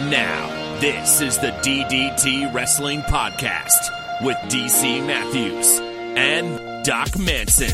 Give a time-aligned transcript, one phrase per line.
[0.00, 3.90] And now, this is the DDT Wrestling Podcast
[4.24, 5.78] with DC Matthews
[6.16, 7.68] and Doc Manson.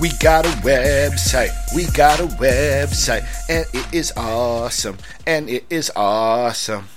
[0.00, 5.92] We got a website, we got a website, and it is awesome, and it is
[5.94, 6.88] awesome.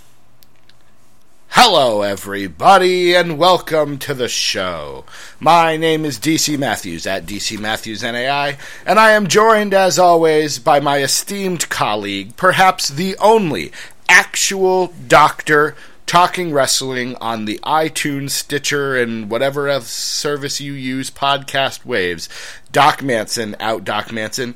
[1.61, 5.03] Hello, everybody, and welcome to the show.
[5.41, 10.57] My name is DC Matthews at DC Matthews NAI, and I am joined, as always,
[10.57, 13.73] by my esteemed colleague, perhaps the only
[14.07, 21.83] actual doctor talking wrestling on the iTunes, Stitcher, and whatever else service you use, podcast
[21.83, 22.29] waves.
[22.71, 24.55] Doc Manson, out Doc Manson.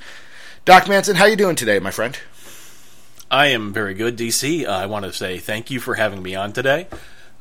[0.63, 2.17] Doc Manson, how you doing today, my friend?
[3.33, 4.63] I am very good, DC.
[4.67, 6.85] Uh, I want to say thank you for having me on today.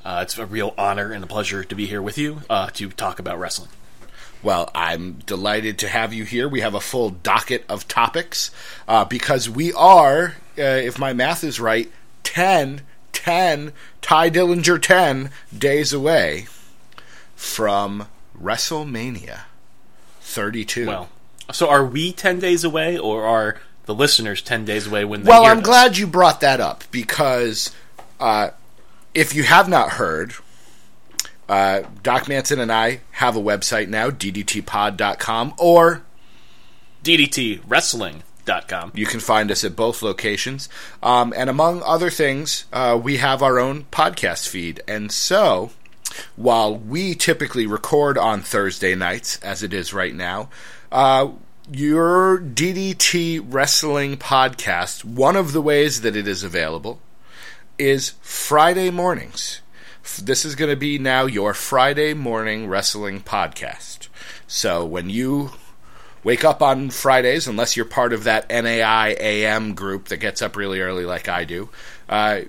[0.02, 2.88] Uh, it's a real honor and a pleasure to be here with you uh, to
[2.88, 3.69] talk about wrestling.
[4.42, 6.48] Well, I'm delighted to have you here.
[6.48, 8.50] We have a full docket of topics
[8.89, 12.80] uh, because we are, uh, if my math is right, 10,
[13.12, 16.47] 10, Tye Dillinger 10 days away
[17.36, 18.06] from
[18.41, 19.42] WrestleMania
[20.22, 20.86] 32.
[20.86, 21.11] Well,
[21.52, 23.61] so are we 10 days away or are
[23.93, 25.67] the listeners 10 days away when they Well, I'm this?
[25.67, 27.71] glad you brought that up because
[28.21, 28.51] uh,
[29.15, 30.35] if you have not heard,
[31.48, 36.03] uh, Doc Manson and I have a website now, ddtpod.com, or
[37.05, 38.93] DDTWrestling.com.
[38.95, 40.69] you can find us at both locations.
[41.03, 44.83] Um, and among other things, uh, we have our own podcast feed.
[44.89, 45.70] And so,
[46.37, 50.48] while we typically record on Thursday nights, as it is right now,
[50.91, 51.29] uh,
[51.75, 57.01] your DDT Wrestling podcast, one of the ways that it is available
[57.79, 59.62] is Friday mornings.
[60.23, 64.09] This is going to be now your Friday morning wrestling podcast.
[64.47, 65.53] So when you
[66.23, 70.57] wake up on Fridays, unless you're part of that NAI AM group that gets up
[70.57, 71.70] really early like I do,
[72.08, 72.42] uh,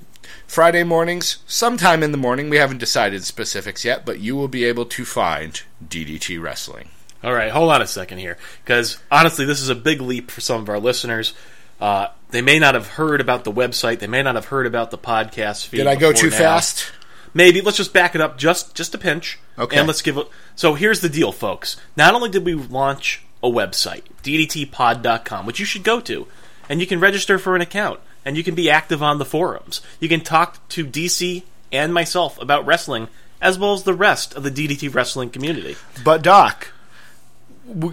[0.47, 4.65] Friday mornings, sometime in the morning, we haven't decided specifics yet, but you will be
[4.65, 6.89] able to find DDT Wrestling.
[7.23, 10.41] All right, hold on a second here, because honestly, this is a big leap for
[10.41, 11.33] some of our listeners.
[11.79, 13.99] Uh, they may not have heard about the website.
[13.99, 15.77] They may not have heard about the podcast feed.
[15.77, 16.37] Did I go too now.
[16.37, 16.91] fast?
[17.33, 19.39] Maybe let's just back it up just just a pinch.
[19.57, 19.77] Okay.
[19.77, 20.27] And let's give it.
[20.55, 21.77] So here's the deal, folks.
[21.95, 26.27] Not only did we launch a website, ddtpod.com, which you should go to,
[26.69, 29.81] and you can register for an account, and you can be active on the forums.
[29.99, 33.09] You can talk to DC and myself about wrestling,
[33.41, 35.75] as well as the rest of the DDT wrestling community.
[36.03, 36.71] But Doc,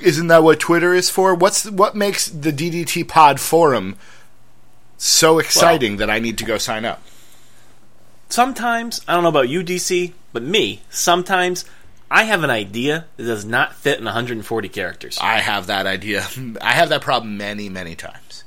[0.02, 1.34] isn't that what Twitter is for?
[1.34, 3.96] What's what makes the DDT Pod forum
[4.96, 7.02] so exciting that I need to go sign up?
[8.28, 11.64] Sometimes, I don't know about you, DC, but me, sometimes
[12.10, 15.18] I have an idea that does not fit in 140 characters.
[15.20, 16.26] I have that idea.
[16.60, 18.44] I have that problem many, many times.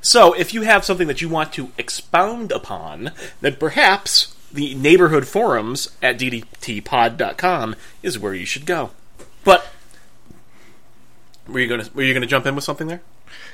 [0.00, 3.10] So, if you have something that you want to expound upon,
[3.40, 8.90] then perhaps the neighborhood forums at ddtpod.com is where you should go.
[9.42, 9.66] But
[11.48, 13.02] were you going to were you going to jump in with something there?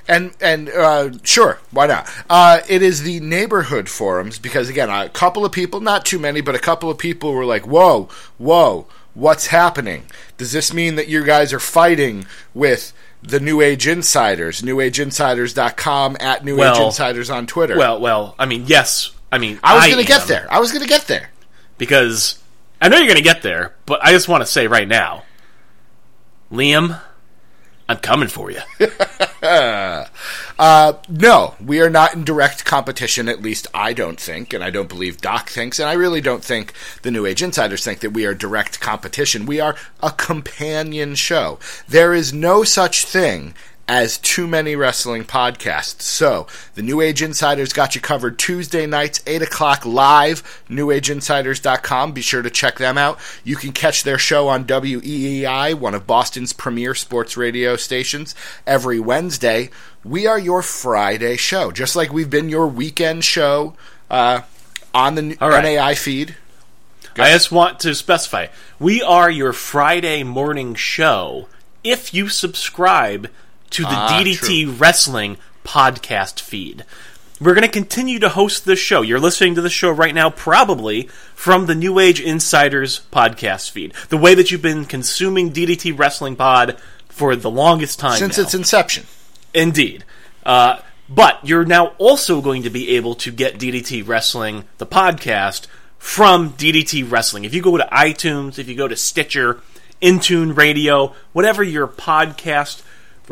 [0.08, 2.08] And and uh, sure, why not?
[2.28, 6.41] Uh, it is the neighborhood forums because again, a couple of people, not too many,
[6.41, 8.08] but a couple of people were like, "Whoa,
[8.38, 10.04] whoa, what's happening?
[10.36, 12.92] Does this mean that you guys are fighting with?"
[13.25, 17.78] The New Age Insiders, newageinsiders.com, at New Age Insiders on Twitter.
[17.78, 20.48] Well, well, I mean, yes, I mean, I was going to get there.
[20.50, 21.31] I was going to get there.
[21.78, 22.41] because
[22.81, 25.22] I know you're going to get there, but I just want to say right now,
[26.50, 27.00] Liam,
[27.92, 28.60] I'm coming for you.
[30.58, 34.70] Uh, no, we are not in direct competition, at least I don't think, and I
[34.70, 38.12] don't believe Doc thinks, and I really don't think the New Age Insiders think that
[38.12, 39.44] we are direct competition.
[39.47, 41.58] We are a companion show.
[41.88, 43.54] There is no such thing
[43.88, 46.03] as too many wrestling podcasts.
[46.03, 52.12] So, the New Age Insiders got you covered Tuesday nights, 8 o'clock live, newageinsiders.com.
[52.12, 53.19] Be sure to check them out.
[53.44, 58.34] You can catch their show on WEEI, one of Boston's premier sports radio stations,
[58.67, 59.70] every Wednesday.
[60.05, 63.75] We are your Friday show, just like we've been your weekend show
[64.11, 64.43] uh,
[64.94, 65.76] on the right.
[65.76, 66.37] NAI feed.
[67.17, 68.46] I just want to specify
[68.78, 71.46] we are your Friday morning show
[71.85, 73.28] if you subscribe
[73.72, 76.84] to the Ah, DDT Wrestling podcast feed.
[77.40, 79.02] We're going to continue to host this show.
[79.02, 83.94] You're listening to the show right now, probably from the New Age Insiders podcast feed.
[84.10, 86.78] The way that you've been consuming DDT Wrestling Pod
[87.08, 88.44] for the longest time Since now.
[88.44, 89.06] its inception.
[89.52, 90.04] Indeed.
[90.46, 90.78] Uh,
[91.08, 95.66] but you're now also going to be able to get DDT Wrestling, the podcast,
[95.98, 97.44] from DDT Wrestling.
[97.44, 99.60] If you go to iTunes, if you go to Stitcher,
[100.00, 102.82] Intune Radio, whatever your podcast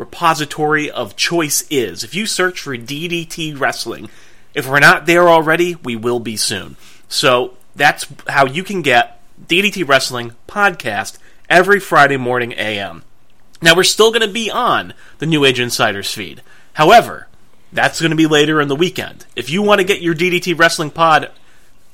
[0.01, 2.03] repository of choice is.
[2.03, 4.09] If you search for DDT Wrestling,
[4.55, 6.75] if we're not there already, we will be soon.
[7.07, 13.03] So that's how you can get DDT Wrestling podcast every Friday morning AM.
[13.61, 16.41] Now we're still going to be on the New Age Insiders feed.
[16.73, 17.27] However,
[17.71, 19.27] that's going to be later in the weekend.
[19.35, 21.29] If you want to get your DDT Wrestling pod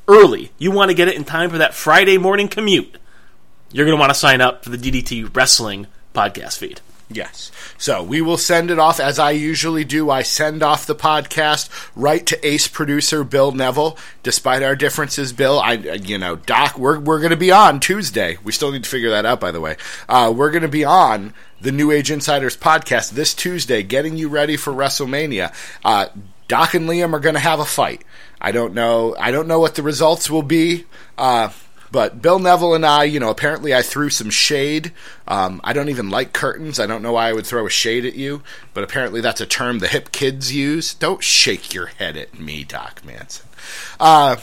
[0.08, 2.98] early, you want to get it in time for that Friday morning commute,
[3.74, 6.80] you're going to want to sign up for the DDT Wrestling podcast feed.
[7.10, 7.52] Yes.
[7.78, 10.10] So we will send it off as I usually do.
[10.10, 13.98] I send off the podcast right to ace producer Bill Neville.
[14.24, 18.38] Despite our differences, Bill, I you know Doc, we're we're going to be on Tuesday.
[18.44, 19.78] We still need to figure that out, by the way.
[20.10, 24.28] Uh, we're going to be on the New Age Insiders podcast this Tuesday, getting you
[24.28, 25.54] ready for WrestleMania.
[25.86, 26.08] Uh,
[26.50, 28.04] Doc and Liam are going to have a fight.
[28.40, 29.16] I don't know.
[29.18, 30.86] I don't know what the results will be.
[31.18, 31.50] Uh,
[31.92, 34.92] but Bill Neville and I, you know, apparently I threw some shade.
[35.28, 36.80] Um, I don't even like curtains.
[36.80, 38.42] I don't know why I would throw a shade at you,
[38.74, 40.94] but apparently that's a term the hip kids use.
[40.94, 43.48] Don't shake your head at me, Doc Manson.
[44.00, 44.38] Uh,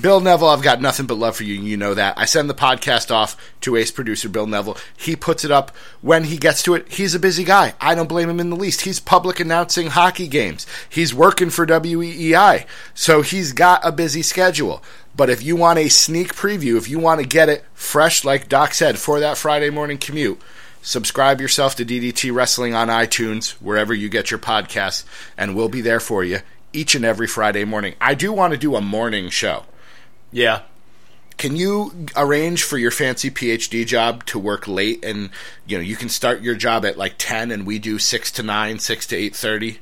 [0.00, 1.54] Bill Neville, I've got nothing but love for you.
[1.54, 2.18] You know that.
[2.18, 4.76] I send the podcast off to ace producer Bill Neville.
[4.94, 6.92] He puts it up when he gets to it.
[6.92, 7.74] He's a busy guy.
[7.80, 8.82] I don't blame him in the least.
[8.82, 10.66] He's public announcing hockey games.
[10.90, 12.66] He's working for WEEI.
[12.92, 14.82] So he's got a busy schedule.
[15.18, 18.48] But if you want a sneak preview, if you want to get it fresh, like
[18.48, 20.40] Doc said, for that Friday morning commute,
[20.80, 25.02] subscribe yourself to DDT Wrestling on iTunes, wherever you get your podcasts,
[25.36, 26.38] and we'll be there for you
[26.72, 27.96] each and every Friday morning.
[28.00, 29.64] I do want to do a morning show.
[30.30, 30.62] Yeah.
[31.36, 35.30] Can you arrange for your fancy PhD job to work late and
[35.66, 38.42] you know you can start your job at like 10 and we do 6 to
[38.44, 39.78] 9, 6 to 8:30?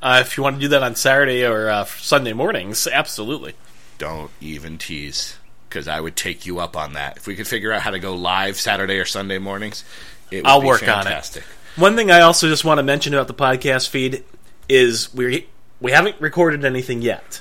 [0.00, 3.54] Uh, if you want to do that on Saturday or uh, Sunday mornings, absolutely.
[3.98, 5.36] Don't even tease
[5.70, 7.16] cuz I would take you up on that.
[7.18, 9.84] If we could figure out how to go live Saturday or Sunday mornings,
[10.30, 11.42] it would I'll be work fantastic.
[11.42, 11.80] on it.
[11.80, 14.24] One thing I also just want to mention about the podcast feed
[14.68, 15.46] is we
[15.80, 17.40] we haven't recorded anything yet,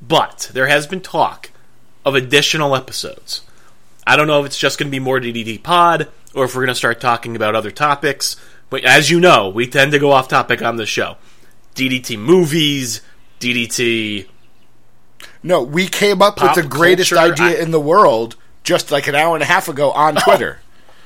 [0.00, 1.50] but there has been talk
[2.04, 3.42] of additional episodes.
[4.06, 6.62] I don't know if it's just going to be more DDT Pod or if we're
[6.62, 8.36] going to start talking about other topics.
[8.70, 11.16] But as you know, we tend to go off topic on this show.
[11.74, 13.00] DDT movies,
[13.40, 14.26] DDT.
[15.42, 18.90] No, we came up Pop with the greatest culture, idea I- in the world just
[18.90, 20.58] like an hour and a half ago on oh, Twitter.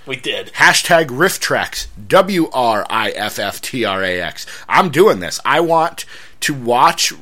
[0.05, 0.49] We did.
[0.55, 1.87] Hashtag RiffTrax.
[2.09, 4.47] W R I F F T R A X.
[4.69, 5.39] I'm doing this.
[5.45, 6.05] I want
[6.41, 7.13] to watch.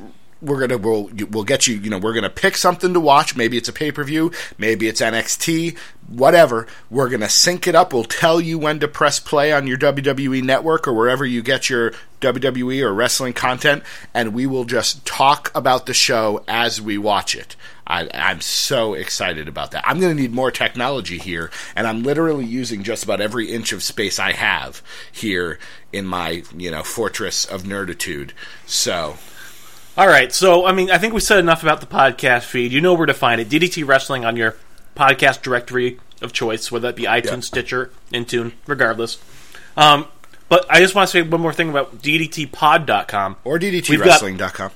[0.41, 1.75] We're gonna we'll we'll get you.
[1.75, 3.35] You know, we're gonna pick something to watch.
[3.35, 4.31] Maybe it's a pay per view.
[4.57, 5.77] Maybe it's NXT.
[6.07, 6.67] Whatever.
[6.89, 7.93] We're gonna sync it up.
[7.93, 11.69] We'll tell you when to press play on your WWE network or wherever you get
[11.69, 13.83] your WWE or wrestling content,
[14.13, 17.55] and we will just talk about the show as we watch it.
[17.91, 19.83] I, I'm so excited about that.
[19.85, 23.73] I'm going to need more technology here, and I'm literally using just about every inch
[23.73, 25.59] of space I have here
[25.91, 28.31] in my, you know, fortress of nerditude.
[28.65, 29.17] So,
[30.01, 32.71] All right, so I mean, I think we said enough about the podcast feed.
[32.71, 33.49] You know where to find it.
[33.49, 34.55] DDT Wrestling on your
[34.97, 37.39] podcast directory of choice, whether that be iTunes, Yeah.
[37.41, 39.19] Stitcher, Intune, regardless.
[39.77, 40.07] Um,
[40.49, 43.35] but I just want to say one more thing about DDTPod.com.
[43.43, 44.71] or got- DDTWrestling.com.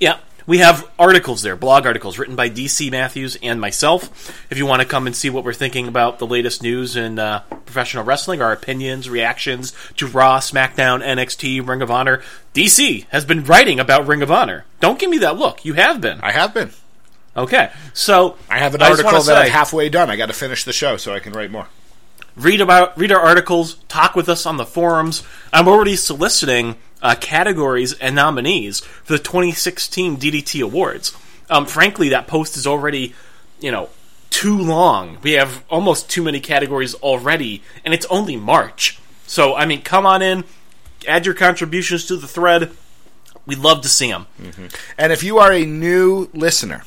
[0.00, 0.16] Yeah,
[0.46, 4.44] we have articles there, blog articles written by DC Matthews and myself.
[4.50, 7.18] If you want to come and see what we're thinking about the latest news in
[7.18, 12.22] uh, professional wrestling, our opinions, reactions to Raw, SmackDown, NXT, Ring of Honor,
[12.54, 14.64] DC has been writing about Ring of Honor.
[14.80, 15.64] Don't give me that look.
[15.64, 16.20] You have been.
[16.20, 16.70] I have been.
[17.36, 20.10] Okay, so I have an I article that I'm halfway done.
[20.10, 21.68] I got to finish the show so I can write more.
[22.36, 25.22] read about read our articles, talk with us on the forums.
[25.52, 31.16] I'm already soliciting uh, categories and nominees for the 2016 DDT Awards.
[31.50, 33.14] Um, frankly, that post is already,
[33.60, 33.90] you know,
[34.30, 35.18] too long.
[35.22, 38.98] We have almost too many categories already, and it's only March.
[39.26, 40.44] So, I mean, come on in,
[41.06, 42.70] add your contributions to the thread.
[43.44, 44.26] We'd love to see them.
[44.96, 46.84] And if you are a new listener,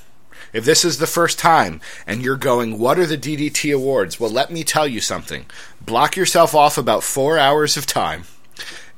[0.54, 4.20] if this is the first time and you're going, what are the DDT awards?
[4.20, 5.46] Well, let me tell you something.
[5.82, 8.24] Block yourself off about four hours of time.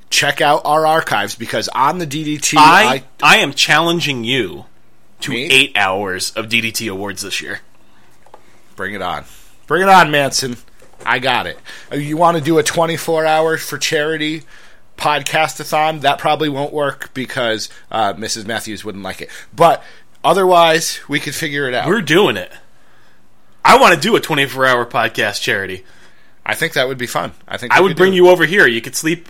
[0.10, 4.66] Check out our archives because on the DDT, I I am challenging you
[5.22, 5.44] to Me?
[5.52, 7.60] eight hours of DDT Awards this year.
[8.76, 9.26] bring it on.
[9.68, 10.58] Bring it on, Manson.
[11.06, 11.60] I got it.
[11.92, 14.44] Uh, You want to do a 24 hour for charity
[14.98, 16.02] podcastathon?
[16.02, 18.46] That probably won't work because uh, Mrs.
[18.46, 19.30] Matthews wouldn't like it.
[19.56, 19.84] But
[20.24, 21.88] otherwise, we could figure it out.
[21.88, 22.52] We're doing it.
[23.66, 25.84] I want to do a 24 hour podcast charity.
[26.46, 27.34] I think that would be fun.
[27.48, 28.66] I think I would bring you over here.
[28.66, 29.28] You could sleep.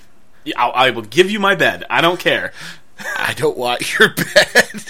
[0.55, 1.83] I, I will give you my bed.
[1.89, 2.53] I don't care.
[3.17, 4.83] I don't want your bed.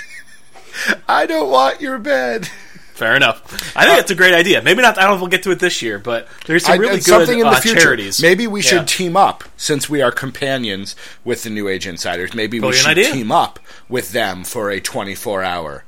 [1.07, 2.47] I don't want your bed.
[2.93, 3.75] Fair enough.
[3.77, 4.61] I think that's a great idea.
[4.61, 4.97] Maybe not.
[4.97, 7.05] I don't know if we'll get to it this year, but there's some really it's
[7.05, 7.79] good something in the uh, future.
[7.79, 8.19] charities.
[8.21, 8.85] Maybe we should Yeah.
[8.85, 12.33] team up since we are companions with the New Age Insiders.
[12.33, 13.11] Maybe we should idea.
[13.11, 15.83] team up with them for a 24 hour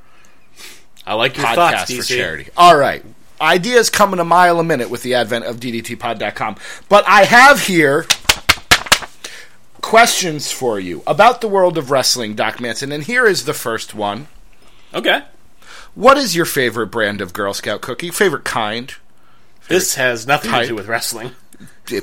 [1.06, 2.48] I like your podcast thoughts, for charity.
[2.56, 3.04] All right.
[3.40, 6.56] Ideas coming a mile a minute with the advent of DDTpod.com.
[6.88, 8.06] But I have here
[9.80, 12.92] questions for you about the world of wrestling, Doc Manson.
[12.92, 14.28] And here is the first one.
[14.94, 15.22] Okay.
[15.94, 18.10] What is your favorite brand of Girl Scout cookie?
[18.10, 18.94] Favorite kind?
[19.68, 20.62] This has nothing type.
[20.62, 21.32] to do with wrestling.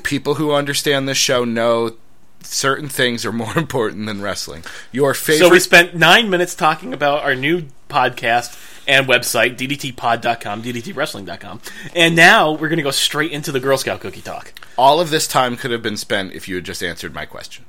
[0.04, 1.96] People who understand this show know
[2.42, 4.64] certain things are more important than wrestling.
[4.92, 8.56] Your favorite So we spent nine minutes talking about our new podcast
[8.88, 11.62] and website, ddtpod.com, ddtwrestling.com.
[11.96, 14.54] And now we're going to go straight into the Girl Scout cookie talk.
[14.78, 17.66] all of this time could have been spent if you had just answered my question.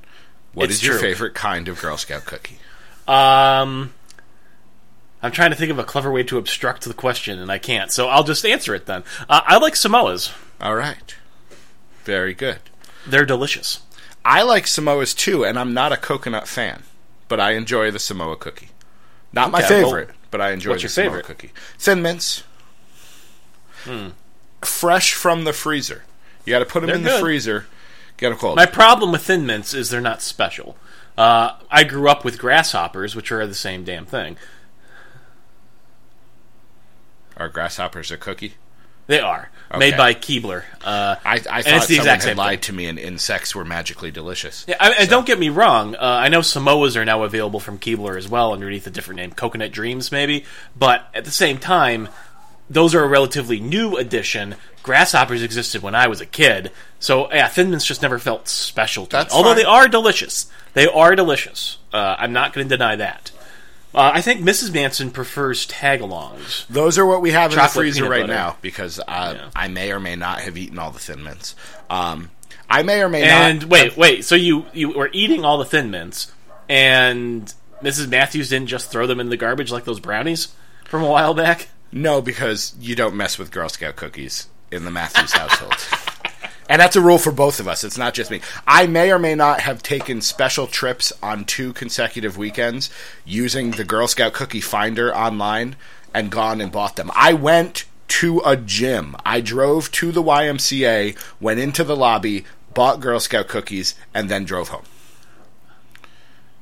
[0.54, 1.08] What is It's your true.
[1.08, 2.58] favorite kind of Girl Scout cookie?
[3.06, 3.92] Um,
[5.22, 7.90] I'm trying to think of a clever way to obstruct the question, and I can't.
[7.90, 9.02] So I'll just answer it then.
[9.28, 10.32] Uh, I like Samoas.
[10.60, 11.14] All right.
[12.04, 12.58] Very good.
[13.06, 13.80] They're delicious.
[14.24, 16.82] I like Samoas too, and I'm not a coconut fan,
[17.28, 18.68] but I enjoy the Samoa cookie.
[19.32, 21.24] Not my Okay, well, favorite, but I enjoy what's the your favorite?
[21.24, 21.52] cookie.
[21.78, 22.42] Thin mints.
[23.84, 24.08] Hmm.
[24.62, 26.04] Fresh from the freezer.
[26.44, 27.66] You got to put them They're in the freezer.
[28.16, 28.56] Get them cold.
[28.56, 30.76] My problem with Thin Mints is they're not special.
[31.16, 34.36] Uh, I grew up with grasshoppers, which are the same damn thing.
[37.36, 38.54] Are grasshoppers a cookie?
[39.06, 39.78] They are Okay.
[39.78, 40.64] made by Keebler.
[40.82, 43.54] Uh, I, I thought it's the someone exact had same lied to me and insects
[43.54, 44.64] were magically delicious.
[44.66, 45.94] Yeah, I, and don't get me wrong.
[45.94, 49.32] Uh, I know Samoas are now available from Keebler as well, underneath a different name,
[49.32, 50.46] Coconut Dreams, maybe.
[50.74, 52.08] But at the same time,
[52.70, 54.54] those are a relatively new addition.
[54.82, 59.04] Grasshoppers existed when I was a kid, so yeah, Thin Mints just never felt special
[59.06, 59.36] to That's me.
[59.36, 59.58] Although fine.
[59.58, 61.76] they are delicious, they are delicious.
[61.92, 63.30] Uh, I'm not going to deny that.
[63.94, 64.72] Uh, I think Mrs.
[64.74, 66.66] Manson prefers tagalongs.
[66.68, 68.32] Those are what we have in the freezer right butter.
[68.32, 69.48] now because uh, Yeah.
[69.56, 71.54] I may or may not have eaten all the Thin Mints.
[71.88, 72.30] Um,
[72.68, 73.62] I may or may And not.
[73.62, 74.24] And wait, wait.
[74.26, 76.30] So you you were eating all the Thin Mints,
[76.68, 77.52] and
[77.82, 78.08] Mrs.
[78.08, 80.48] Matthews didn't just throw them in the garbage like those brownies
[80.84, 81.68] from a while back?
[81.90, 85.74] No, because you don't mess with Girl Scout cookies in the Matthews household.
[86.68, 87.82] And that's a rule for both of us.
[87.82, 88.40] It's not just me.
[88.66, 92.90] I may or may not have taken special trips on two consecutive weekends
[93.24, 95.76] using the Girl Scout cookie finder online
[96.12, 97.10] and gone and bought them.
[97.14, 99.16] I went to a gym.
[99.24, 102.44] I drove to the YMCA, went into the lobby,
[102.74, 104.84] bought Girl Scout cookies, and then drove home.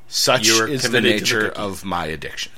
[0.09, 2.53] Such is the to the nature of my addiction.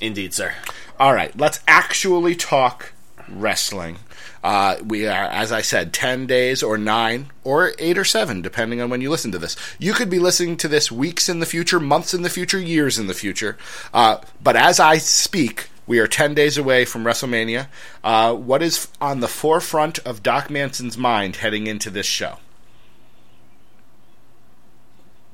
[0.00, 0.54] Indeed, sir.
[0.98, 2.92] All right, let's actually talk
[3.28, 3.98] wrestling.
[4.42, 8.80] Uh, we are, as I said, 10 days or 9 or 8 or 7, depending
[8.80, 9.54] on when you listen to this.
[9.78, 12.98] You could be listening to this weeks in the future, months in the future, years
[12.98, 13.58] in the future.
[13.92, 17.66] Uh, but as I speak, we are 10 days away from WrestleMania.
[18.02, 22.38] Uh, what is on the forefront of Doc Manson's mind heading into this show?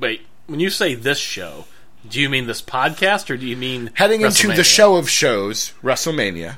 [0.01, 1.67] Wait, when you say this show,
[2.09, 5.73] do you mean this podcast or do you mean Heading into the show of shows,
[5.83, 6.57] WrestleMania,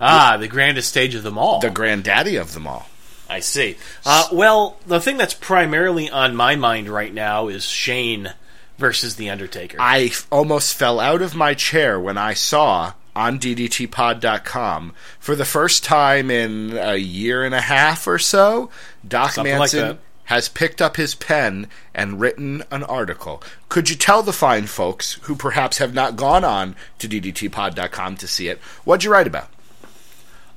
[0.00, 1.60] Ah, the grandest stage of them all.
[1.60, 2.88] the granddaddy of them all.
[3.28, 3.76] I see.
[4.06, 8.32] Uh, well, the thing that's primarily on my mind right now is Shane
[8.78, 9.76] versus The Undertaker.
[9.80, 15.44] I f- almost fell out of my chair when I saw on DDTpod.com for the
[15.44, 18.70] first time in a year and a half or so,
[19.06, 19.98] Doc Something like Manson that.
[20.24, 23.42] has picked up his pen and written an article.
[23.68, 28.26] Could you tell the fine folks who perhaps have not gone on to DDTpod.com to
[28.28, 29.48] see it, what'd you write about?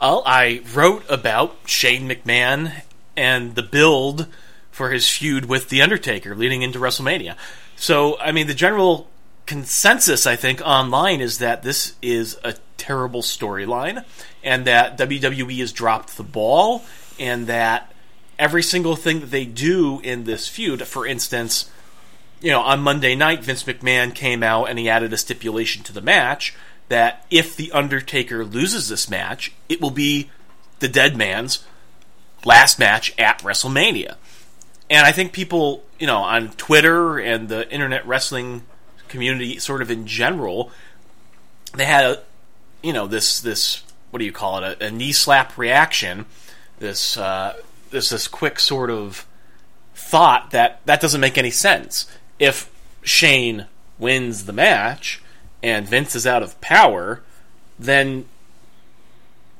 [0.02, 2.82] Well, I wrote about Shane McMahon
[3.16, 4.26] and the build
[4.72, 7.36] for his feud with The Undertaker leading into WrestleMania.
[7.76, 9.12] So, I mean, the general
[9.46, 14.04] consensus, I think, online is that this is a terrible storyline
[14.44, 16.84] and that WWE has dropped the ball
[17.20, 17.94] and that
[18.40, 21.70] every single thing that they do in this feud, for instance,
[22.42, 25.94] you know, on Monday night, Vince McMahon came out and he added a stipulation to
[25.94, 26.56] the match
[26.92, 30.30] that if The Undertaker loses this match, it will be
[30.80, 31.64] the dead man's
[32.44, 34.16] last match at WrestleMania.
[34.90, 38.64] And I think people, you know, on Twitter and the internet wrestling
[39.08, 40.70] community, sort of in general,
[41.74, 42.24] they had a,
[42.84, 46.26] you know, this this what do you call it, a, a knee slap reaction,
[46.80, 47.54] this uh,
[47.92, 49.26] this this quick sort of
[49.96, 52.06] thought that that doesn't make any sense.
[52.38, 52.70] If
[53.02, 53.68] Shane
[53.98, 55.22] wins the match
[55.64, 57.22] and Vince is out of power,
[57.78, 58.26] then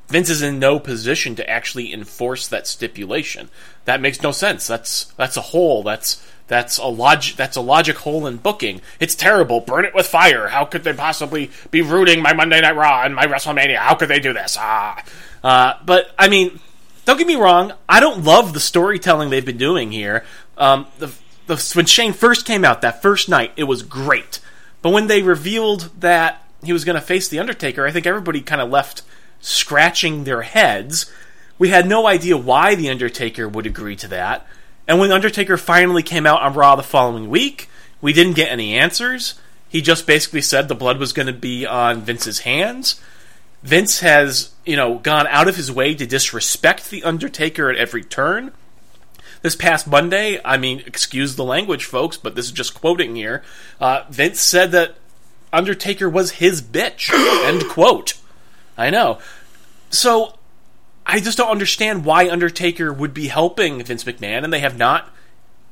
[0.08, 3.50] Vince is in no position to actually enforce that stipulation.
[3.86, 4.68] That makes no sense.
[4.68, 5.84] That's that's a hole.
[5.84, 8.82] That's That's a log- That's a logic hole in booking.
[9.00, 9.62] It's terrible.
[9.62, 10.50] Burn it with fire.
[10.50, 13.78] How could they possibly be rooting my Monday Night Raw and my WrestleMania?
[13.78, 14.58] How could they do this?
[14.60, 15.02] Ah,
[15.44, 16.60] uh, but I mean,
[17.06, 17.72] don't get me wrong.
[17.88, 20.26] I don't love the storytelling they've been doing here.
[20.58, 21.08] Um, the,
[21.48, 24.40] the, when Shane first came out that first night, it was great.
[24.82, 28.42] But when they revealed that he was going to face the Undertaker, I think everybody
[28.42, 29.04] kind of left
[29.40, 31.12] scratching their heads.
[31.58, 34.48] We had no idea why the Undertaker would agree to that.
[34.88, 37.70] And when the Undertaker finally came out on Raw the following week,
[38.02, 39.36] we didn't get any answers.
[39.70, 43.00] He just basically said the blood was going to be on Vince's hands.
[43.64, 48.04] Vince has, you know, gone out of his way to disrespect the Undertaker at every
[48.04, 48.52] turn.
[49.42, 53.44] This past Monday, I mean, excuse the language, folks, but this is just quoting here.
[53.80, 54.96] Uh, Vince said that
[55.52, 57.12] Undertaker was his bitch.
[57.46, 58.14] End quote.
[58.78, 59.20] I know.
[59.90, 60.36] So
[61.06, 65.10] I just don't understand why Undertaker would be helping Vince McMahon, and they have not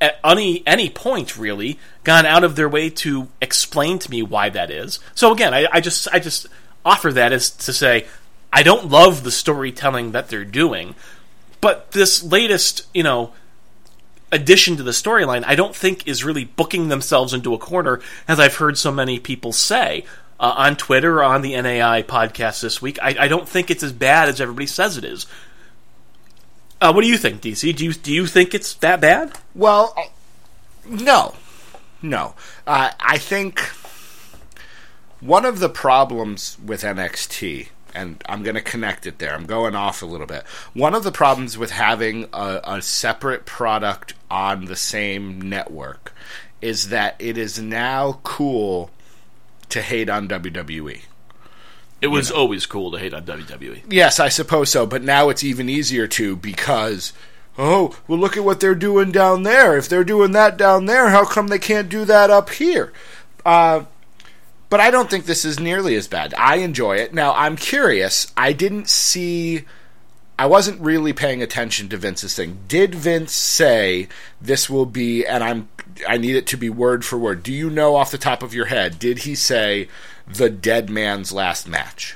[0.01, 4.49] at any any point really gone out of their way to explain to me why
[4.49, 4.99] that is.
[5.13, 6.47] So again, I, I just I just
[6.85, 8.07] offer that as to say
[8.51, 10.95] I don't love the storytelling that they're doing,
[11.61, 13.33] but this latest you know
[14.31, 18.39] addition to the storyline I don't think is really booking themselves into a corner as
[18.39, 20.05] I've heard so many people say
[20.39, 22.97] uh, on Twitter or on the NAI podcast this week.
[23.01, 25.25] I, I, don't think it's as bad as everybody says it is.
[26.79, 27.75] Uh, what do you think, DC?
[27.75, 29.33] Do you do you think it's that bad?
[29.53, 30.03] Well, uh,
[30.87, 31.35] no,
[32.01, 32.35] no.
[32.65, 33.59] Uh, I think
[35.19, 39.33] one of the problems with NXT, and I'm going to connect it there.
[39.33, 40.43] I'm going off a little bit.
[40.73, 46.13] One of the problems with having a, a separate product on the same network
[46.61, 48.91] is that it is now cool
[49.69, 51.01] to hate on WWE.
[52.01, 52.41] It was you know.
[52.41, 53.83] always cool to hate on WWE.
[53.89, 57.13] Yes, I suppose so, but now it's even easier to because
[57.57, 59.77] oh, well look at what they're doing down there.
[59.77, 62.93] If they're doing that down there, how come they can't do that up here?
[63.45, 63.83] Uh,
[64.69, 66.33] but I don't think this is nearly as bad.
[66.37, 67.13] I enjoy it.
[67.13, 68.31] Now, I'm curious.
[68.37, 69.65] I didn't see
[70.39, 72.59] I wasn't really paying attention to Vince's thing.
[72.69, 74.07] Did Vince say
[74.39, 75.67] this will be and I'm
[76.07, 77.43] I need it to be word for word.
[77.43, 79.89] Do you know off the top of your head, did he say
[80.25, 82.15] the dead man's last match?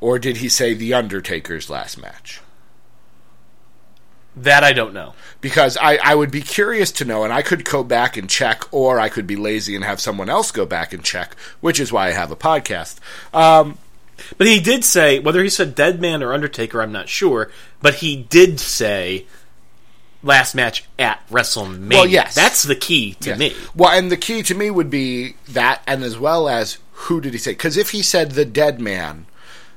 [0.00, 2.40] Or did he say the Undertaker's last match?
[4.36, 5.14] That I don't know.
[5.40, 8.64] Because I, I would be curious to know, and I could go back and check,
[8.72, 11.92] or I could be lazy and have someone else go back and check, which is
[11.92, 12.98] why I have a podcast.
[13.32, 13.78] Um,
[14.38, 17.96] but he did say, whether he said Dead Man or Undertaker, I'm not sure, but
[17.96, 19.26] he did say
[20.22, 21.90] last match at WrestleMania.
[21.90, 22.34] Well, yes.
[22.34, 23.38] That's the key to yes.
[23.38, 23.54] me.
[23.74, 27.32] Well, and the key to me would be that, and as well as who did
[27.32, 27.52] he say?
[27.52, 29.26] Because if he said the Dead Man,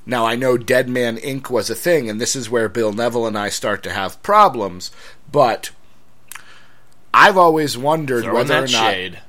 [0.06, 1.50] now I know Dead Man Inc.
[1.50, 4.92] was a thing, and this is where Bill Neville and I start to have problems,
[5.32, 5.72] but
[7.14, 8.70] I've always wondered throwing whether or not.
[8.70, 9.20] Shade.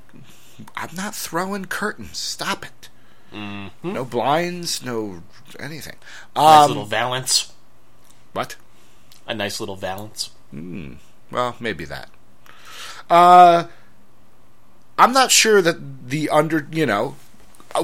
[0.77, 2.19] I'm not throwing curtains.
[2.19, 2.89] Stop it.
[3.33, 3.93] Mm-hmm.
[3.93, 5.23] No blinds, no
[5.59, 5.97] anything.
[6.37, 7.53] Nice um, little valance.
[8.33, 8.57] What?
[9.27, 10.31] A nice little valance.
[10.53, 10.97] Mm,
[11.31, 12.11] well, maybe that.
[13.09, 13.65] Uh,
[14.99, 17.17] I'm not sure that the under, you know,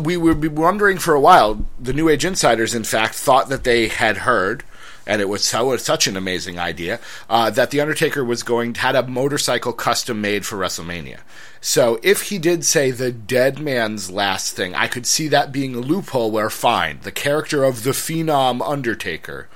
[0.01, 1.65] we would be wondering for a while.
[1.79, 4.65] The New Age insiders, in fact, thought that they had heard
[5.07, 6.99] and it was so such an amazing idea
[7.31, 11.21] uh, that the Undertaker was going had a motorcycle custom made for WrestleMania.
[11.61, 15.75] So if he did say the dead man's last thing, I could see that being
[15.75, 19.49] a loophole where fine, the character of the Phenom Undertaker.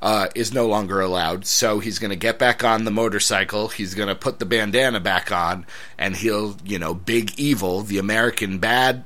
[0.00, 3.68] Uh, is no longer allowed, so he's going to get back on the motorcycle.
[3.68, 5.64] He's going to put the bandana back on,
[5.96, 9.04] and he'll, you know, Big Evil, the American bad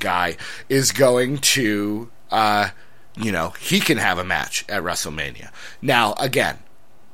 [0.00, 0.36] guy,
[0.68, 2.70] is going to uh,
[3.16, 5.50] you know, he can have a match at WrestleMania.
[5.82, 6.58] Now, again,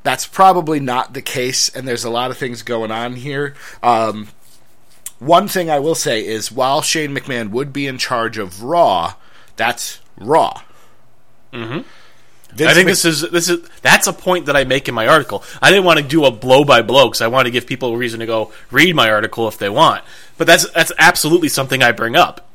[0.03, 3.55] that's probably not the case, and there's a lot of things going on here.
[3.83, 4.29] Um,
[5.19, 9.15] one thing I will say is while Shane McMahon would be in charge of Raw,
[9.57, 10.63] that's Raw.
[11.53, 11.81] Mm-hmm.
[12.59, 15.07] I think Mc- this is this is that's a point that I make in my
[15.07, 15.43] article.
[15.61, 17.93] I didn't want to do a blow by blow because I want to give people
[17.93, 20.05] a reason to go read my article if they want.
[20.39, 22.46] But that's that's absolutely something I bring up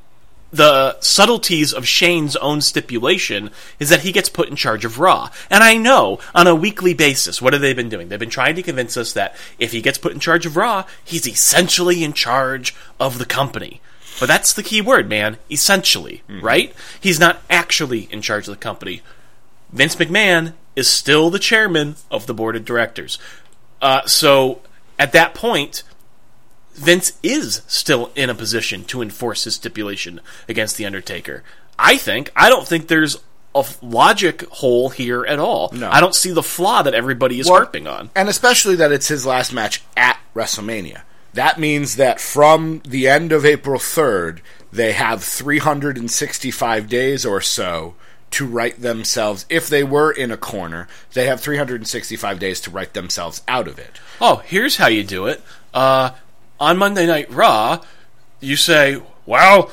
[0.52, 5.30] the subtleties of Shane's own stipulation is that he gets put in charge of Raw.
[5.50, 8.10] And I know on a weekly basis, what have they been doing?
[8.10, 10.86] They've been trying to convince us that if he gets put in charge of Raw,
[11.04, 13.82] he's essentially in charge of the company.
[14.20, 15.38] But that's the key word, man.
[15.50, 16.46] Essentially, mm-hmm.
[16.46, 16.76] right?
[17.00, 19.02] He's not actually in charge of the company.
[19.72, 23.18] Vince McMahon is still the chairman of the board of directors.
[23.82, 24.62] Uh, so
[25.00, 25.84] at that point,
[26.74, 31.44] Vince is still in a position to enforce his stipulation against The Undertaker.
[31.78, 33.18] I think, I don't think there's
[33.54, 35.72] a logic hole here at all.
[35.74, 35.90] No.
[35.90, 38.10] I don't see the flaw that everybody is Well, harping on.
[38.16, 41.02] And especially that it's his last match at WrestleMania.
[41.34, 44.40] That means that from the end of April 3rd,
[44.72, 47.96] they have 365 days or so
[48.32, 49.46] to write themselves.
[49.50, 53.78] If they were in a corner, they have 365 days to write themselves out of
[53.80, 54.00] it.
[54.22, 55.42] Oh, here's how you do it.
[55.74, 56.12] Uh,
[56.62, 57.82] on Monday Night Raw,
[58.40, 59.72] you say, well,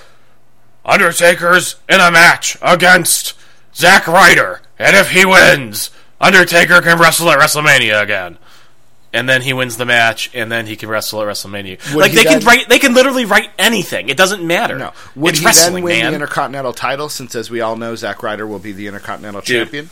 [0.84, 3.34] Undertaker's in a match against
[3.74, 8.38] Zack Ryder, and if he wins, Undertaker can wrestle at WrestleMania again.
[9.10, 11.94] And then he wins the match, and then he can wrestle at WrestleMania.
[11.94, 14.08] Would like he they can write, they can literally write anything.
[14.08, 14.76] It doesn't matter.
[14.76, 14.92] No.
[15.16, 16.12] Would it's he wrestling, then win man.
[16.12, 19.66] the Intercontinental title since, as we all know, Zack Ryder will be the Intercontinental Dude,
[19.66, 19.90] Champion?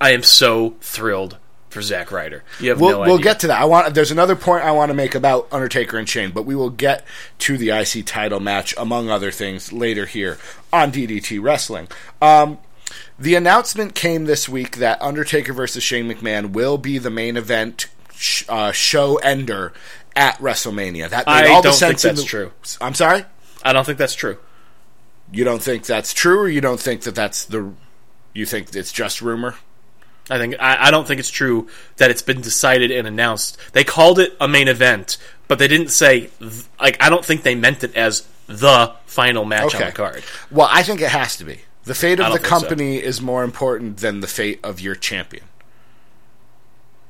[0.00, 1.38] I am so thrilled
[1.74, 2.42] for Zack Ryder.
[2.60, 3.60] You have We'll, no we'll get to that.
[3.60, 3.94] I want.
[3.94, 7.04] There's another point I want to make about Undertaker and Shane, but we will get
[7.40, 10.38] to the IC title match, among other things, later here
[10.72, 11.88] on DDT Wrestling.
[12.22, 12.58] Um,
[13.18, 17.88] the announcement came this week that Undertaker versus Shane McMahon will be the main event
[18.14, 19.72] sh- uh, show ender
[20.16, 21.08] at WrestleMania.
[21.10, 22.52] That made I all the don't think sense in that's the- true.
[22.80, 23.24] I'm sorry.
[23.62, 24.38] I don't think that's true.
[25.32, 27.72] You don't think that's true, or you don't think that that's the?
[28.32, 29.56] You think it's just rumor?
[30.30, 33.58] I think I, I don't think it's true that it's been decided and announced.
[33.72, 37.42] They called it a main event, but they didn't say th- like I don't think
[37.42, 40.24] they meant it as the final match on the card.
[40.50, 41.60] Well, I think it has to be.
[41.84, 42.60] The fate of the think so.
[42.60, 45.44] company is more important than the fate of your champion.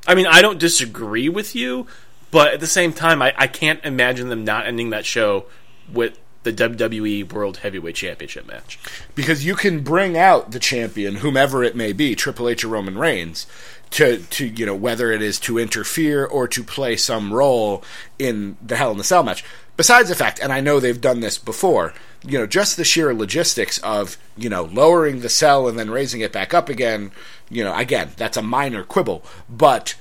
[0.06, 1.86] I mean, I don't disagree with you,
[2.30, 5.46] but at the same time, I, I can't imagine them not ending that show
[5.92, 8.78] with the WWE World Heavyweight Championship match.
[9.14, 12.96] because you can bring out the champion, whomever it may be, Triple H or Roman
[12.96, 13.46] Reigns,
[13.90, 17.82] to to you know whether it is to interfere or to play some role
[18.18, 19.44] in the Hell in the Cell match.
[19.76, 23.12] Besides the fact, and I know they've done this before, you know, just the sheer
[23.12, 27.12] logistics of you know lowering the cell and then raising it back up again.
[27.50, 29.94] You know, again, that's a minor quibble, but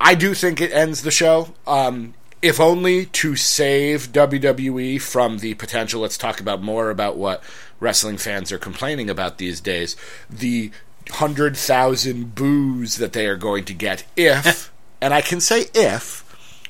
[0.00, 1.54] I do think it ends the show.
[1.66, 2.14] Um,
[2.46, 6.00] if only to save WWE from the potential.
[6.00, 7.42] Let's talk about more about what
[7.80, 9.96] wrestling fans are complaining about these days.
[10.30, 10.70] The
[11.10, 16.24] hundred thousand boos that they are going to get if, and I can say if,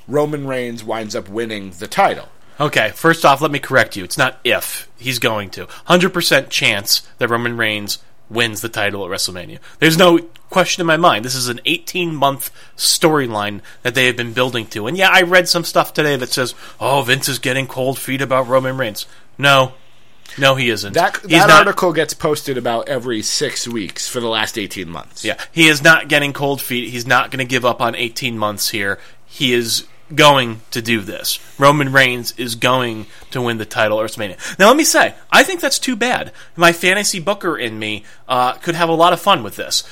[0.09, 2.29] Roman Reigns winds up winning the title.
[2.59, 4.05] Okay, first off, let me correct you.
[4.05, 5.67] It's not if he's going to.
[5.67, 7.99] 100% chance that Roman Reigns
[8.31, 9.59] wins the title at WrestleMania.
[9.79, 11.25] There's no question in my mind.
[11.25, 14.87] This is an 18 month storyline that they have been building to.
[14.87, 18.23] And yeah, I read some stuff today that says, oh, Vince is getting cold feet
[18.23, 19.07] about Roman Reigns.
[19.39, 19.75] No.
[20.39, 20.93] No, he isn't.
[20.93, 25.25] That that not- article gets posted about every six weeks for the last eighteen months.
[25.25, 26.91] Yeah, he is not getting cold feet.
[26.91, 28.99] He's not going to give up on 18 months here.
[29.25, 31.39] He is going to do this.
[31.59, 34.59] Roman Reigns is going to win the title at WrestleMania.
[34.59, 36.33] Now, let me say, I think that's too bad.
[36.55, 39.83] My fantasy booker in me uh, could have a lot of fun with this.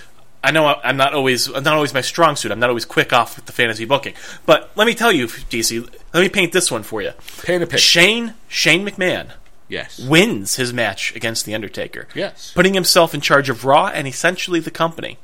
[0.44, 2.52] I know I- I'm not always I'm not always my strong suit.
[2.52, 4.14] I'm not always quick off with the fantasy booking.
[4.46, 7.12] But let me tell you, DC, let me paint this one for you.
[7.42, 7.78] Paint a picture.
[7.78, 9.30] Shane Shane McMahon
[9.68, 9.98] Yes.
[9.98, 12.06] wins his match against The Undertaker.
[12.14, 12.52] Yes.
[12.54, 15.18] Putting himself in charge of Raw and essentially the company.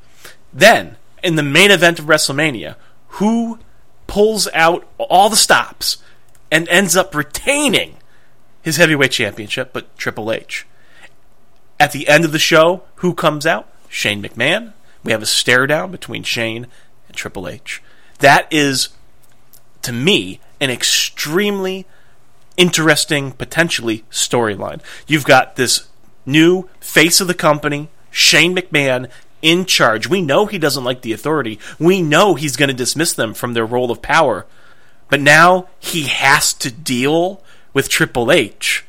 [0.51, 2.75] Then, in the main event of WrestleMania,
[3.19, 3.59] who
[4.07, 5.97] pulls out all the stops
[6.51, 7.97] and ends up retaining
[8.63, 10.65] his heavyweight championship, but Triple H?
[11.79, 13.67] At the end of the show, who comes out?
[13.89, 14.73] Shane McMahon.
[15.03, 16.67] We have a stare down between Shane
[17.07, 17.81] and Triple H.
[18.19, 18.89] That is,
[19.81, 21.85] to me, an extremely
[22.57, 24.81] interesting, potentially, storyline.
[25.07, 25.87] You've got this
[26.25, 29.09] new face of the company, Shane McMahon,
[29.41, 30.07] in charge.
[30.07, 31.59] We know he doesn't like the authority.
[31.79, 34.45] We know he's going to dismiss them from their role of power.
[35.09, 38.85] But now he has to deal with Triple H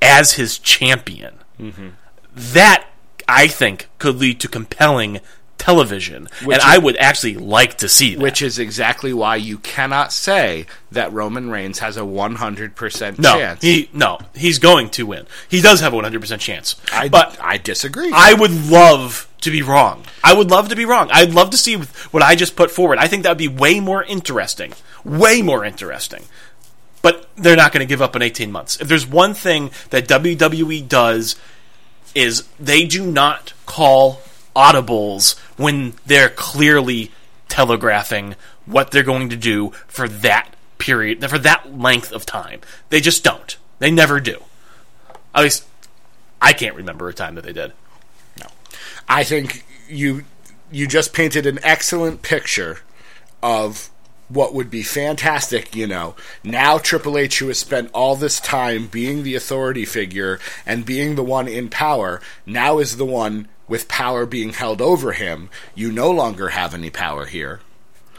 [0.00, 1.34] as his champion.
[1.58, 1.88] Mm-hmm.
[2.34, 2.86] That,
[3.26, 5.20] I think, could lead to compelling
[5.60, 6.26] television.
[6.44, 8.22] Which and is- I would actually like to see that.
[8.22, 13.62] Which is exactly why you cannot say that Roman Reigns has a 100% no, chance.
[13.62, 15.26] he no, he's going to win.
[15.48, 16.76] He does have a 100% chance.
[16.92, 18.10] I, but I disagree.
[18.12, 20.04] I would love to be wrong.
[20.24, 21.08] I would love to be wrong.
[21.12, 22.98] I'd love to see what I just put forward.
[22.98, 24.72] I think that would be way more interesting.
[25.04, 26.24] Way more interesting.
[27.02, 28.80] But they're not going to give up in 18 months.
[28.80, 31.36] If there's one thing that WWE does
[32.14, 34.20] is they do not call
[34.54, 37.10] audibles when they're clearly
[37.48, 42.60] telegraphing what they're going to do for that period, for that length of time.
[42.88, 43.58] They just don't.
[43.78, 44.42] They never do.
[45.34, 45.66] At least
[46.40, 47.72] I can't remember a time that they did.
[48.38, 48.46] No.
[49.06, 50.24] I think you
[50.72, 52.78] you just painted an excellent picture
[53.42, 53.90] of
[54.28, 56.14] what would be fantastic, you know.
[56.42, 61.16] Now Triple H who has spent all this time being the authority figure and being
[61.16, 65.90] the one in power, now is the one with power being held over him, you
[65.92, 67.60] no longer have any power here.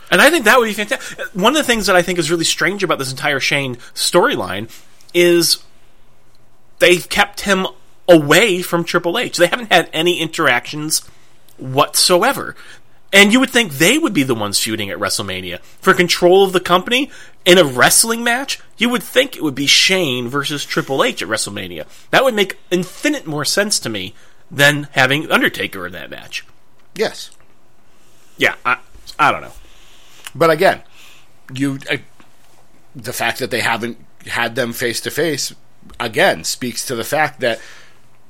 [0.10, 1.20] And I think that would be fantastic.
[1.36, 4.72] One of the things that I think is really strange about this entire Shane storyline
[5.14, 5.62] is
[6.80, 7.68] they've kept him
[8.08, 9.38] away from Triple H.
[9.38, 11.02] They haven't had any interactions
[11.58, 12.56] whatsoever.
[13.14, 15.60] And you would think they would be the ones feuding at WrestleMania.
[15.82, 17.12] For control of the company
[17.46, 21.28] in a wrestling match, you would think it would be Shane versus Triple H at
[21.28, 21.88] WrestleMania.
[22.12, 24.16] That would make infinite more sense to me
[24.52, 26.46] than having Undertaker in that match.
[26.94, 27.32] Yes.
[28.38, 28.80] Yeah, I,
[29.18, 29.54] I don't know.
[30.36, 30.82] But again,
[31.54, 31.98] you uh,
[32.96, 35.54] the fact that they haven't had them face to face
[36.00, 37.60] again speaks to the fact that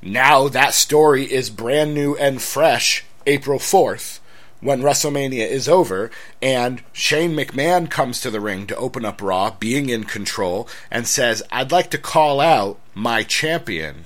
[0.00, 4.20] now that story is brand new and fresh April 4th
[4.60, 9.50] when WrestleMania is over and Shane McMahon comes to the ring to open up Raw,
[9.58, 14.04] being in control, and says, I'd like to call out my champion,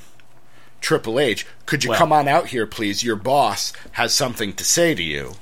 [0.87, 1.45] Triple H.
[1.67, 3.03] Could you Well- come on out here, please?
[3.03, 5.35] Your boss has something to say to you.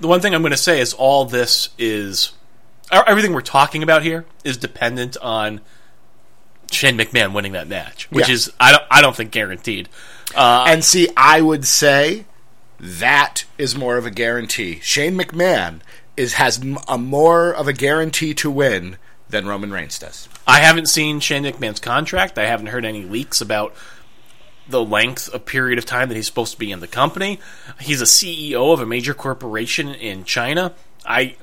[0.00, 2.32] The one thing I'm going to say is all this is
[2.90, 5.60] e- everything we're talking about here is dependent on
[6.70, 8.34] Shane McMahon winning that match, which Yeah.
[8.34, 9.90] is I don't I don't think guaranteed.
[10.34, 12.24] Uh, And see, I would say
[12.80, 14.80] that is more of a guarantee.
[14.82, 15.80] Shane McMahon
[16.16, 18.96] is has a more of a guarantee to win
[19.28, 20.30] than Roman Reigns does.
[20.46, 22.38] I haven't seen Shane McMahon's contract.
[22.38, 23.74] I haven't heard any leaks about
[24.68, 27.40] the length of period of time that he's supposed to be in the company.
[27.80, 30.74] He's a CEO of a major corporation in China.
[31.04, 31.36] I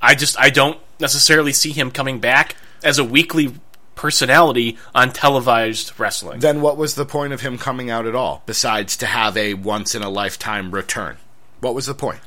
[0.00, 3.54] I just I don't necessarily see him coming back as a weekly
[3.94, 6.40] personality on televised wrestling.
[6.40, 9.54] Then what was the point of him coming out at all besides to have a
[9.54, 11.16] once in a lifetime return?
[11.60, 12.20] What was the point?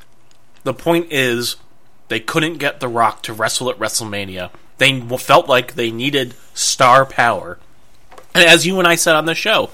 [0.64, 1.56] The point is,
[2.08, 4.50] they couldn't get The Rock to wrestle at WrestleMania.
[4.78, 7.58] They felt like they needed star power.
[8.34, 9.70] And as you and I said on the show,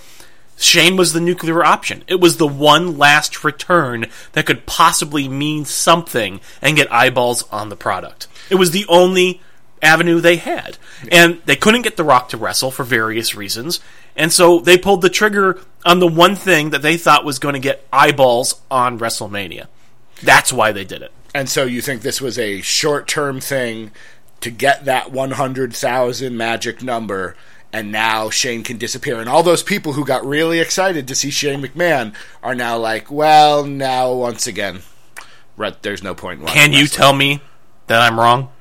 [0.56, 2.04] Shane was the nuclear option.
[2.06, 7.68] It was the one last return that could possibly mean something and get eyeballs on
[7.68, 8.28] the product.
[8.50, 9.40] It was the only
[9.82, 10.78] avenue they had.
[11.10, 13.80] And they couldn't get The Rock to wrestle for various reasons.
[14.16, 17.54] And so they pulled the trigger on the one thing that they thought was going
[17.54, 19.66] to get eyeballs on WrestleMania.
[20.22, 21.12] That's why they did it.
[21.34, 23.90] And so you think this was a short term thing
[24.40, 27.36] to get that 100,000 magic number,
[27.74, 29.18] and now Shane can disappear.
[29.18, 33.10] And all those people who got really excited to see Shane McMahon are now like,
[33.10, 34.82] well, now once again,
[35.82, 37.40] there's no point in Can you tell me
[37.88, 38.52] that I'm wrong?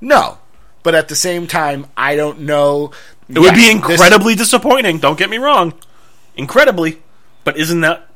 [0.00, 0.38] No.
[0.82, 2.92] But at the same time, I don't know.
[3.28, 5.00] It would be incredibly disappointing.
[5.00, 5.74] Don't get me wrong,
[6.34, 7.02] incredibly.
[7.44, 8.08] But isn't that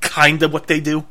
[0.00, 1.06] kind of what they do?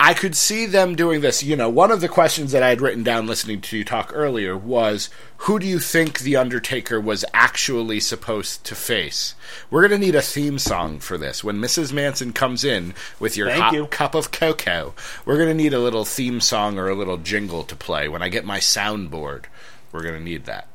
[0.00, 1.44] I could see them doing this.
[1.44, 4.10] You know, one of the questions that I had written down listening to you talk
[4.12, 9.36] earlier was who do you think The Undertaker was actually supposed to face?
[9.70, 11.44] We're going to need a theme song for this.
[11.44, 11.92] When Mrs.
[11.92, 13.86] Manson comes in with your Thank hot you.
[13.86, 17.62] cup of cocoa, we're going to need a little theme song or a little jingle
[17.62, 18.08] to play.
[18.08, 19.44] When I get my soundboard,
[19.92, 20.66] we're going to need that.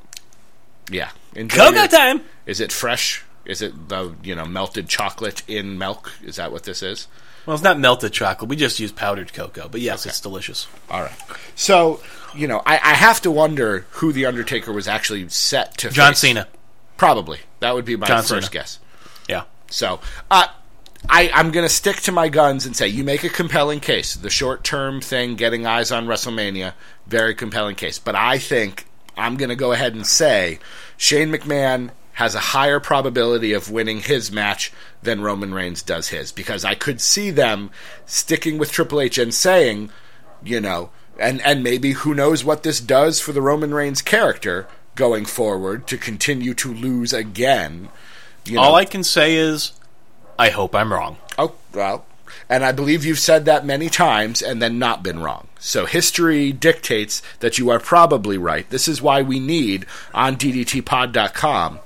[0.90, 1.10] Yeah.
[1.36, 2.22] Enjoy Cocoa your- time.
[2.46, 3.26] Is it fresh?
[3.44, 6.14] Is it the, you know, melted chocolate in milk?
[6.24, 7.08] Is that what this is?
[7.48, 8.50] Well, it's not melted chocolate.
[8.50, 9.70] We just use powdered cocoa.
[9.70, 10.68] But yes, it's delicious.
[10.92, 11.16] All right.
[11.56, 12.02] So,
[12.36, 16.12] you know, I, I have to wonder who the Undertaker was actually set to John
[16.12, 16.20] face.
[16.20, 16.48] Cena.
[16.98, 17.40] Probably.
[17.62, 18.50] That would be my John first Cena.
[18.50, 18.80] guess.
[19.30, 19.44] Yeah.
[19.72, 20.48] So, uh,
[21.08, 24.16] I, I'm going to stick to my guns and say you make a compelling case.
[24.16, 26.74] The short term thing, getting eyes on WrestleMania,
[27.06, 27.98] very compelling case.
[27.98, 30.60] But I think I'm going to go ahead and say
[30.98, 36.32] Shane McMahon has a higher probability of winning his match than Roman Reigns does his
[36.32, 37.70] because I could see them
[38.08, 39.92] sticking with Triple H and saying,
[40.44, 44.68] you know, and and maybe who knows what this does for the Roman Reigns character
[44.96, 47.90] going forward to continue to lose again.
[48.46, 49.74] You know, All I can say is,
[50.40, 51.18] I hope I'm wrong.
[51.38, 52.08] Oh, well.
[52.50, 55.50] And I believe you've said that many times and then not been wrong.
[55.60, 58.68] So history dictates that you are probably right.
[58.72, 61.80] This is why we need on DDTpod.com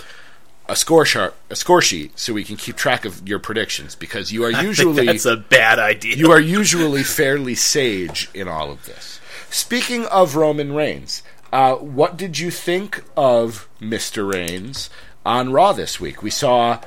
[0.71, 4.31] a score chart, a score sheet, so we can keep track of your predictions because
[4.31, 6.15] you are usually that's a bad idea.
[6.15, 9.19] you are usually fairly sage in all of this.
[9.49, 14.31] Speaking of Roman Reigns, uh, what did you think of Mr.
[14.31, 14.89] Reigns
[15.25, 16.23] on Raw this week?
[16.23, 16.79] We saw,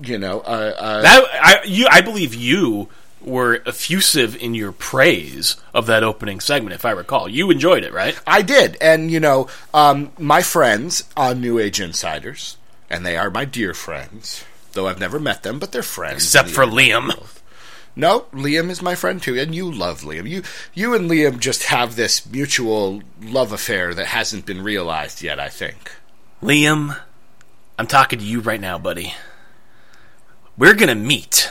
[0.00, 2.88] you know, uh, uh, That I you I believe you
[3.20, 7.28] were effusive in your praise of that opening segment, if I recall.
[7.28, 8.16] You enjoyed it, right?
[8.28, 12.56] I did, and you know, um, my friends on New Age Insiders,
[12.90, 14.44] and they are my dear friends.
[14.72, 16.24] Though I've never met them, but they're friends.
[16.24, 17.08] Except the for Liam.
[17.08, 17.28] world.
[17.98, 20.28] No, Liam is my friend too, and you love Liam.
[20.28, 20.42] You,
[20.74, 25.40] you and Liam just have this mutual love affair that hasn't been realized yet.
[25.40, 25.92] I think.
[26.42, 26.98] Liam,
[27.78, 29.14] I'm talking to you right now, buddy.
[30.58, 31.50] We're gonna meet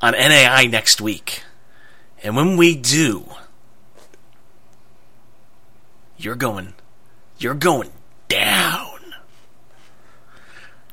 [0.00, 1.42] on NAI next week.
[2.22, 3.26] And when we do,
[6.16, 6.74] you're going,
[7.38, 7.90] you're going
[8.28, 8.97] down.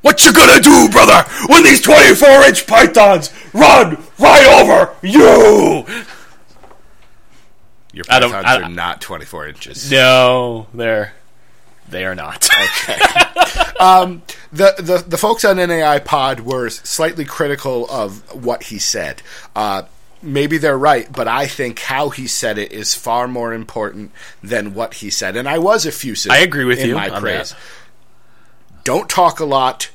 [0.05, 5.83] What you gonna do, brother, when these 24 inch pythons run right over you?
[7.91, 9.89] Your I don't- pythons I- are not 24 inches.
[9.89, 11.13] No, they're
[11.89, 12.47] they are not.
[12.83, 12.99] Okay.
[14.53, 19.21] The, the the folks on NAI Pod were slightly critical of what he said.
[19.53, 19.81] Uh,
[20.21, 24.73] maybe they're right, but I think how he said it is far more important than
[24.73, 25.35] what he said.
[25.35, 26.31] And I was effusive.
[26.31, 27.49] I agree with in you my on praise.
[27.49, 27.59] that.
[28.85, 29.89] Don't talk a lot.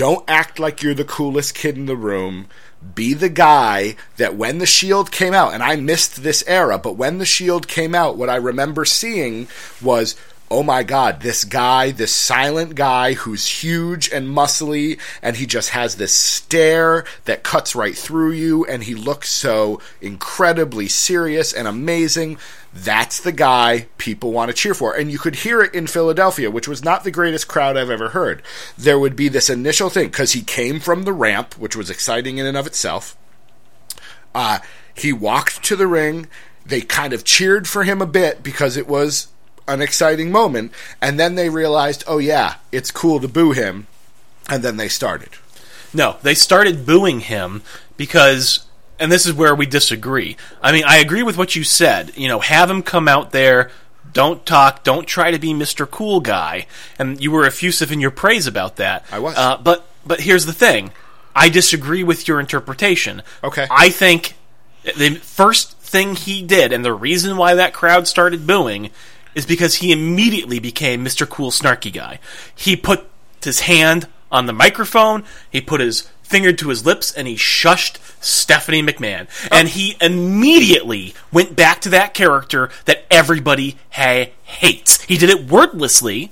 [0.00, 2.46] Don't act like you're the coolest kid in the room.
[2.94, 6.96] Be the guy that when the Shield came out, and I missed this era, but
[6.96, 9.46] when the Shield came out, what I remember seeing
[9.82, 10.16] was,
[10.50, 15.70] oh my god, this guy, this silent guy who's huge and muscly, and he just
[15.70, 21.68] has this stare that cuts right through you, and he looks so incredibly serious and
[21.68, 22.36] amazing.
[22.74, 24.92] That's the guy people want to cheer for.
[24.92, 28.10] And you could hear it in Philadelphia, which was not the greatest crowd I've ever
[28.10, 28.42] heard.
[28.76, 32.38] There would be this initial thing, because he came from the ramp, which was exciting
[32.38, 33.16] in and of itself.
[34.34, 34.58] Uh,
[34.94, 36.26] he walked to the ring.
[36.66, 39.28] They kind of cheered for him a bit because it was
[39.72, 40.72] an exciting moment.
[41.00, 43.86] And then they realized, oh, yeah, it's cool to boo him.
[44.48, 45.30] And then they started.
[45.92, 47.62] No, they started booing him
[47.96, 48.66] because,
[48.98, 50.36] and this is where we disagree.
[50.62, 52.16] I mean, I agree with what you said.
[52.16, 53.70] You know, have him come out there,
[54.12, 55.88] don't talk, don't try to be Mr.
[55.88, 56.66] Cool Guy,
[56.98, 59.04] and you were effusive in your praise about that.
[59.10, 59.36] I was.
[59.36, 60.92] Uh, but but here's the thing,
[61.34, 63.22] I disagree with your interpretation.
[63.44, 63.66] Okay.
[63.70, 64.34] I think
[64.82, 68.90] the first thing he did, and the reason why that crowd started booing,
[69.34, 71.28] is because he immediately became Mr.
[71.28, 72.18] Cool Snarky Guy.
[72.54, 73.06] He put
[73.42, 77.98] his hand on the microphone, he put his finger to his lips, and he shushed
[78.22, 79.26] Stephanie McMahon.
[79.46, 79.48] Oh.
[79.56, 85.02] And he immediately went back to that character that everybody ha- hates.
[85.02, 86.30] He did it wordlessly,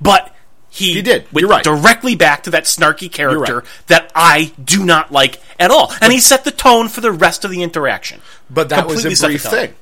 [0.00, 0.32] but
[0.70, 1.26] he, He did.
[1.32, 1.64] went right.
[1.64, 3.64] directly back to that snarky character right.
[3.88, 5.92] that I do not like at all.
[6.00, 8.20] And he set the tone for the rest of the interaction.
[8.50, 9.74] But that was a brief thing.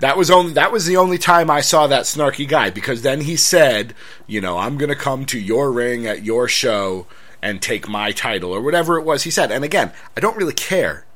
[0.00, 3.22] That was only that was the only time I saw that snarky guy because then
[3.22, 3.94] he said,
[4.26, 7.06] you know, I'm going to come to your ring at your show
[7.42, 9.50] and take my title or whatever it was he said.
[9.50, 11.06] And again, I don't really care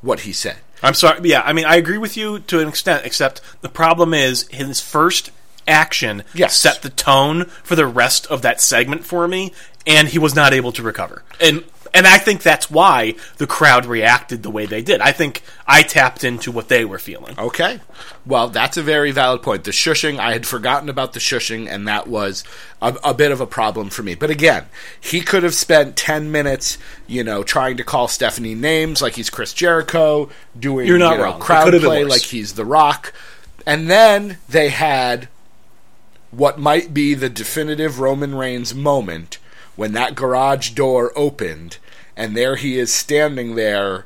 [0.00, 0.56] what he said.
[0.82, 1.20] I'm sorry.
[1.28, 4.80] Yeah, I mean, I agree with you to an extent, except the problem is his
[4.80, 5.30] first
[5.68, 6.56] action Yes.
[6.56, 9.52] set the tone for the rest of that segment for me,
[9.86, 11.22] and he was not able to recover.
[11.38, 15.00] And and I think that's why the crowd reacted the way they did.
[15.00, 17.38] I think I tapped into what they were feeling.
[17.38, 17.80] Okay.
[18.24, 19.64] Well, that's a very valid point.
[19.64, 22.44] The shushing, I had forgotten about the shushing, and that was
[22.80, 24.14] a, a bit of a problem for me.
[24.14, 24.66] But again,
[25.00, 29.30] he could have spent 10 minutes, you know, trying to call Stephanie names like he's
[29.30, 31.40] Chris Jericho, doing You're not you know, wrong.
[31.40, 33.12] Crowd could have been play like he's The Rock.
[33.66, 35.28] And then they had
[36.30, 39.38] what might be the definitive Roman Reigns moment
[39.76, 41.78] when that garage door opened,
[42.16, 44.04] and there he is standing there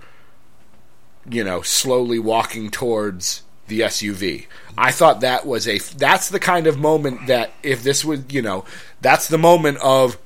[1.29, 4.47] you know, slowly walking towards the SUV.
[4.77, 8.43] I thought that was a that's the kind of moment that if this was, you
[8.43, 8.65] know,
[9.01, 10.19] that's the moment of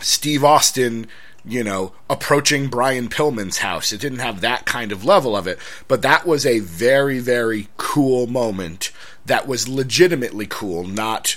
[0.00, 1.06] Steve Austin,
[1.44, 3.92] you know, approaching Brian Pillman's house.
[3.92, 7.68] It didn't have that kind of level of it, but that was a very very
[7.76, 8.90] cool moment
[9.24, 11.36] that was legitimately cool, not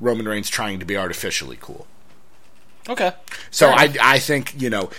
[0.00, 1.86] Roman Reigns trying to be artificially cool.
[2.88, 3.12] Okay.
[3.50, 3.94] So I.
[4.00, 4.90] I think you know,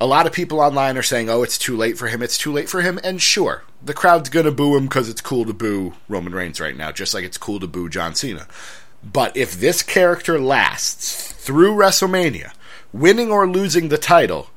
[0.00, 2.22] a lot of people online are saying, "Oh, it's too late for him.
[2.22, 5.44] It's too late for him." And sure, the crowd's gonna boo him because it's cool
[5.44, 8.46] to boo Roman Reigns right now, just like it's cool to boo John Cena.
[9.02, 12.52] But if this character lasts through WrestleMania,
[12.92, 14.50] winning or losing the title,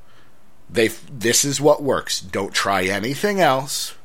[0.69, 2.19] they this is what works.
[2.19, 3.95] Don't try anything else.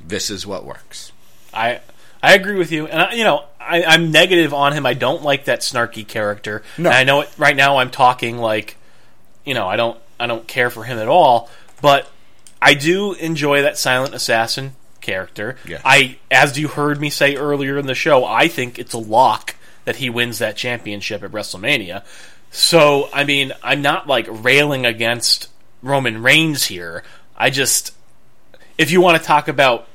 [0.00, 1.12] This is what works.
[1.52, 1.80] I
[2.22, 4.86] I agree with you, and I, you know I, I'm negative on him.
[4.86, 6.62] I don't like that snarky character.
[6.78, 6.90] No.
[6.90, 8.76] And I know it, right now I'm talking like,
[9.44, 11.50] you know, I don't I don't care for him at all.
[11.82, 12.10] But
[12.60, 15.56] I do enjoy that silent assassin character.
[15.66, 15.80] Yeah.
[15.84, 19.56] I, as you heard me say earlier in the show, I think it's a lock
[19.84, 22.02] that he wins that championship at WrestleMania.
[22.50, 25.48] So I mean, I'm not like railing against
[25.82, 27.04] Roman Reigns here.
[27.36, 27.94] I just,
[28.78, 29.86] if you want to talk about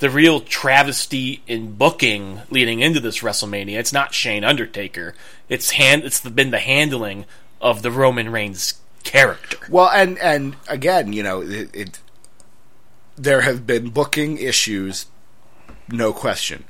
[0.00, 3.78] the real travesty in booking leading into this WrestleMania.
[3.78, 5.14] It's not Shane Undertaker.
[5.48, 6.04] It's hand.
[6.04, 7.26] It's been the handling
[7.60, 9.58] of the Roman Reigns character.
[9.68, 12.00] Well, and and again, you know, it, it
[13.16, 15.06] there have been booking issues,
[15.88, 16.64] no question,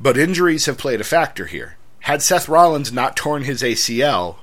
[0.00, 1.76] but injuries have played a factor here.
[2.00, 4.36] Had Seth Rollins not torn his ACL,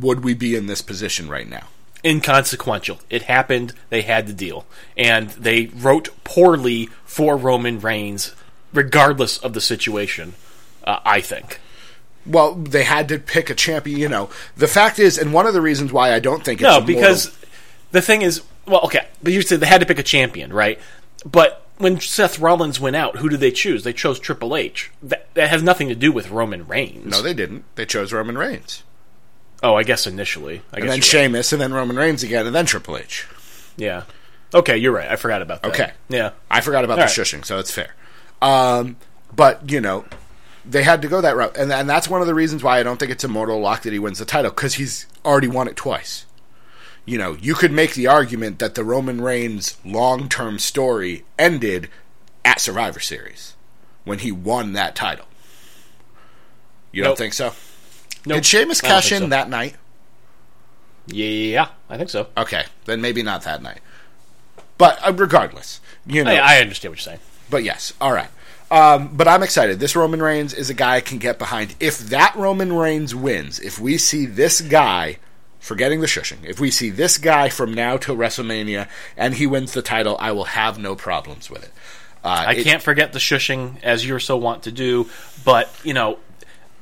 [0.00, 1.68] would we be in this position right now?
[2.04, 3.00] Inconsequential.
[3.10, 3.72] It happened.
[3.90, 8.34] They had to deal, and they wrote poorly for Roman Reigns,
[8.72, 10.34] regardless of the situation.
[10.84, 11.60] Uh, I think.
[12.26, 13.98] Well, they had to pick a champion.
[13.98, 16.64] You know, the fact is, and one of the reasons why I don't think it's
[16.64, 17.38] No, immortal- because
[17.92, 20.78] the thing is, well, okay, but you said they had to pick a champion, right?
[21.24, 23.82] But when Seth Rollins went out, who did they choose?
[23.84, 24.90] They chose Triple H.
[25.02, 27.06] That, that has nothing to do with Roman Reigns.
[27.06, 27.64] no, they didn't.
[27.76, 28.82] They chose Roman Reigns,
[29.62, 30.56] oh, I guess initially.
[30.56, 31.04] I and guess then you're right.
[31.04, 33.26] Sheamus, and then Roman Reigns again, and then Triple H.
[33.76, 34.04] Yeah.
[34.54, 35.10] Okay, you're right.
[35.10, 35.68] I forgot about that.
[35.68, 35.92] Okay.
[36.08, 36.30] Yeah.
[36.50, 37.10] I forgot about All the right.
[37.10, 37.94] shushing, so it's fair.
[38.40, 38.96] Um,
[39.34, 40.04] but you know,
[40.64, 42.82] they had to go that route, and and that's one of the reasons why I
[42.82, 45.68] don't think it's a mortal lock that he wins the title because he's already won
[45.68, 46.24] it twice.
[47.04, 51.88] You know, you could make the argument that the Roman Reigns long term story ended
[52.44, 53.54] at Survivor Series
[54.04, 55.26] when he won that title.
[56.92, 57.52] You don't think so?
[58.26, 58.36] Nope.
[58.36, 59.28] Did Sheamus cash in so.
[59.28, 59.76] that night?
[61.06, 62.28] Yeah, I think so.
[62.36, 63.80] Okay, then maybe not that night.
[64.76, 67.20] But uh, regardless, you know, I, I understand what you're saying.
[67.50, 68.28] But yes, all right.
[68.70, 69.80] Um, but I'm excited.
[69.80, 71.74] This Roman Reigns is a guy I can get behind.
[71.80, 75.18] If that Roman Reigns wins, if we see this guy,
[75.58, 79.72] forgetting the shushing, if we see this guy from now till WrestleMania and he wins
[79.72, 81.72] the title, I will have no problems with it.
[82.22, 85.08] Uh, I it- can't forget the shushing as you're so want to do,
[85.44, 86.18] but you know,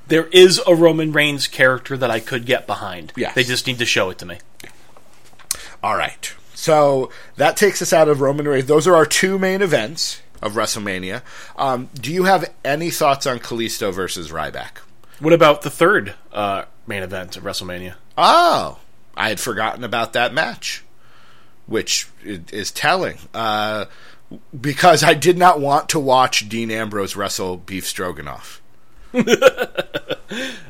[0.09, 3.13] there is a Roman Reigns character that I could get behind.
[3.17, 3.35] Yes.
[3.35, 4.39] They just need to show it to me.
[5.83, 6.33] All right.
[6.55, 8.67] So that takes us out of Roman Reigns.
[8.67, 11.23] Those are our two main events of WrestleMania.
[11.57, 14.79] Um, do you have any thoughts on Kalisto versus Ryback?
[15.19, 17.95] What about the third uh, main event of WrestleMania?
[18.19, 18.79] Oh,
[19.17, 20.85] I had forgotten about that match,
[21.67, 23.19] which is telling.
[23.33, 23.87] Uh,
[24.59, 28.61] because I did not want to watch Dean Ambrose wrestle Beef Stroganoff.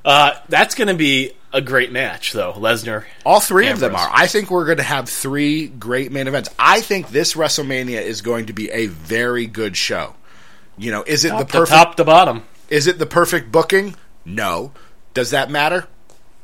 [0.05, 2.53] Uh, that's going to be a great match, though.
[2.53, 3.05] Lesnar.
[3.25, 4.09] All three of them are.
[4.13, 6.51] I think we're going to have three great main events.
[6.59, 10.15] I think this WrestleMania is going to be a very good show.
[10.79, 11.77] You know, is it the Top to perfect?
[11.77, 12.43] top to bottom.
[12.69, 13.95] Is it the perfect booking?
[14.25, 14.73] No.
[15.15, 15.87] Does that matter?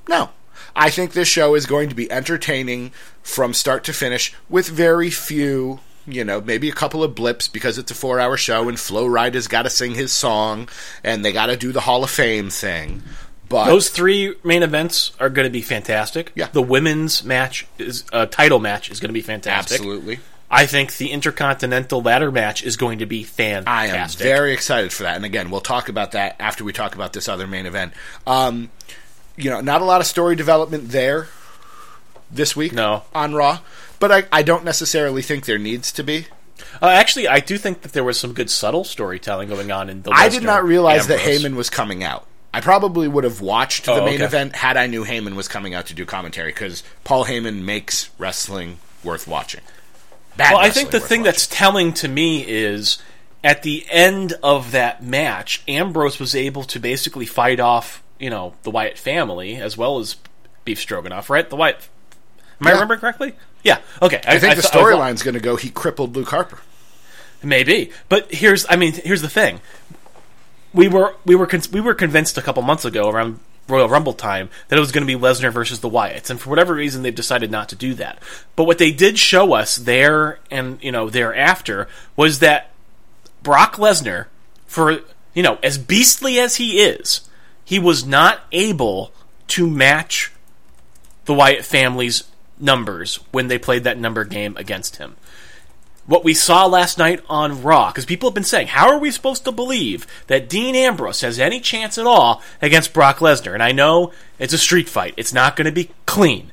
[0.09, 0.31] No.
[0.75, 2.93] I think this show is going to be entertaining
[3.23, 7.78] from start to finish with very few, you know, maybe a couple of blips because
[7.78, 10.68] it's a four hour show and Flo Rida's got to sing his song
[11.05, 13.03] and they got to do the Hall of Fame thing.
[13.48, 16.32] But Those three main events are going to be fantastic.
[16.34, 16.48] Yeah.
[16.53, 19.78] The women's match is uh, title match is going to be fantastic.
[19.78, 20.20] absolutely.
[20.50, 23.68] I think the Intercontinental ladder match is going to be fantastic.
[23.68, 25.16] I am very excited for that.
[25.16, 27.94] And again, we'll talk about that after we talk about this other main event.
[28.26, 28.70] Um,
[29.36, 31.28] you know, not a lot of story development there
[32.30, 33.03] this week No.
[33.14, 33.61] on Raw,
[34.03, 36.26] but I, I don't necessarily think there needs to be.
[36.82, 40.03] Uh, actually, I do think that there was some good subtle storytelling going on in
[40.03, 40.11] the.
[40.11, 41.42] I did not realize that Ambrose.
[41.44, 42.26] Heyman was coming out.
[42.53, 44.24] I probably would have watched the Oh, main okay.
[44.24, 48.11] event had I knew Heyman was coming out to do commentary because Paul Heyman makes
[48.18, 49.61] wrestling worth watching.
[50.36, 51.22] Bad Well, I think the thing watching.
[51.22, 52.98] that's telling to me is
[53.44, 58.55] at the end of that match, Ambrose was able to basically fight off, you know,
[58.64, 60.16] the Wyatt family as well as
[60.64, 61.48] Beef Stroganoff, right?
[61.48, 61.88] The Wyatt.
[62.61, 63.34] Am I remembering correctly?
[63.62, 63.78] Yeah.
[64.00, 64.20] Okay.
[64.26, 65.56] I think the I was- storyline's going to go.
[65.56, 66.58] He crippled Luke Harper.
[67.44, 69.60] Maybe, but here's I mean here's the thing.
[70.72, 74.12] We were we were con- we were convinced a couple months ago around Royal Rumble
[74.12, 77.02] time that it was going to be Lesnar versus the Wyatts, and for whatever reason
[77.02, 78.22] they've decided not to do that.
[78.54, 82.70] But what they did show us there and you know thereafter was that
[83.42, 84.26] Brock Lesnar,
[84.66, 85.00] for
[85.34, 87.28] you know as beastly as he is,
[87.64, 89.10] he was not able
[89.48, 90.30] to match
[91.24, 92.22] the Wyatt family's
[92.62, 95.16] numbers when they played that number game against him
[96.06, 99.10] what we saw last night on Raw, because people have been saying, how are we
[99.10, 103.54] supposed to believe that Dean Ambrose has any chance at all against Brock Lesnar?
[103.54, 106.52] And I know it's a street fight, it's not going to be clean.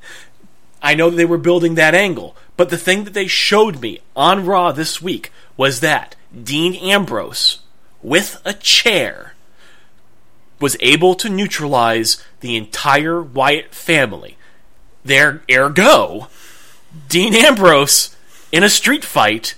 [0.82, 4.46] I know they were building that angle, but the thing that they showed me on
[4.46, 7.60] Raw this week was that Dean Ambrose,
[8.02, 9.34] with a chair,
[10.60, 14.38] was able to neutralize the entire Wyatt family.
[15.10, 16.28] There, ergo,
[17.08, 18.16] Dean Ambrose
[18.52, 19.56] in a street fight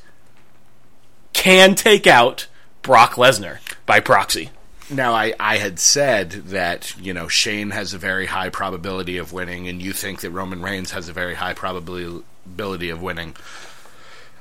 [1.34, 2.48] can take out
[2.82, 4.52] Brock Lesnar by proxy.
[4.90, 9.34] Now, I, I had said that, you know, Shane has a very high probability of
[9.34, 13.36] winning, and you think that Roman Reigns has a very high probability of winning.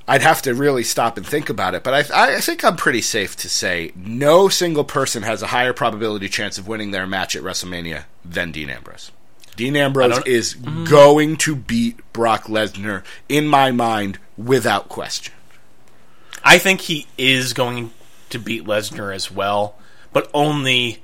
[0.07, 3.03] I'd have to really stop and think about it, but I, I think I'm pretty
[3.03, 7.35] safe to say no single person has a higher probability chance of winning their match
[7.35, 9.11] at WrestleMania than Dean Ambrose.
[9.61, 10.85] Dean Ambrose is mm-hmm.
[10.85, 15.35] going to beat Brock Lesnar, in my mind, without question.
[16.43, 17.91] I think he is going
[18.31, 19.75] to beat Lesnar as well,
[20.15, 21.03] but only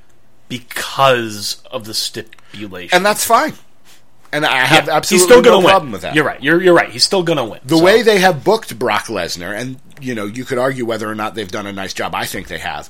[0.48, 2.96] because of the stipulation.
[2.96, 3.52] And that's fine.
[4.32, 6.14] and I have Yeah, absolutely he's still no gonna problem with that.
[6.14, 6.42] You're right.
[6.42, 6.88] You're you're right.
[6.88, 7.60] He's still gonna win.
[7.62, 11.10] The So- way they have booked Brock Lesnar, and you know, you could argue whether
[11.10, 12.14] or not they've done a nice job.
[12.14, 12.88] I think they have.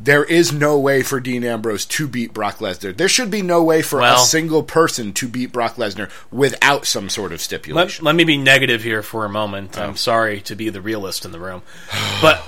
[0.00, 2.96] There is no way for Dean Ambrose to beat Brock Lesnar.
[2.96, 7.08] There should be no way for a single person to beat Brock Lesnar without some
[7.08, 8.04] sort of stipulation.
[8.04, 9.76] Let, let me be negative here for a moment.
[9.76, 9.82] Oh.
[9.82, 11.62] I'm sorry to be the realist in the room.
[12.22, 12.42] But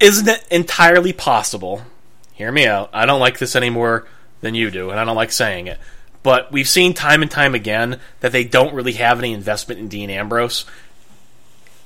[0.00, 1.82] isn't it entirely possible?
[2.32, 2.90] Hear me out.
[2.92, 4.06] I don't like this any more
[4.40, 5.78] than you do, and I don't like saying it.
[6.22, 9.88] But we've seen time and time again that they don't really have any investment in
[9.88, 10.64] Dean Ambrose.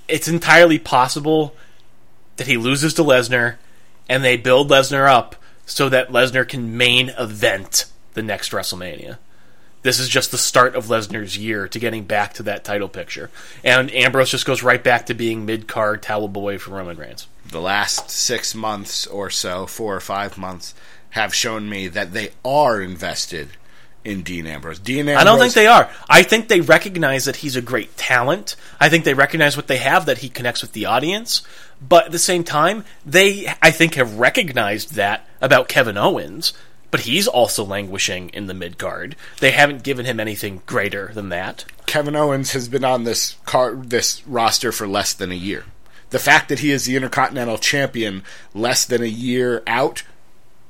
[0.08, 1.54] It's entirely possible
[2.36, 3.56] that he loses to Lesnar
[4.08, 5.36] and they build Lesnar up
[5.66, 7.84] so that Lesnar can main event
[8.14, 9.18] the next WrestleMania.
[9.82, 13.30] This is just the start of Lesnar's year to getting back to that title picture.
[13.62, 17.28] And Ambrose just goes right back to being mid card towel boy for Roman Reigns.
[17.48, 20.74] the last six months or so, four or five months,
[21.10, 23.50] have shown me that they are invested
[24.04, 24.78] in Dean Ambrose.
[24.78, 25.20] Dean Ambrose.
[25.20, 25.90] I don't think they are.
[26.08, 28.56] I think they recognize that he's a great talent.
[28.80, 31.42] I think they recognize what they have, that he connects with the audience.
[31.80, 36.52] But at the same time, they, I think, have recognized that about Kevin Owens.
[36.90, 39.14] But he's also languishing in the mid card.
[39.40, 41.66] They haven't given him anything greater than that.
[41.84, 45.64] Kevin Owens has been on this car this roster for less than a year.
[46.10, 48.22] The fact that he is the Intercontinental Champion
[48.54, 50.02] less than a year out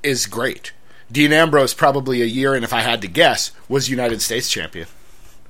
[0.03, 0.73] is great.
[1.11, 4.89] Dean Ambrose probably a year, and if I had to guess, was United States champion.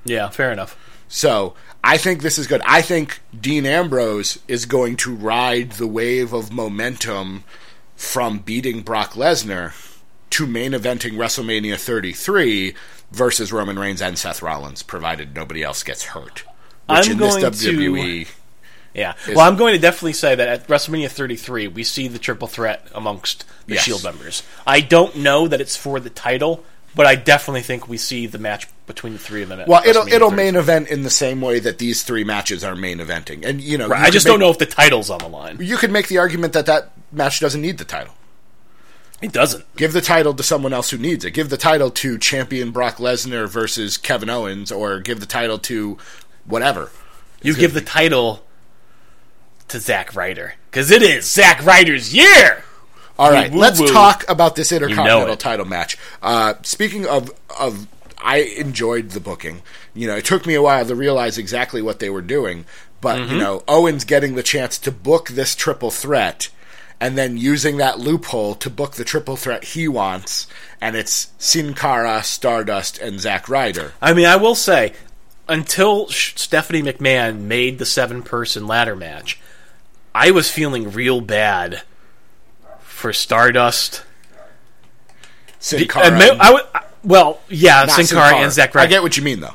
[0.05, 0.77] Yeah, fair enough.
[1.09, 2.61] So I think this is good.
[2.65, 7.45] I think Dean Ambrose is going to ride the wave of momentum
[7.97, 9.73] from beating Brock Lesnar
[10.31, 12.75] to main eventing WrestleMania 33
[13.11, 16.41] versus Roman Reigns and Seth Rollins, provided nobody else gets hurt.
[16.41, 17.47] Which I'm in this going to-
[18.95, 19.15] Yeah.
[19.29, 22.87] Well, I'm going to definitely say that at WrestleMania 33, we see the triple threat
[22.95, 23.85] amongst the Yes.
[23.85, 24.43] Shield members.
[24.67, 28.39] I don't know that it's for the title, but I definitely think we see the
[28.39, 29.63] match between the three of them.
[29.69, 30.37] Well, it'll it'll 33.
[30.37, 33.79] main event in the same way that these three matches are main eventing, and you
[33.79, 35.59] know, Right, you I just could don't know if the title's on the line.
[35.61, 38.15] You could make the argument that that match doesn't need the title.
[39.21, 39.65] It doesn't.
[39.77, 41.33] Give the title to someone else who needs it.
[41.33, 45.99] Give the title to champion Brock Lesnar versus Kevin Owens, or give the title to
[46.45, 46.91] whatever.
[47.43, 48.45] You give the title
[49.69, 52.65] to Zack Ryder because it is Zack Ryder's year.
[53.19, 55.99] All right, let's talk about this Intercontinental know title match.
[56.23, 57.89] Uh, speaking of of,
[58.21, 59.63] I enjoyed the booking.
[59.95, 62.65] You know, it took me a while to realize exactly what they were doing,
[63.01, 63.33] but Mm-hmm.
[63.33, 66.49] you know, Owens getting the chance to book this triple threat.
[67.01, 70.49] And then using that loophole to book the triple threat he wants,
[70.81, 73.93] and it's Sin Cara, Stardust, and Zack Ryder.
[74.03, 74.95] I mean, I will say,
[75.49, 79.39] until Stephanie McMahon made the seven person ladder match,
[80.13, 81.83] I was feeling real bad
[82.81, 84.03] for Stardust.
[85.61, 88.87] Sin And Cara, I would- I- well, yeah, not Sin Cara and Zack Ryder.
[88.87, 89.55] I get what you mean, though.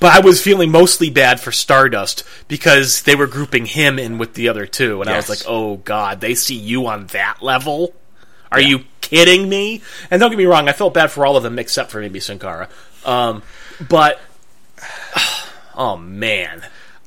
[0.00, 4.34] But I was feeling mostly bad for Stardust because they were grouping him in with
[4.34, 7.94] the other two, and I was like, "Oh God, they see you on that level?
[8.52, 11.42] Are you kidding me?" And don't get me wrong, I felt bad for all of
[11.42, 12.68] them except for maybe Sin Cara.
[13.04, 13.42] Um,
[13.88, 14.20] but
[15.74, 16.66] oh man,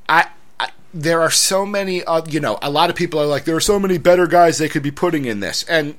[0.10, 0.30] I,
[0.60, 3.56] I there are so many uh, you know a lot of people are like there
[3.56, 5.96] are so many better guys they could be putting in this and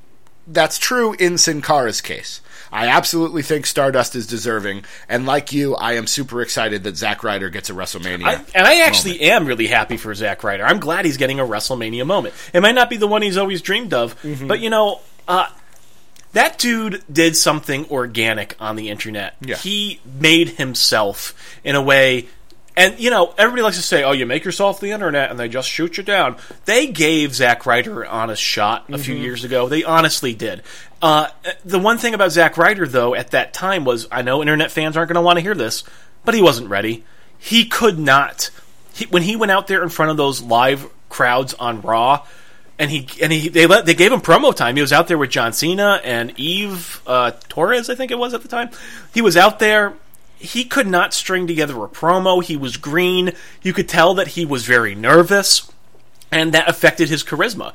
[0.48, 2.40] that's true in Sin Cara's case.
[2.72, 7.24] I absolutely think Stardust is deserving, and like you, I am super excited that Zack
[7.24, 8.24] Ryder gets a WrestleMania.
[8.24, 10.64] I, and I actually am really happy for Zack Ryder.
[10.64, 12.34] I'm glad he's getting a WrestleMania moment.
[12.52, 14.46] It might not be the one he's always dreamed of, Mm-hmm.
[14.48, 15.46] but you know, uh,
[16.32, 19.34] that dude did something organic on the internet.
[19.40, 19.56] Yeah.
[19.56, 22.28] He made himself in a way.
[22.76, 25.48] And you know, everybody likes to say, "Oh, you make yourself the internet, and they
[25.48, 29.68] just shoot you down." They gave Zack Ryder an honest shot a few years ago.
[29.68, 30.62] They honestly did.
[31.00, 31.28] Uh,
[31.64, 34.96] the one thing about Zack Ryder, though, at that time was, I know internet fans
[34.96, 35.84] aren't going to want to hear this,
[36.24, 37.04] but he wasn't ready.
[37.38, 38.50] He could not.
[38.94, 42.26] He, when he went out there in front of those live crowds on Raw,
[42.78, 44.76] and he and he they let they gave him promo time.
[44.76, 48.34] He was out there with John Cena and Eve uh, Torres, I think it was
[48.34, 48.70] at the time.
[49.12, 49.94] He was out there.
[50.38, 52.42] He could not string together a promo.
[52.42, 53.32] He was green.
[53.62, 55.70] You could tell that he was very nervous,
[56.30, 57.74] and that affected his charisma.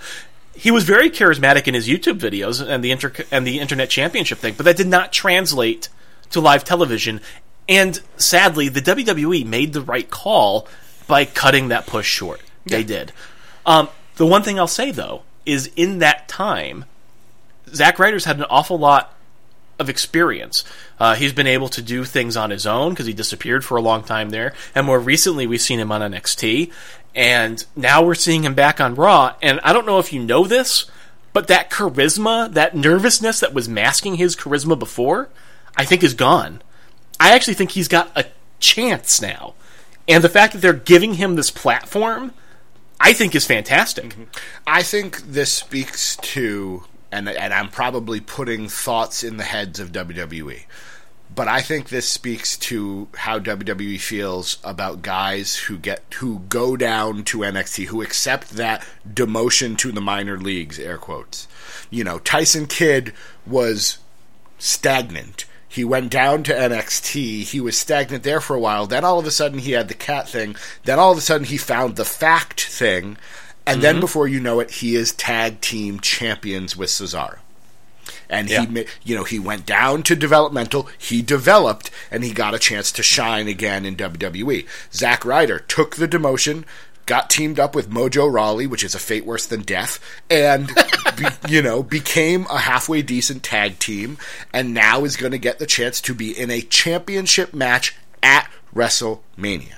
[0.56, 4.38] He was very charismatic in his YouTube videos and the inter- and the internet championship
[4.38, 5.90] thing, but that did not translate
[6.32, 7.22] to live television.
[7.68, 10.68] And sadly, the WWE made the right call
[11.08, 12.42] by cutting that push short.
[12.66, 13.12] They did.
[13.66, 16.86] Um, the one thing I'll say though is in that time,
[17.74, 19.14] Zack Ryder's had an awful lot
[19.80, 20.64] of experience.
[21.00, 23.82] Uh, he's been able to do things on his own because he disappeared for a
[23.82, 26.72] long time there, and more recently we've seen him on NXT,
[27.16, 29.36] and now we're seeing him back on Raw.
[29.42, 30.90] And I don't know if you know this,
[31.32, 35.30] but that charisma, that nervousness that was masking his charisma before,
[35.76, 36.62] I think is gone.
[37.20, 38.26] I actually think he's got a
[38.60, 39.54] chance now.
[40.08, 42.34] And the fact that they're giving him this platform,
[43.00, 44.06] I think is fantastic.
[44.06, 44.24] Mm-hmm.
[44.68, 49.92] I think this speaks to, and and I'm probably putting thoughts in the heads of
[49.92, 50.66] WWE,
[51.34, 56.76] but I think this speaks to how WWE feels about guys who get who go
[56.76, 61.48] down to NXT, who accept that demotion to the minor leagues, air quotes.
[61.90, 63.14] You know, Tyson Kidd
[63.48, 64.00] was
[64.60, 65.46] stagnant.
[65.68, 67.44] He went down to NXT.
[67.44, 68.86] He was stagnant there for a while.
[68.86, 70.56] Then all of a sudden he had the cat thing.
[70.84, 73.18] Then all of a sudden he found the fact thing.
[73.66, 74.02] And then mm-hmm.
[74.02, 77.40] before you know it, he is tag team champions with Cesaro.
[78.30, 80.90] And he, you know, he went down to developmental.
[80.98, 84.68] He developed, and he got a chance to shine again in WWE.
[84.92, 86.66] Zack Ryder took the demotion,
[87.06, 90.00] got teamed up with Mojo Rawley, which is a fate worse than death,
[90.30, 90.68] and
[91.18, 94.18] be, you know became a halfway decent tag team,
[94.54, 98.50] and now is going to get the chance to be in a championship match at
[98.74, 99.78] WrestleMania.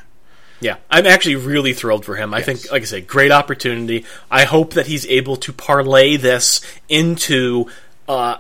[0.62, 2.34] Yeah, I'm actually really thrilled for him.
[2.34, 4.06] I think, like I said, great opportunity.
[4.32, 7.70] I hope that he's able to parlay this into
[8.08, 8.38] uh,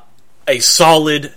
[0.47, 1.33] a solid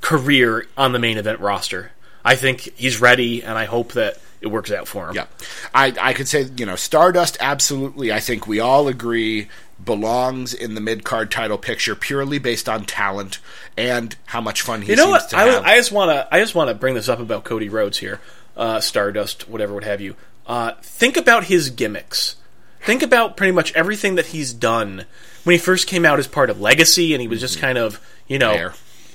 [0.00, 1.92] career on the main event roster.
[2.24, 5.16] I think he's ready, and I hope that it works out for him.
[5.16, 5.26] Yeah,
[5.74, 8.12] I I could say you know Stardust absolutely.
[8.12, 9.48] I think we all agree
[9.82, 13.38] belongs in the mid card title picture purely based on talent
[13.76, 15.32] and how much fun he You know what?
[15.32, 15.58] I.
[15.60, 16.28] I just want to.
[16.34, 18.20] I just want to bring this up about Cody Rhodes here,
[18.56, 20.16] uh, Stardust, whatever, what have you.
[20.46, 22.36] Uh, think about his gimmicks.
[22.80, 25.04] Think about pretty much everything that he's done.
[25.44, 27.66] When he first came out as part of Legacy, and he was just mm-hmm.
[27.66, 28.70] kind of, you know,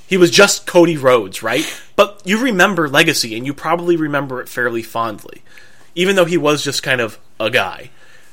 [0.07, 1.65] he was just Cody Rhodes, right?
[1.95, 5.43] But you remember Legacy, and you probably remember it fairly fondly,
[5.93, 7.89] even though he was just kind of a guy.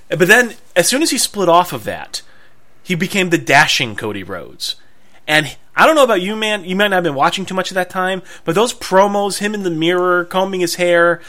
[0.08, 2.22] But then, as soon as he split off of that,
[2.82, 4.76] he became the dashing Cody Rhodes.
[5.26, 6.64] And I don't know about you, man.
[6.64, 9.54] You might not have been watching too much of that time, but those promos, him
[9.54, 11.20] in the mirror, combing his hair,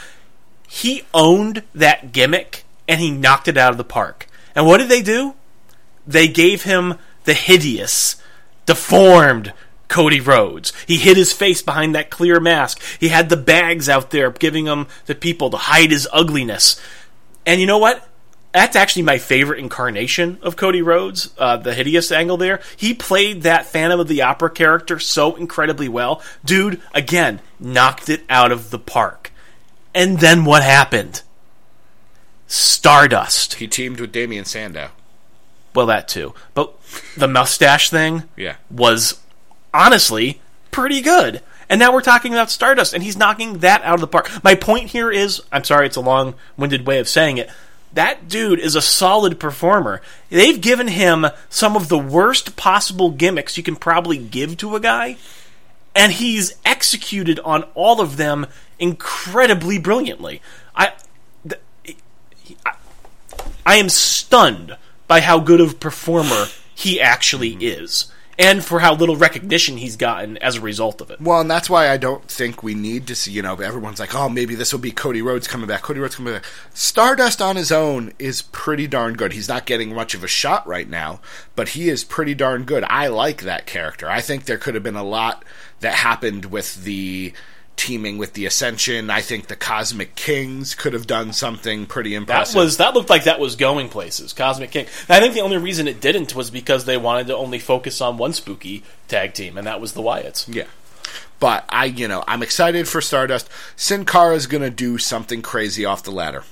[0.68, 4.26] he owned that gimmick and he knocked it out of the park.
[4.54, 5.34] And what did they do?
[6.06, 6.94] They gave him
[7.24, 8.16] the hideous,
[8.66, 9.52] deformed
[9.88, 10.72] Cody Rhodes.
[10.86, 12.82] He hid his face behind that clear mask.
[12.98, 16.80] He had the bags out there giving him the people to hide his ugliness.
[17.46, 18.06] And you know what?
[18.52, 22.60] That's actually my favorite incarnation of Cody Rhodes, uh, the hideous angle there.
[22.76, 26.22] He played that Phantom of the Opera character so incredibly well.
[26.44, 29.32] Dude, again, knocked it out of the park.
[29.92, 31.22] And then what happened?
[32.46, 33.54] Stardust.
[33.54, 34.90] he teamed with Damien Sandow.
[35.74, 36.34] Well, that too.
[36.54, 36.72] But
[37.16, 38.56] the mustache thing Yeah.
[38.70, 39.20] was
[39.72, 41.40] honestly pretty good.
[41.68, 44.30] And now we're talking about Stardust, and he's knocking that out of the park.
[44.44, 47.50] My point here is I'm sorry, it's a long winded way of saying it.
[47.94, 50.02] That dude is a solid performer.
[50.28, 54.80] They've given him some of the worst possible gimmicks you can probably give to a
[54.80, 55.16] guy,
[55.94, 58.46] and he's executed on all of them
[58.80, 60.42] incredibly brilliantly.
[60.74, 60.92] I,
[61.48, 61.96] th-
[62.66, 62.74] I,
[63.64, 64.76] I am stunned
[65.06, 69.94] by how good of a performer he actually is, and for how little recognition he's
[69.96, 71.20] gotten as a result of it.
[71.20, 74.14] Well, and that's why I don't think we need to see, you know, everyone's like,
[74.14, 75.82] oh, maybe this will be Cody Rhodes coming back.
[75.82, 76.44] Cody Rhodes coming back.
[76.72, 79.32] Stardust on his own is pretty darn good.
[79.32, 81.20] He's not getting much of a shot right now,
[81.54, 82.84] but he is pretty darn good.
[82.88, 84.10] I like that character.
[84.10, 85.44] I think there could have been a lot
[85.78, 87.32] that happened with the
[87.76, 89.10] teaming with the Ascension.
[89.10, 92.54] I think the Cosmic Kings could have done something pretty impressive.
[92.54, 94.32] That was that looked like that was going places.
[94.32, 94.86] Cosmic King.
[95.08, 98.00] And I think the only reason it didn't was because they wanted to only focus
[98.00, 100.52] on one spooky tag team, and that was the Wyatts.
[100.52, 100.66] Yeah.
[101.40, 103.48] But I, you know, I'm excited for Stardust.
[103.76, 106.44] Sin Cara is going to do something crazy off the ladder.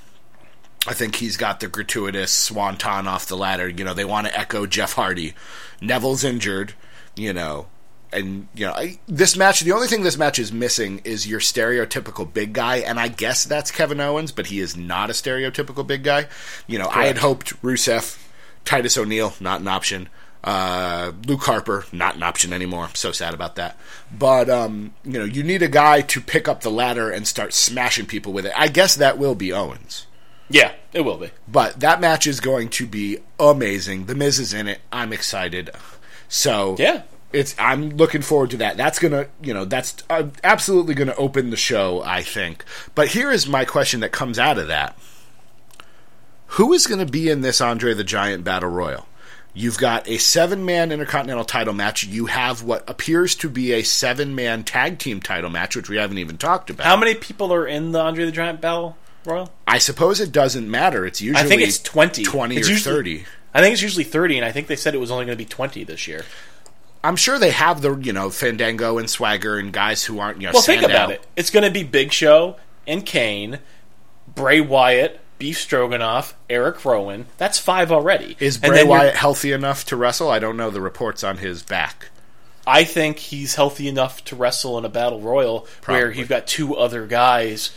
[0.86, 3.68] I think he's got the gratuitous swanton off the ladder.
[3.68, 5.34] You know, they want to echo Jeff Hardy.
[5.80, 6.74] Neville's injured,
[7.14, 7.68] you know,
[8.12, 9.60] and you know, I, this match.
[9.60, 13.44] The only thing this match is missing is your stereotypical big guy, and I guess
[13.44, 16.26] that's Kevin Owens, but he is not a stereotypical big guy.
[16.66, 18.18] You know, I had hoped Rusev,
[18.64, 20.08] Titus O'Neil, not an option.
[20.44, 22.84] Uh, Luke Harper, not an option anymore.
[22.86, 23.78] I'm so sad about that.
[24.16, 27.54] But um, you know, you need a guy to pick up the ladder and start
[27.54, 28.52] smashing people with it.
[28.56, 30.06] I guess that will be Owens.
[30.48, 31.30] Yeah, it will be.
[31.48, 34.06] But that match is going to be amazing.
[34.06, 34.80] The Miz is in it.
[34.92, 35.70] I'm excited.
[36.28, 37.02] So Yeah.
[37.32, 38.76] It's I'm looking forward to that.
[38.76, 42.02] That's gonna you know that's uh, absolutely gonna open the show.
[42.02, 42.64] I think.
[42.94, 44.96] But here is my question that comes out of that:
[46.46, 49.06] Who is going to be in this Andre the Giant Battle Royal?
[49.54, 52.04] You've got a seven man Intercontinental title match.
[52.04, 55.96] You have what appears to be a seven man tag team title match, which we
[55.96, 56.86] haven't even talked about.
[56.86, 59.52] How many people are in the Andre the Giant Battle Royal?
[59.66, 61.04] I suppose it doesn't matter.
[61.04, 62.24] It's usually I think it's 20.
[62.24, 63.24] 20 It's or usually- 30.
[63.54, 65.44] I think it's usually 30, and I think they said it was only going to
[65.44, 66.24] be 20 this year.
[67.04, 70.46] I'm sure they have the you know Fandango and Swagger and guys who aren't you
[70.46, 70.52] know.
[70.54, 71.26] Well, think about it.
[71.36, 73.58] It's going to be Big Show and Kane,
[74.32, 77.26] Bray Wyatt, Beef Stroganoff, Eric Rowan.
[77.38, 78.36] That's five already.
[78.38, 80.30] Is Bray Wyatt healthy enough to wrestle?
[80.30, 82.10] I don't know the reports on his back.
[82.64, 86.76] I think he's healthy enough to wrestle in a battle royal where you've got two
[86.76, 87.72] other guys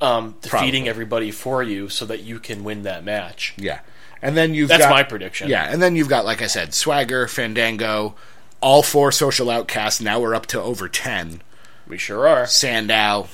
[0.00, 0.88] um, defeating Probably.
[0.88, 3.54] everybody for you so that you can win that match.
[3.56, 3.80] Yeah,
[4.22, 5.48] and then you've That's got, my prediction.
[5.48, 8.14] Yeah, and then you've got like I said, Swagger, Fandango,
[8.60, 10.00] all four social outcasts.
[10.00, 11.42] Now we're up to over ten.
[11.86, 12.46] We sure are.
[12.46, 13.28] Sandow.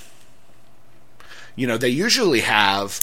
[1.56, 3.00] You know they usually have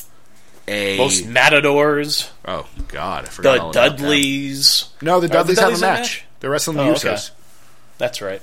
[0.67, 3.97] a Los Matadores, oh god, I forgot the all about that.
[3.97, 4.89] Dudleys.
[5.01, 5.99] No, the Are the Dudleys have a Dudleys match.
[5.99, 6.25] match?
[6.39, 7.29] They're wrestling oh, the Oh, Usos.
[7.29, 7.37] okay.
[7.97, 8.41] That's right.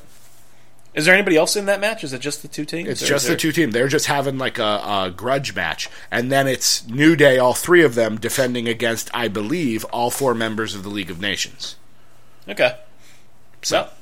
[0.98, 2.02] Is there anybody else in that match?
[2.02, 2.88] Is it just the two teams?
[2.88, 3.72] It's just is the two teams.
[3.72, 4.62] They're just having like a,
[5.06, 9.28] a grudge match, and then it's New Day, all three of them defending against, I
[9.28, 11.76] believe, all four members of the League of Nations.
[12.48, 12.76] Okay.
[13.62, 13.92] So Well,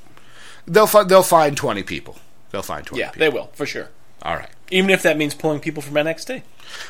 [0.66, 2.16] they'll fi- they'll find twenty people.
[2.50, 3.00] They'll find twenty.
[3.02, 3.20] yeah, people.
[3.20, 3.90] they will for sure.
[4.22, 4.48] All right.
[4.70, 6.44] Even if that means pulling people from NXT.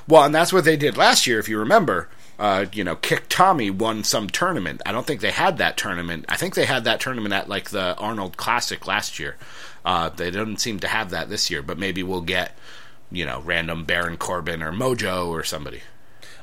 [0.07, 2.09] Well, and that's what they did last year, if you remember.
[2.39, 4.83] Uh, you know, Kick Tommy won some tournament.
[4.85, 6.27] I don't think they had that tournament.
[6.29, 9.37] I think they had that tournament at like the Arnold Classic last year.
[9.87, 12.59] Uh, they don't seem to have that this year, but maybe we'll get,
[13.11, 15.81] you know, random Baron Corbin or Mojo or somebody.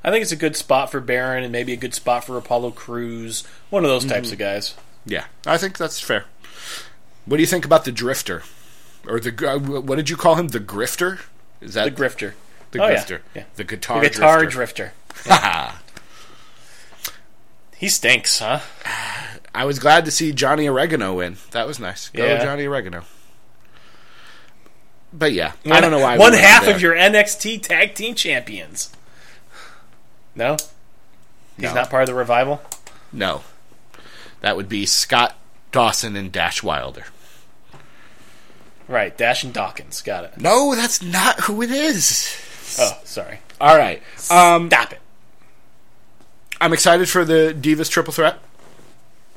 [0.03, 2.71] I think it's a good spot for Baron and maybe a good spot for Apollo
[2.71, 3.43] Crews.
[3.69, 4.33] One of those types Mm-hmm.
[4.33, 4.75] of guys.
[5.05, 6.25] Yeah, I think that's fair.
[7.25, 8.43] What do you think about the Drifter,
[9.07, 10.47] or the uh, what did you call him?
[10.49, 11.19] The Grifter?
[11.61, 12.33] Is that The Grifter.
[12.71, 12.89] The Oh.
[12.89, 13.19] Grifter.
[13.35, 13.43] Yeah.
[13.55, 14.01] The guitar.
[14.01, 14.91] The guitar drifter.
[15.25, 15.71] drifter.
[17.77, 18.59] He stinks, huh?
[19.55, 21.37] I was glad to see Johnny Gargano win.
[21.51, 22.09] That was nice.
[22.09, 22.43] Go Yeah.
[22.43, 23.03] Johnny Gargano.
[25.15, 26.17] But yeah, I don't know why.
[26.17, 28.89] One half of your NXT Tag Team Champions.
[30.35, 30.57] No?
[31.55, 31.73] He's No.
[31.75, 32.61] not part of the revival?
[33.11, 33.43] no,
[34.41, 35.35] that would be Scott
[35.71, 37.05] Dawson and Dash Wilder.
[38.87, 40.01] Right, Dash and Dawkins.
[40.01, 40.37] Got it.
[40.39, 42.35] No, that's not who it is.
[42.79, 43.39] Oh, sorry.
[43.61, 44.01] All right,
[44.31, 44.99] um, Stop it.
[46.59, 48.39] I'm excited for the Divas Triple Threat.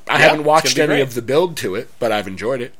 [0.09, 1.01] I Yeah, haven't watched any great.
[1.01, 2.73] of the build to it, but I've enjoyed it.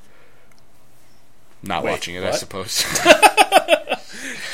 [1.68, 2.84] Not Wait, watching it, I suppose.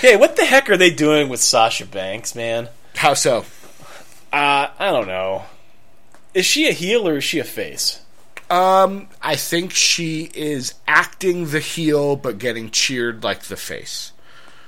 [0.03, 2.67] Hey, what the heck are they doing with Sasha Banks, man?
[2.95, 3.45] How so?
[4.33, 5.43] Uh, I don't know.
[6.33, 8.01] Is she a heel or is she a face?
[8.49, 14.11] Um, I think she is acting the heel, but getting cheered like the face.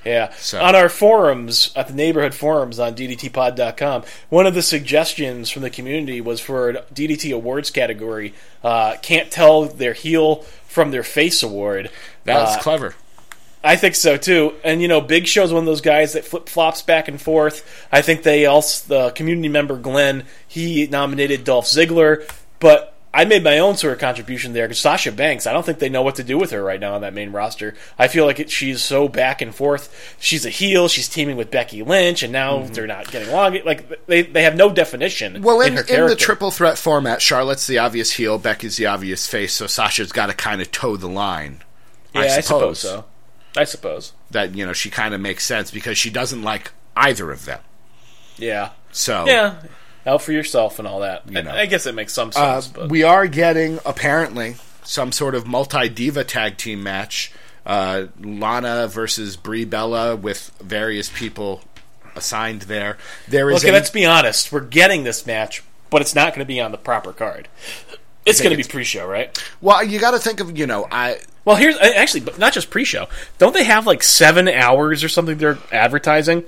[0.05, 0.31] Yeah.
[0.37, 5.63] So- On our forums, at the neighborhood forums on DDTpod.com, one of the suggestions from
[5.63, 8.33] the community was for a DDT awards category.
[8.63, 11.89] Uh, can't tell their heel from their face award.
[12.23, 12.95] That's Uh, clever.
[13.63, 14.53] I think so too.
[14.63, 17.65] And you know, Big Show's one of those guys that flip flops back and forth.
[17.91, 22.29] I think they also the community member Glenn he nominated Dolph Ziggler,
[22.59, 25.47] but I made my own sort of contribution there because Sasha Banks.
[25.47, 27.31] I don't think they know what to do with her right now on that main
[27.31, 27.73] roster.
[27.97, 30.17] I feel like it, she's so back and forth.
[30.19, 30.89] She's a heel.
[30.89, 33.59] She's teaming with Becky Lynch, and now they're not getting along.
[33.63, 35.35] Like they they have no definition.
[35.35, 35.43] Mm-hmm.
[35.43, 39.27] Well, in, her in, the triple threat format, Charlotte's the obvious heel, Becky's the obvious
[39.27, 41.63] face, so Sasha's got to kind of toe the line.
[42.13, 43.05] yeah, I suppose so.
[43.55, 44.11] I suppose.
[44.31, 47.61] That you know she kind of makes sense because she doesn't like either of them.
[48.37, 48.71] Yeah.
[48.91, 49.55] So Yeah.
[50.05, 51.23] Out for yourself and all that.
[51.29, 51.51] You know.
[51.51, 52.67] I, I guess it makes some uh, sense.
[52.67, 57.31] but we are getting apparently some sort of multi diva tag team match.
[57.65, 61.61] Uh, Lana versus Brie Bella with various people
[62.15, 62.97] assigned there.
[63.27, 64.51] There is Okay, a, let's be honest.
[64.51, 67.47] We're getting this match, but it's not going to be on the proper card.
[68.25, 69.35] It's going to be pre-show, right?
[69.61, 72.53] well, you got to think of you know I Well, here's uh, actually, but not
[72.53, 73.07] just pre-show.
[73.39, 76.43] Don't they have like seven hours or something they're advertising?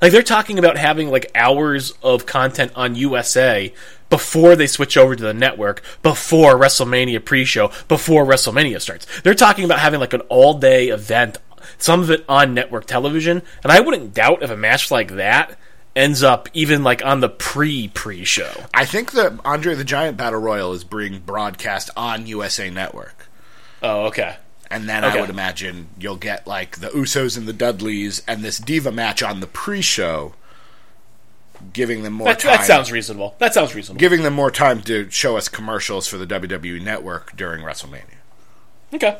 [0.00, 3.72] Like they're talking about having like hours of content on USA
[4.08, 9.06] before they switch over to the network, before WrestleMania pre-show, before WrestleMania starts.
[9.22, 11.38] They're talking about having like an all-day event,
[11.78, 15.58] some of it on network television, and I wouldn't doubt if a match like that
[15.96, 18.66] ends up even like on the pre-pre-show.
[18.74, 23.28] I think the Andre the Giant Battle Royal is being broadcast on USA Network.
[23.82, 24.36] Oh, okay.
[24.70, 25.16] And then Okay.
[25.16, 29.22] I would imagine you'll get like the Usos and the Dudleys and this Diva match
[29.22, 30.34] on the pre-show,
[31.72, 32.56] giving them more That, time.
[32.56, 33.36] that sounds reasonable.
[33.38, 34.00] That sounds reasonable.
[34.00, 38.16] giving them more time to show us commercials for the WWE Network during WrestleMania.
[38.94, 39.18] Okay.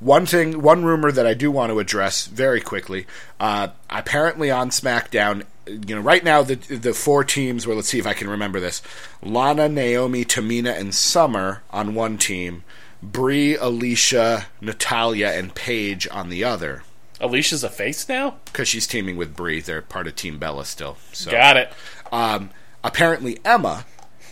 [0.00, 3.06] One thing, one rumor that I do want to address very quickly.
[3.38, 7.66] Uh, apparently on SmackDown, you know, right now the the four teams.
[7.66, 8.80] Well, let's see if I can remember this:
[9.22, 12.64] Lana, Naomi, Tamina, and Summer on one team,
[13.02, 16.82] Brie, Alicia, Natalya, and Paige on the other.
[17.20, 18.36] Alicia's a face now?
[18.46, 20.96] Because she's teaming with Brie, they're part of Team Bella still.
[21.12, 21.72] So Got it.
[22.12, 22.50] um,
[22.82, 23.84] apparently Emma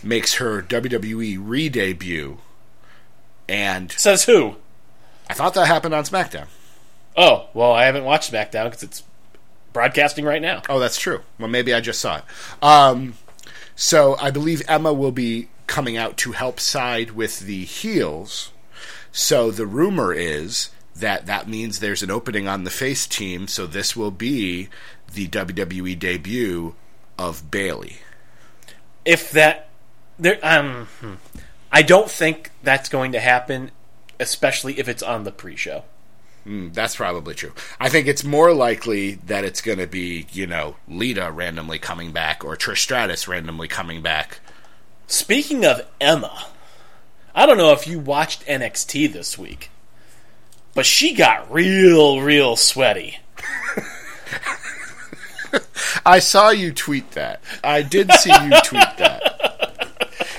[0.03, 2.37] makes her WWE re debut.
[3.47, 4.55] And Says who?
[5.29, 6.47] I thought that happened on SmackDown.
[7.17, 9.03] Oh, well, I haven't watched SmackDown because it's
[9.73, 10.61] broadcasting right now.
[10.69, 11.21] Oh, that's true.
[11.37, 12.23] Well, maybe I just saw it.
[12.63, 13.15] Um,
[13.75, 18.51] so I believe Emma will be coming out to help side with the heels.
[19.19, 23.49] So the rumor is that that means there's an opening on the face team.
[23.49, 24.69] So this will be
[25.13, 26.73] the WWE debut
[27.17, 27.97] of Bayley.
[29.03, 29.67] If that,
[30.17, 31.15] there, um, hmm.
[31.69, 33.71] I don't think that's going to happen,
[34.21, 35.83] especially if it's on the pre-show.
[36.47, 37.51] Mm, that's probably true.
[37.77, 42.13] I think it's more likely that it's going to be, you know, Lita randomly coming
[42.13, 44.39] back or Trish Stratus randomly coming back.
[45.07, 46.45] Speaking of Emma,
[47.33, 49.69] I don't know if you watched NXT this week,
[50.73, 53.19] but she got real, real sweaty.
[56.05, 57.41] I saw you tweet that.
[57.63, 59.35] I did see you tweet that.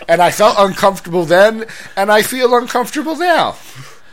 [0.09, 1.67] And I felt uncomfortable then,
[1.97, 3.55] and I feel uncomfortable now.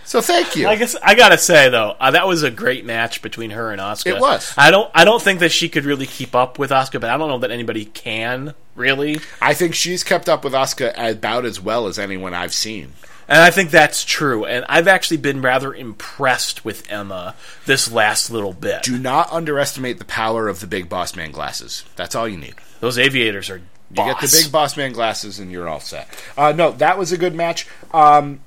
[0.07, 0.69] So thank you.
[0.69, 3.81] I guess I gotta say though, uh, that was a great match between her and
[3.81, 4.15] Asuka.
[4.15, 4.53] It was.
[4.57, 4.89] I don't.
[4.93, 7.39] I don't think that she could really keep up with Asuka, but I don't know
[7.39, 9.19] that anybody can really.
[9.41, 12.93] I think she's kept up with Asuka about as well as anyone I've seen.
[13.27, 14.45] And I think that's true.
[14.45, 17.35] And I've actually been rather impressed with Emma
[17.65, 18.83] this last little bit.
[18.83, 21.83] Do not underestimate the power of the big boss man glasses.
[21.97, 22.55] That's all you need.
[22.79, 23.57] Those aviators are.
[23.57, 24.21] You Boss.
[24.21, 26.09] get the big boss man glasses, and you're all set.
[26.37, 27.67] Uh, no, that was a good match.
[27.93, 28.41] Um,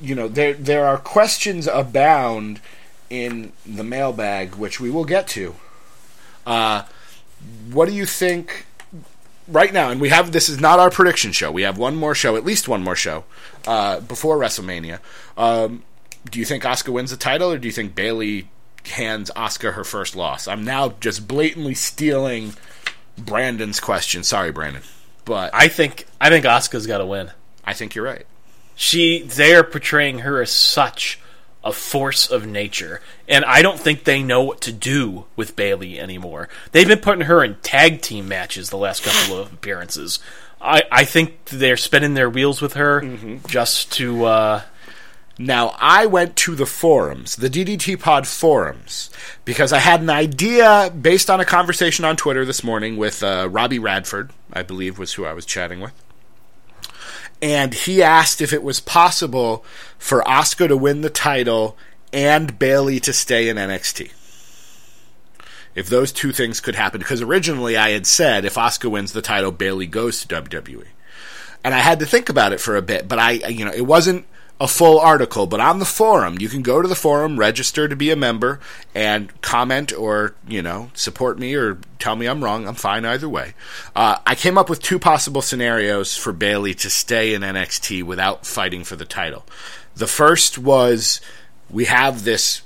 [0.00, 2.60] you know, there there are questions abound
[3.08, 5.56] in the mailbag, which we will get to.
[6.46, 6.84] Uh,
[7.70, 8.66] what do you think
[9.48, 9.90] right now?
[9.90, 11.50] And we have this is not our prediction show.
[11.50, 13.24] We have one more show, at least one more show
[13.66, 15.00] uh, before WrestleMania.
[15.36, 15.82] Um,
[16.30, 18.48] do you think Asuka wins the title, or do you think Bayley
[18.86, 20.46] hands Asuka her first loss?
[20.46, 22.54] I'm now just blatantly stealing
[23.18, 24.22] Brandon's question.
[24.22, 24.82] Sorry, Brandon,
[25.24, 26.06] but I think.
[26.20, 27.30] I think Asuka's got to win.
[27.64, 28.26] I think you're right.
[28.80, 29.20] She.
[29.22, 31.20] They are portraying her as such
[31.62, 36.00] a force of nature, and I don't think they know what to do with Bayley
[36.00, 36.48] anymore.
[36.72, 40.18] They've been putting her in tag team matches the last couple of appearances.
[40.62, 43.02] I, I think they're spinning their wheels with her
[43.46, 44.24] just to.
[44.24, 44.62] Uh,
[45.38, 49.10] Now, I went to the forums, the DDT Pod forums,
[49.44, 53.48] because I had an idea based on a conversation on Twitter this morning with uh,
[53.50, 55.92] Robbie Radford, I believe was who I was chatting with.
[57.42, 59.64] And he asked if it was possible
[59.98, 61.76] for Asuka to win the title
[62.12, 64.12] and Bayley to stay in NXT.
[65.74, 69.22] If those two things could happen, because originally I had said if Asuka wins the
[69.22, 70.86] title, Bayley goes to WWE
[71.64, 73.08] and I had to think about it for a bit.
[73.08, 74.26] But I, you know, it wasn't
[74.60, 75.46] a full article.
[75.46, 78.60] But on the forum, you can go to the forum, register to be a member,
[78.94, 82.68] and comment or you know support me or tell me I'm wrong.
[82.68, 83.54] I'm fine either way.
[83.96, 88.46] Uh, I came up with two possible scenarios for Bayley to stay in NXT without
[88.46, 89.46] fighting for the title.
[89.96, 91.20] The first was
[91.70, 92.62] we have this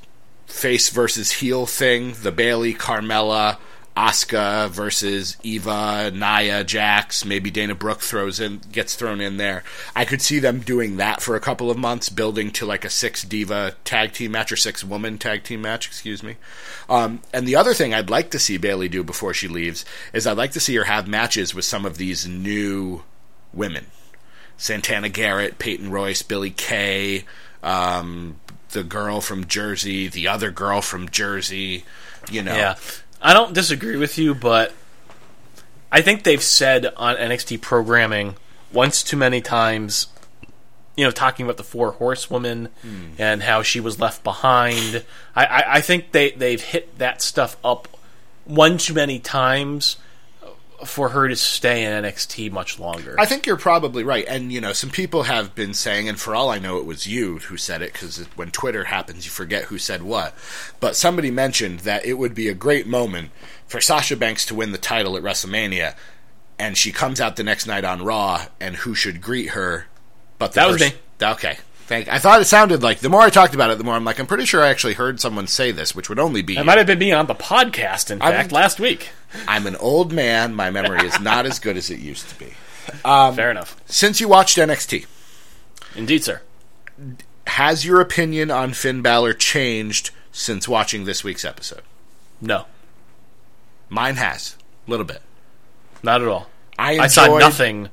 [0.47, 3.59] face versus heel thing, the Bayley Carmella
[3.97, 9.63] Asuka versus Eva, Nia, Jax, maybe Dana Brooke throws in gets thrown in there.
[9.95, 12.91] I could see them doing that for a couple of months, building to like a
[12.91, 16.37] six diva tag team match or six woman tag team match, excuse me.
[16.89, 20.27] Um, and the other thing I'd like to see Bayley do before she leaves is
[20.27, 23.03] I'd like to see her have matches with some of these new
[23.53, 23.87] women.
[24.57, 27.25] Santana Garrett, Peyton Royce, Billie Kay,
[27.63, 28.41] um,
[28.71, 31.85] the girl from Jersey, the other girl from Jersey,
[32.31, 32.57] you know.
[32.57, 32.75] Yeah.
[33.25, 34.73] I don't disagree with you, but
[35.91, 38.37] I think they've said on NXT programming
[38.71, 40.09] once too many times,
[40.95, 43.07] you know, talking about the four horsewomen hmm.
[43.17, 45.05] and how she was left behind.
[45.35, 47.89] I, I, I think they, they've hit that stuff up
[48.45, 49.97] one too many times
[50.85, 53.17] for her to stay in NXT much longer.
[53.19, 54.25] I think you're probably right.
[54.27, 57.07] And, you know, some people have been saying, and for all I know, it was
[57.07, 60.35] you who said it, because when Twitter happens, you forget who said what.
[60.81, 63.31] But somebody mentioned that it would be a great moment
[63.67, 65.95] for Sasha Banks to win the title at WrestleMania,
[66.59, 69.87] and she comes out the next night on Raw, and who should greet her
[70.39, 70.93] but the That was me.
[71.23, 71.59] Okay.
[71.87, 72.09] Thank.
[72.09, 74.19] I thought it sounded like the more I talked about it, the more I'm like,
[74.19, 76.57] I'm pretty sure I actually heard someone say this, which would only be.
[76.57, 79.11] It might have been me on the podcast, in I'm- fact, last week.
[79.49, 80.55] I'm an old man.
[80.55, 82.53] My memory is not as good as it used to be.
[83.05, 83.77] Um, Fair enough.
[83.87, 85.07] Since you watched NXT,
[85.97, 86.41] Indeed, sir.
[87.49, 91.83] has your opinion on Finn Balor changed since watching this week's episode?
[92.41, 92.67] No,
[93.89, 94.57] Mine has
[94.87, 95.21] a little bit.
[96.03, 96.49] not at all.
[96.79, 97.89] I, I saw nothing.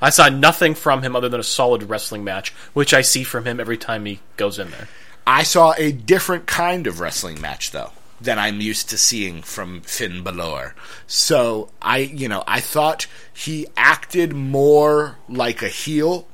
[0.00, 3.44] I saw nothing from him other than a solid wrestling match, which I see from
[3.44, 4.88] him every time he goes in there.
[5.26, 7.90] I saw a different kind of wrestling match, though.
[8.20, 10.74] than I'm used to seeing from Finn Balor.
[11.06, 16.26] So I, you know, I thought he acted more like a heel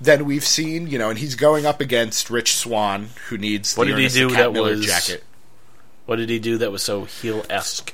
[0.00, 3.86] than we've seen, you know, and he's going up against Rich Swann, who needs What
[3.86, 5.22] the did he do Cat that Miller was- jacket.
[6.06, 7.92] What did he do that was so heel esque?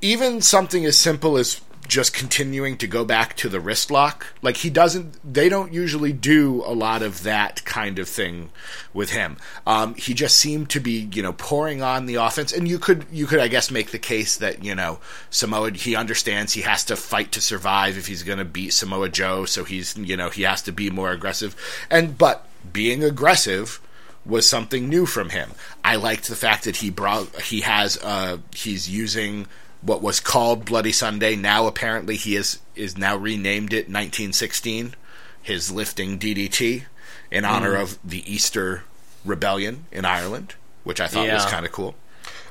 [0.00, 4.26] even something as simple as just continuing to go back to the wrist lock.
[4.42, 8.50] Like he doesn't they don't usually do a lot of that kind of thing
[8.92, 9.36] with him.
[9.66, 12.52] Um, he just seemed to be you know pouring on the offense.
[12.52, 14.98] And you could you could i guess make the case that you know
[15.30, 19.08] samoa he understands he has to fight to survive if he's going to beat samoa
[19.08, 19.44] joe.
[19.44, 21.54] So he's you know he has to be more aggressive.
[21.90, 23.80] And but being aggressive
[24.26, 25.50] was something new from him.
[25.84, 29.46] I liked the fact that he brought he has uh he's using
[29.84, 31.36] what was called Bloody Sunday.
[31.36, 34.94] Now apparently he is is now renamed it 1916.
[35.42, 36.84] His lifting DDT
[37.30, 38.84] in honor of the Easter
[39.24, 40.54] Rebellion in Ireland,
[40.84, 41.94] which I thought was kind of cool.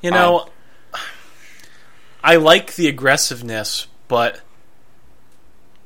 [0.01, 0.49] You know, Um,
[2.23, 4.41] I like the aggressiveness, but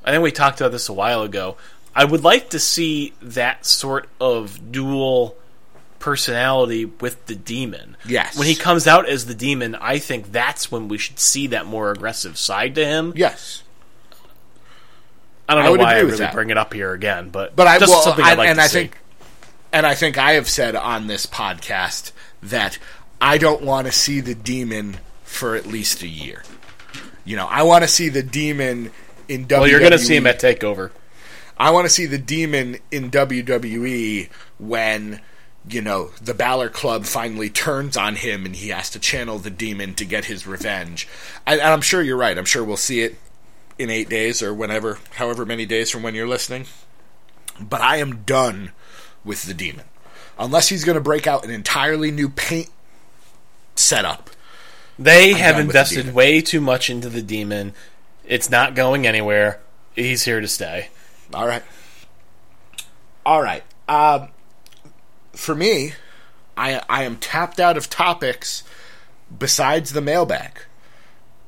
[0.04, 1.58] I think we talked about this a while ago.
[1.96, 5.36] I would like to see that sort of dual
[6.00, 7.98] personality with the demon.
[8.06, 8.38] Yes.
[8.38, 11.66] When he comes out as the demon, I think that's when we should see that
[11.66, 13.14] more aggressive side to him.
[13.16, 13.64] Yes.
[15.50, 16.34] I don't I know would why I really that.
[16.34, 18.58] bring it up here again, but But I just well, something I, I'd like and
[18.58, 18.80] to I see.
[18.80, 18.98] think
[19.72, 22.12] and I think I have said on this podcast
[22.44, 22.78] that
[23.22, 26.44] I don't want to see the demon for at least a year.
[27.26, 28.92] You know, I want to see the demon
[29.28, 29.60] in WWE.
[29.60, 30.92] well, you're going to see him at Takeover.
[31.58, 34.30] I want to see the demon in WWE
[34.60, 35.20] when
[35.70, 39.50] you know the Balor Club finally turns on him and he has to channel the
[39.50, 41.08] demon to get his revenge.
[41.46, 42.38] And, and I'm sure you're right.
[42.38, 43.18] I'm sure we'll see it
[43.78, 46.66] in eight days or whenever, however many days from when you're listening.
[47.60, 48.72] But I am done
[49.24, 49.86] with the demon
[50.40, 52.70] unless he's going to break out an entirely new paint
[53.76, 54.30] setup.
[55.00, 56.16] They have with the invested demon.
[56.16, 57.74] way too much into the demon.
[58.26, 59.60] It's not going anywhere.
[59.96, 60.90] He's here to stay.
[61.34, 61.64] All right.
[63.26, 63.64] All right.
[63.88, 64.30] Um,
[65.38, 65.94] for me,
[66.58, 68.64] I I am tapped out of topics
[69.38, 70.60] besides the mailbag.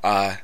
[0.03, 0.37] Uh,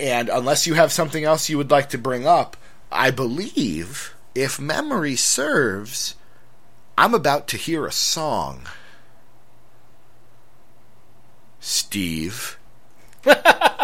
[0.00, 2.56] and unless you have something else you would like to bring up,
[2.90, 6.14] I believe, if memory serves,
[6.96, 8.62] I'm about to hear a song.
[11.60, 12.58] Steve.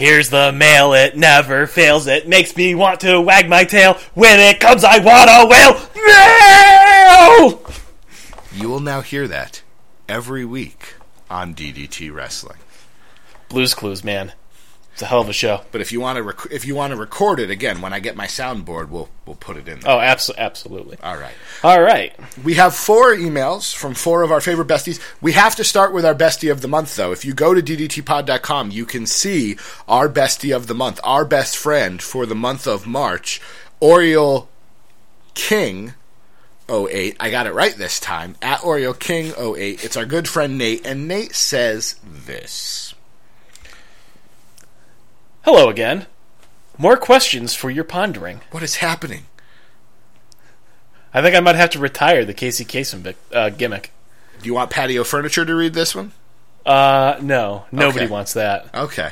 [0.00, 2.06] Here's the mail, it never fails.
[2.06, 3.98] It makes me want to wag my tail.
[4.14, 5.74] When it comes, I want to wail.
[7.36, 7.62] Mail!
[8.50, 9.60] You will now hear that
[10.08, 10.94] every week
[11.28, 12.56] on DDT Wrestling.
[13.50, 14.32] Blues Clues, man.
[14.92, 15.62] It's a hell of a show.
[15.72, 18.00] But if you want to rec- if you want to record it again when I
[18.00, 19.92] get my soundboard, we'll we'll put it in there.
[19.92, 20.98] Oh, abso- absolutely.
[21.02, 21.32] All right.
[21.62, 22.14] All right.
[22.42, 25.00] We have four emails from four of our favorite besties.
[25.20, 27.12] We have to start with our bestie of the month, though.
[27.12, 29.56] If you go to ddtpod.com, you can see
[29.88, 33.40] our bestie of the month, our best friend for the month of March,
[33.80, 34.48] Oriole
[35.34, 35.94] King.
[36.68, 37.16] 08.
[37.18, 38.36] I got it right this time.
[38.40, 39.82] At Oriole King 08.
[39.84, 42.89] It's our good friend Nate, and Nate says this.
[45.42, 46.06] Hello again.
[46.78, 48.40] More questions for your pondering.
[48.50, 49.24] What is happening?
[51.12, 53.92] I think I might have to retire the Casey Kasem uh, gimmick.
[54.40, 56.12] Do you want patio furniture to read this one?
[56.64, 57.64] Uh, no.
[57.72, 58.12] Nobody Okay.
[58.12, 58.72] wants that.
[58.74, 59.10] Okay.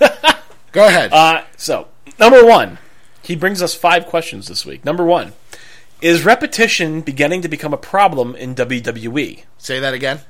[0.72, 1.12] Go ahead.
[1.12, 1.88] Uh, so,
[2.18, 2.78] number one,
[3.22, 4.84] he brings us five questions this week.
[4.84, 5.32] Number one,
[6.00, 9.44] is repetition beginning to become a problem in WWE?
[9.58, 10.20] Say that again.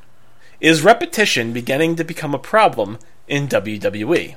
[0.61, 4.37] Is repetition beginning to become a problem in WWE?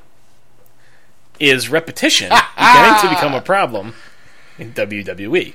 [1.39, 3.93] Is repetition beginning to become a problem
[4.57, 5.53] in WWE?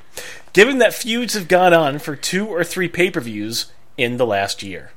[0.52, 4.26] Given that feuds have gone on for two or three pay per views in the
[4.26, 4.92] last year.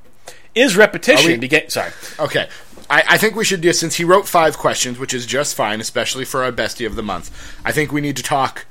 [0.54, 1.92] Is repetition we- begin sorry.
[2.18, 2.48] Okay.
[2.88, 5.80] I, I think we should do, since he wrote five questions, which is just fine,
[5.80, 8.64] especially for our bestie of the month, I think we need to talk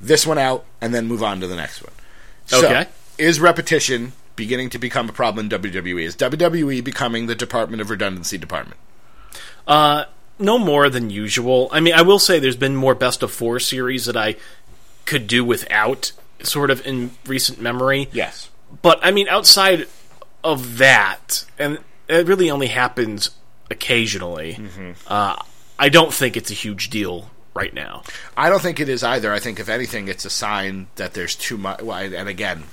[0.00, 1.92] this one out and then move on to the next one.
[2.46, 2.86] So, Okay.
[3.18, 6.04] is repetition beginning to become a problem in WWE?
[6.04, 8.78] Is WWE becoming the Department of Redundancy department?
[9.66, 10.04] Uh,
[10.38, 11.68] no more than usual.
[11.72, 14.36] I mean, I will say there's been more best of four series that I
[15.04, 16.12] could do without,
[16.42, 18.08] sort of in recent memory.
[18.12, 18.50] Yes.
[18.82, 19.86] But I mean, outside
[20.42, 21.78] of that, and
[22.08, 23.30] it really only happens
[23.70, 24.58] occasionally.
[25.06, 25.36] Uh,
[25.78, 28.02] I don't think it's a huge deal right now.
[28.36, 29.32] I don't think it is either.
[29.32, 31.82] I think, if anything, it's a sign that there's too much.
[31.82, 32.64] Well, and again,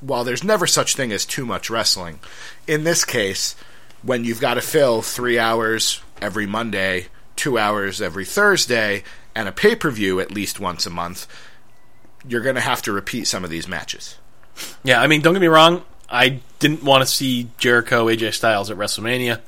[0.00, 2.20] while there's never such thing as too much wrestling,
[2.66, 3.54] in this case,
[4.02, 7.06] when you've got to fill three hours every Monday,
[7.36, 9.02] two hours every Thursday,
[9.34, 11.26] and a pay per view at least once a month,
[12.26, 14.16] you're going to have to repeat some of these matches.
[14.82, 15.84] Yeah, I mean, don't get me wrong.
[16.10, 19.40] I didn't want to see Jericho AJ Styles at WrestleMania.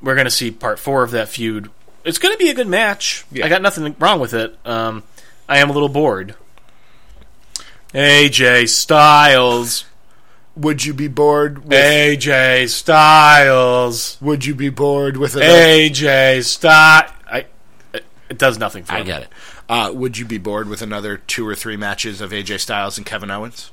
[0.00, 1.70] We're going to see part four of that feud.
[2.04, 3.24] It's going to be a good match.
[3.30, 3.46] Yeah.
[3.46, 4.58] I got nothing wrong with it.
[4.64, 5.04] Um,
[5.48, 6.34] I am a little bored.
[7.94, 9.84] AJ Styles.
[10.56, 14.18] Would you be bored with AJ Styles.
[14.20, 17.10] Would you be bored with another AJ Styles.
[17.30, 17.46] I.
[17.94, 19.04] It, it does nothing for I me.
[19.06, 19.28] get it.
[19.68, 23.06] Uh, would you be bored with another two or three matches of AJ Styles and
[23.06, 23.70] Kevin Owens?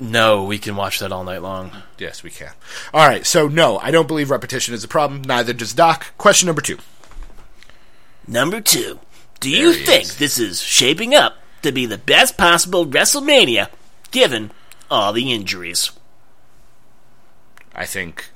[0.00, 1.70] No, we can watch that all night long.
[1.98, 2.52] Yes, we can.
[2.94, 5.22] All right, so no, I don't believe repetition is a problem.
[5.22, 6.06] Neither does Doc.
[6.16, 6.78] Question number two.
[8.26, 8.98] Number two.
[9.40, 10.16] Do you he think is.
[10.16, 13.68] this is shaping up to be the best possible WrestleMania
[14.10, 14.50] given
[14.90, 15.92] all the injuries?
[17.74, 18.30] I think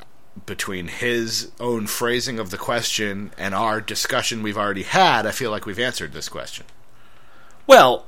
[0.44, 5.50] between his own phrasing of the question and our discussion we've already had, I feel
[5.50, 6.66] like we've answered this question.
[7.66, 8.06] Well,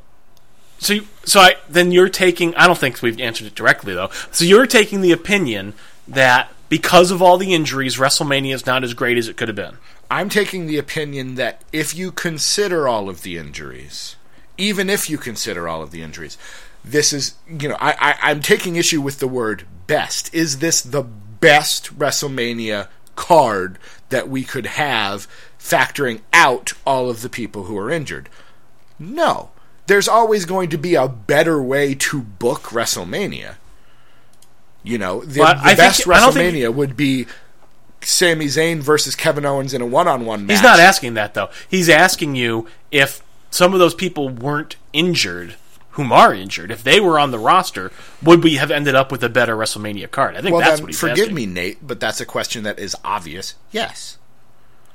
[0.79, 2.55] so you, so I then you're taking.
[2.55, 4.11] I don't think we've answered it directly though.
[4.31, 5.75] So you're taking the opinion
[6.07, 9.57] that because of all the injuries, WrestleMania is not as great as it could have
[9.57, 9.79] been.
[10.11, 14.17] I'm taking the opinion that if you consider all of the injuries,
[14.57, 16.39] even if you consider all of the injuries,
[16.85, 20.33] this is, you know, I, I, I'm taking issue with the word best.
[20.35, 23.79] Is this the best WrestleMania card
[24.11, 25.27] that we could have
[25.59, 28.29] factoring out all of the people who are injured?
[28.99, 29.51] No.
[29.87, 33.57] There's always going to be a better way to book WrestleMania.
[34.83, 37.27] You know, the, Well, the think- best think- WrestleMania would be
[38.01, 40.57] Sami Zayn versus Kevin Owens in a one-on-one match.
[40.57, 41.51] He's not asking that though.
[41.69, 45.57] He's asking you if some of those people weren't injured,
[45.99, 47.91] whom are injured, if they were on the roster,
[48.23, 50.37] would we have ended up with a better WrestleMania card?
[50.37, 51.35] I think well, that's then what he's forgive asking.
[51.35, 53.57] me, Nate, but that's a question that is obvious.
[53.73, 54.17] Yes.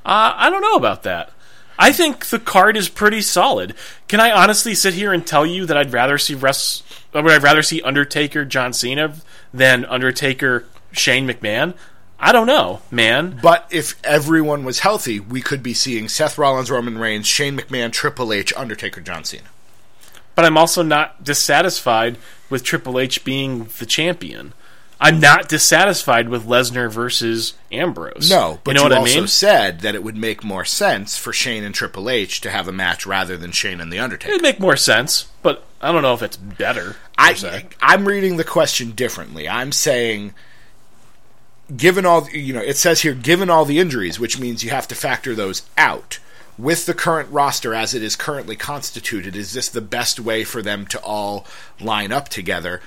[0.05, 1.31] Uh, I don't know about that.
[1.77, 3.75] I think the card is pretty solid.
[4.07, 6.83] Can I honestly sit here and tell you that I'd rather see Res-
[7.13, 9.13] would I rather see Undertaker John Cena
[9.53, 11.73] than Undertaker Shane McMahon?
[12.17, 13.39] I don't know, man.
[13.43, 17.91] But if everyone was healthy, we could be seeing Seth Rollins, Roman Reigns, Shane McMahon,
[17.91, 19.49] Triple H, Undertaker, John Cena.
[20.35, 22.17] But I'm also not dissatisfied
[22.49, 24.53] with Triple H being the champion.
[25.03, 28.29] I'm not dissatisfied with Lesnar versus Ambrose.
[28.29, 29.27] No, but you know you, what also I mean?
[29.27, 32.71] said that it would make more sense for Shane and Triple H to have a
[32.71, 34.31] match rather than Shane and The Undertaker.
[34.31, 36.95] It'd make more sense, but I don't know if it's better.
[37.17, 39.49] I, I'm reading the question differently.
[39.49, 40.33] I'm saying,
[41.75, 44.87] given all, you know, it says here, given all the injuries, which means you have
[44.87, 46.19] to factor those out.
[46.57, 50.61] With the current roster as it is currently constituted, is this the best way for
[50.61, 51.47] them to all
[51.79, 52.81] line up together?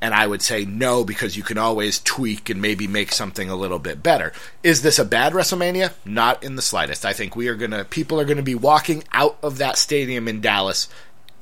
[0.00, 3.56] And I would say no, because you can always tweak and maybe make something a
[3.56, 4.32] little bit better.
[4.62, 5.92] Is this a bad WrestleMania?
[6.06, 7.04] Not in the slightest.
[7.04, 10.40] I think we are gonna, people are gonna be walking out of that stadium in
[10.40, 10.88] Dallas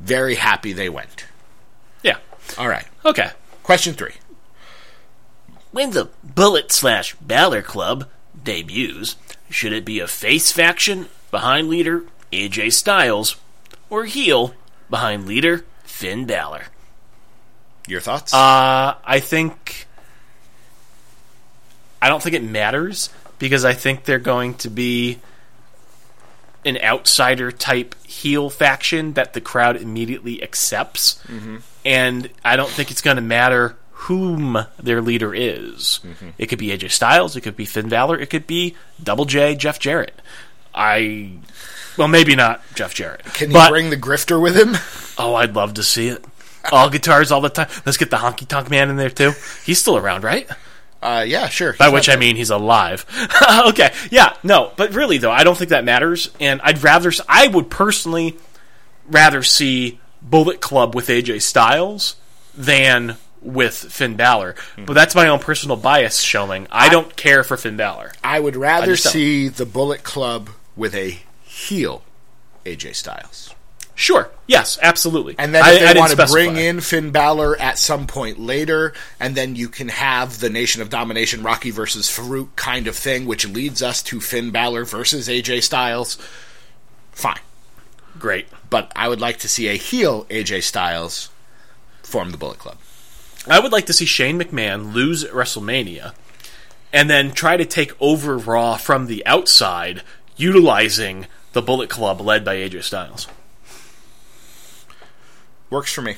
[0.01, 1.27] very happy they went.
[2.03, 2.19] yeah.
[2.57, 2.87] All right.
[3.05, 3.31] Okay.
[3.63, 4.15] Question three.
[5.71, 8.09] When the Bullet slash Balor Club
[8.43, 9.17] debuts,
[9.51, 13.37] should it be a face faction behind leader AJ Styles
[13.91, 14.55] or heel
[14.91, 16.65] behind leader Finn Balor?
[17.87, 18.35] Your thoughts?
[18.35, 19.87] Uh, I think.
[22.01, 25.19] I don't think it matters because I think they're going to be
[26.65, 31.21] an outsider type heel faction that the crowd immediately accepts.
[31.85, 35.99] And I don't think it's going to matter whom their leader is.
[36.37, 39.55] It could be AJ Styles, it could be Finn Balor, it could be Double J,
[39.57, 40.21] Jeff Jarrett.
[40.79, 41.33] I.
[41.99, 43.25] Well, maybe not Jeff Jarrett.
[43.25, 44.77] Can you but, bring the grifter with him?
[45.19, 46.25] Oh, I'd love to see it.
[46.71, 47.69] All guitars all the time.
[47.85, 49.33] Let's get the honky tonk man in there too.
[49.65, 50.49] He's still around, right?
[51.03, 51.75] Uh, yeah, sure.
[51.75, 53.05] By which I mean he's alive.
[53.69, 56.31] okay, yeah, no, but really though, I don't think that matters.
[56.41, 58.37] And I'd rather, I would personally
[59.09, 62.17] rather see Bullet Club with AJ Styles
[62.57, 64.57] than with Finn Balor.
[64.85, 66.67] But that's my own personal bias showing.
[66.71, 68.13] I don't care for Finn Balor.
[68.23, 68.97] I would rather don't.
[68.99, 72.03] see the Bullet Club with a heel
[72.65, 73.55] AJ Styles.
[73.95, 75.35] Sure, yes, absolutely.
[75.39, 78.07] And then I- if I they didn't want to bring in Finn Balor at some
[78.07, 82.87] point later, and then you can have the Nation of Domination Rocky versus Faarooq kind
[82.87, 86.17] of thing, which leads us to Finn Balor versus AJ Styles.
[87.13, 87.41] Fine.
[88.21, 88.47] great.
[88.71, 91.29] But I would like to see a heel AJ Styles
[92.03, 92.79] form the Bullet Club.
[93.49, 96.13] I would like to see Shane McMahon lose at WrestleMania
[96.93, 100.03] and then try to take over Raw from the outside,
[100.39, 103.27] utilizing the Bullet Club led by AJ Styles.
[105.71, 106.17] Works for me.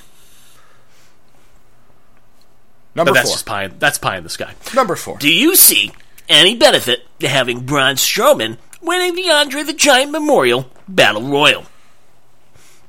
[2.95, 3.35] But Number that's four.
[3.35, 3.67] just pie.
[3.69, 4.55] That's pie in the sky.
[4.75, 5.19] Number four.
[5.19, 5.93] Do you see
[6.29, 11.65] any benefit to having Braun Strowman winning the Andre the Giant Memorial Battle Royal?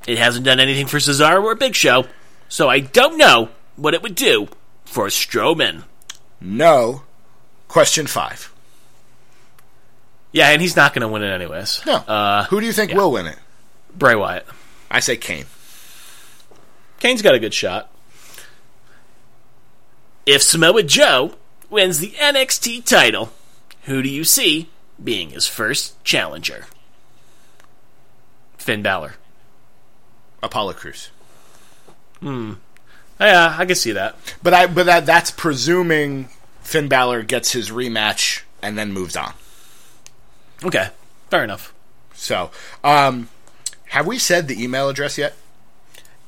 [0.06, 2.06] It hasn't done anything for Cesaro or Big Show,
[2.48, 4.48] so I don't know what it would do
[4.84, 5.84] for Strowman.
[6.40, 7.02] No.
[7.68, 8.51] Question five.
[10.32, 11.82] Yeah, and he's not going to win it anyways.
[11.86, 11.96] No.
[11.96, 12.96] Uh, Who do you think yeah.
[12.96, 13.38] will win it?
[13.96, 14.46] Bray Wyatt.
[14.90, 15.44] I say Kane.
[16.98, 17.90] Kane's got a good shot.
[20.24, 21.34] If Samoa Joe
[21.68, 23.32] wins the NXT title,
[23.82, 24.68] who do you see
[25.02, 26.66] being his first challenger?
[28.56, 29.14] Finn Balor.
[30.42, 31.10] Apollo Crews.
[32.20, 32.54] Hmm.
[33.20, 34.16] Yeah, I can see that.
[34.42, 36.28] But I but that that's presuming
[36.60, 39.34] Finn Balor gets his rematch and then moves on.
[40.64, 40.88] Okay,
[41.30, 41.74] fair enough.
[42.14, 42.50] So,
[42.84, 43.28] um,
[43.88, 45.34] have we said the email address yet?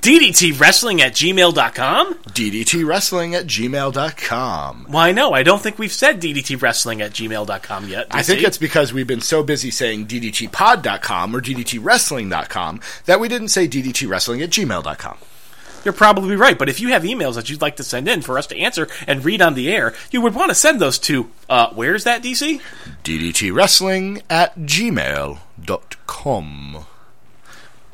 [0.05, 2.15] DDT Wrestling at gmail.com?
[2.15, 4.87] DDT Wrestling at gmail.com.
[4.91, 8.09] Why, no, I don't think we've said DDT Wrestling at gmail.com yet.
[8.11, 13.49] I think it's because we've been so busy saying DDTpod.com or DDTWrestling.com that we didn't
[13.49, 15.17] say DDT Wrestling at gmail.com.
[15.85, 18.39] You're probably right, but if you have emails that you'd like to send in for
[18.39, 21.31] us to answer and read on the air, you would want to send those to,
[21.49, 22.61] uh, where's that, DC?
[23.03, 25.39] DDT Wrestling at gmail.com.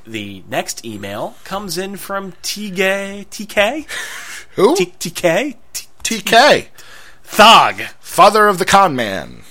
[0.06, 3.86] The next email comes in from TK, TK?
[4.56, 4.76] Who?
[4.76, 5.56] T- TK?
[5.72, 6.66] T- TK.
[7.24, 7.80] Thog.
[8.00, 9.42] Father of the con man.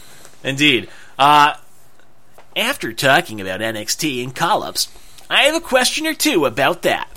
[0.44, 0.90] Indeed.
[1.18, 1.54] Uh,
[2.56, 4.90] After talking about NXT and call ups,
[5.30, 7.10] I have a question or two about that.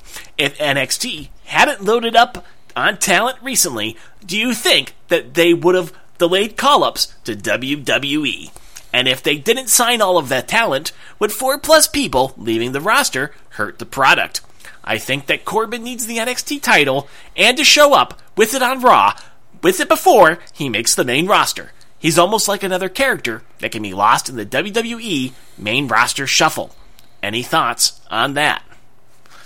[0.42, 2.44] If NXT hadn't loaded up
[2.74, 3.96] on talent recently,
[4.26, 8.50] do you think that they would have delayed call ups to WWE?
[8.92, 10.90] And if they didn't sign all of that talent,
[11.20, 14.40] would four plus people leaving the roster hurt the product?
[14.82, 17.06] I think that Corbin needs the NXT title
[17.36, 19.16] and to show up with it on Raw,
[19.62, 21.70] with it before he makes the main roster.
[22.00, 26.74] He's almost like another character that can be lost in the WWE main roster shuffle.
[27.22, 28.64] Any thoughts on that?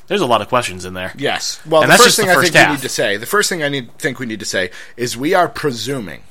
[0.07, 1.13] There's a lot of questions in there.
[1.17, 1.61] Yes.
[1.67, 3.49] Well, And the first thing the I first think we need to say, the first
[3.49, 6.23] thing I need think we need to say is we are presuming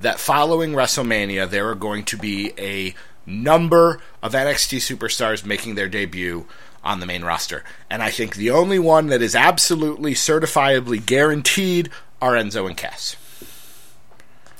[0.00, 2.94] that following WrestleMania there are going to be a
[3.24, 6.46] number of NXT superstars making their debut
[6.82, 7.62] on the main roster.
[7.88, 11.90] And I think the only one that is absolutely certifiably guaranteed
[12.20, 13.16] are Enzo and Cass.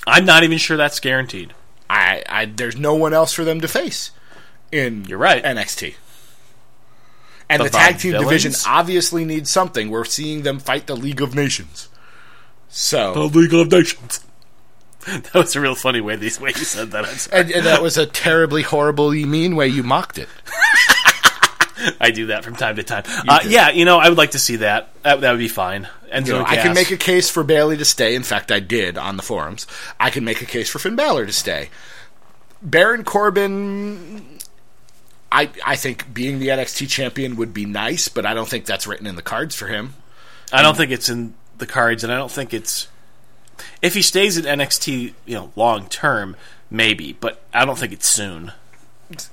[0.07, 1.53] I'm not even sure that's guaranteed.
[1.89, 4.11] I, I there's no one else for them to face
[4.71, 5.43] in You're right.
[5.43, 5.95] NXT.
[7.49, 8.19] And The the, tag team Vaudevillains?
[8.21, 9.89] division obviously needs something.
[9.89, 11.89] We're seeing them fight the League of Nations.
[12.69, 14.21] So the League of Nations.
[15.05, 17.27] That was a real funny way, these way you said that.
[17.33, 20.29] And, and that was a terribly horribly mean way you mocked it.
[21.99, 23.03] I do that from time to time.
[23.27, 24.93] Uh, yeah, you know, I would like to see that.
[25.03, 25.89] That, that would be fine.
[26.09, 28.15] Enzo You know, and I can make a case for Bayley to stay.
[28.15, 29.67] In fact, I did on the forums.
[29.99, 31.69] I can make a case for Finn Balor to stay.
[32.61, 34.32] Baron Corbin,
[35.33, 38.85] I I think being the NXT champion would be nice, but I don't think that's
[38.85, 39.95] written in the cards for him.
[40.53, 42.87] I don't think it's in the cards, and I don't think it's.
[43.81, 46.35] If he stays in NXT, you know, long term,
[46.69, 48.51] maybe, but I don't think it's soon.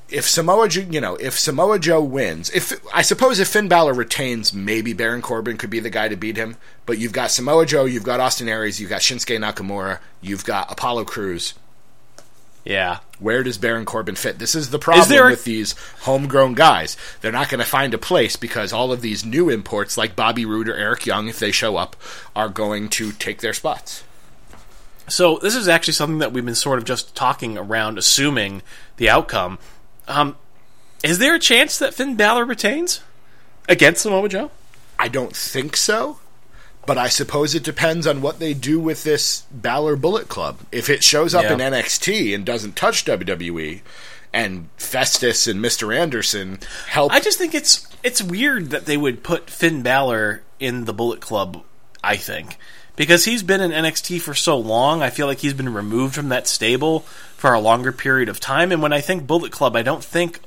[0.08, 3.92] if Samoa Joe, you know, if Samoa Joe wins, if I suppose if Finn Balor
[3.94, 6.56] retains, maybe Baron Corbin could be the guy to beat him.
[6.86, 10.72] But you've got Samoa Joe, you've got Austin Aries, you've got Shinsuke Nakamura, you've got
[10.72, 11.54] Apollo Crews.
[12.64, 12.98] Yeah.
[13.18, 14.38] Where does Baron Corbin fit?
[14.38, 16.96] This is the problem a- with these homegrown guys.
[17.20, 20.44] They're not going to find a place because all of these new imports, like Bobby
[20.44, 21.96] Roode or Eric Young, if they show up,
[22.36, 24.04] are going to take their spots.
[25.08, 28.62] So this is actually something that we've been sort of just talking around, assuming
[28.96, 29.58] the outcome.
[30.06, 30.36] Um,
[31.02, 33.00] is there a chance that Finn Balor retains
[33.68, 34.50] against Samoa Joe?
[34.98, 36.19] I don't think so,
[36.90, 40.58] but I suppose it depends on what they do with this Balor Bullet Club.
[40.72, 41.52] If it shows up Yeah.
[41.52, 43.82] in NXT and doesn't touch WWE,
[44.32, 45.96] and Festus and Mr.
[45.96, 46.58] Anderson
[46.88, 50.92] help, I just think it's it's weird that they would put Finn Balor in the
[50.92, 51.62] Bullet Club.
[52.02, 52.56] I think
[52.96, 56.28] because he's been in NXT for so long, I feel like he's been removed from
[56.30, 57.06] that stable
[57.36, 58.72] for a longer period of time.
[58.72, 60.40] And when I think Bullet Club, I don't think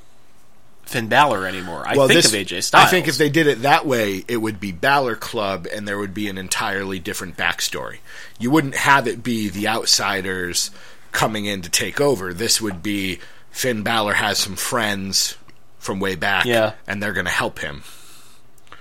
[0.86, 1.82] Finn Balor anymore.
[1.86, 2.86] I well, think this- of AJ Styles.
[2.86, 5.98] I think if they did it that way, it would be Balor Club, and there
[5.98, 7.98] would be an entirely different backstory.
[8.38, 10.70] You wouldn't have it be the outsiders
[11.12, 12.34] coming in to take over.
[12.34, 13.20] This would be
[13.50, 15.36] Finn Balor has some friends
[15.78, 16.72] from way back, Yeah.
[16.86, 17.82] and they're going to help him.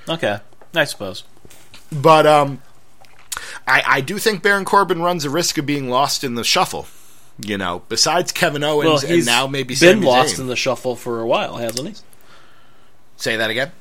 [0.10, 0.40] okay,
[0.76, 1.24] I suppose.
[1.92, 2.62] But um,
[3.68, 6.88] I, I do think Baron Corbin runs a risk of being lost in the shuffle.
[7.40, 10.42] You know, besides Kevin Owens and now maybe he's been Sami lost Zayn.
[10.42, 11.96] in the shuffle for a while, hasn't he?
[13.18, 13.72] Say that again.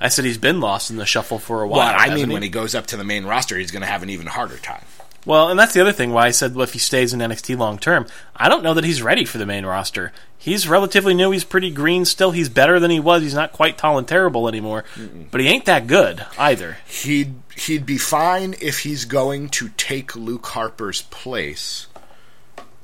[0.00, 1.78] I said he's been lost in the shuffle for a while.
[1.78, 2.32] Well, I mean, he?
[2.32, 4.56] when he goes up to the main roster, he's going to have an even harder
[4.56, 4.84] time.
[5.26, 7.58] Well, and that's the other thing why I said well, if he stays in NXT
[7.58, 10.12] long term, I don't know that he's ready for the main roster.
[10.38, 11.30] He's relatively new.
[11.30, 12.30] He's pretty green still.
[12.30, 13.22] He's better than he was.
[13.22, 14.84] He's not quite tall and terrible anymore,
[15.30, 16.78] but he ain't that good either.
[16.86, 21.86] He'd he'd be fine if he's going to take Luke Harper's place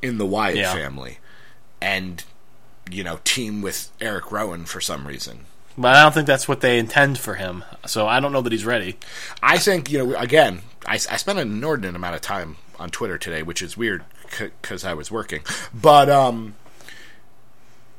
[0.02, 0.72] in the Wyatt Yeah.
[0.74, 1.18] family,
[1.80, 2.22] and
[2.90, 5.46] you know team with Eric Rowan for some reason.
[5.78, 7.62] But I don't think that's what they intend for him.
[7.86, 8.98] So I don't know that he's ready.
[9.42, 10.62] I think you know again.
[10.88, 14.04] I, I spent an inordinate amount of time on Twitter today, which is weird
[14.38, 15.40] because I was working.
[15.74, 16.54] But um,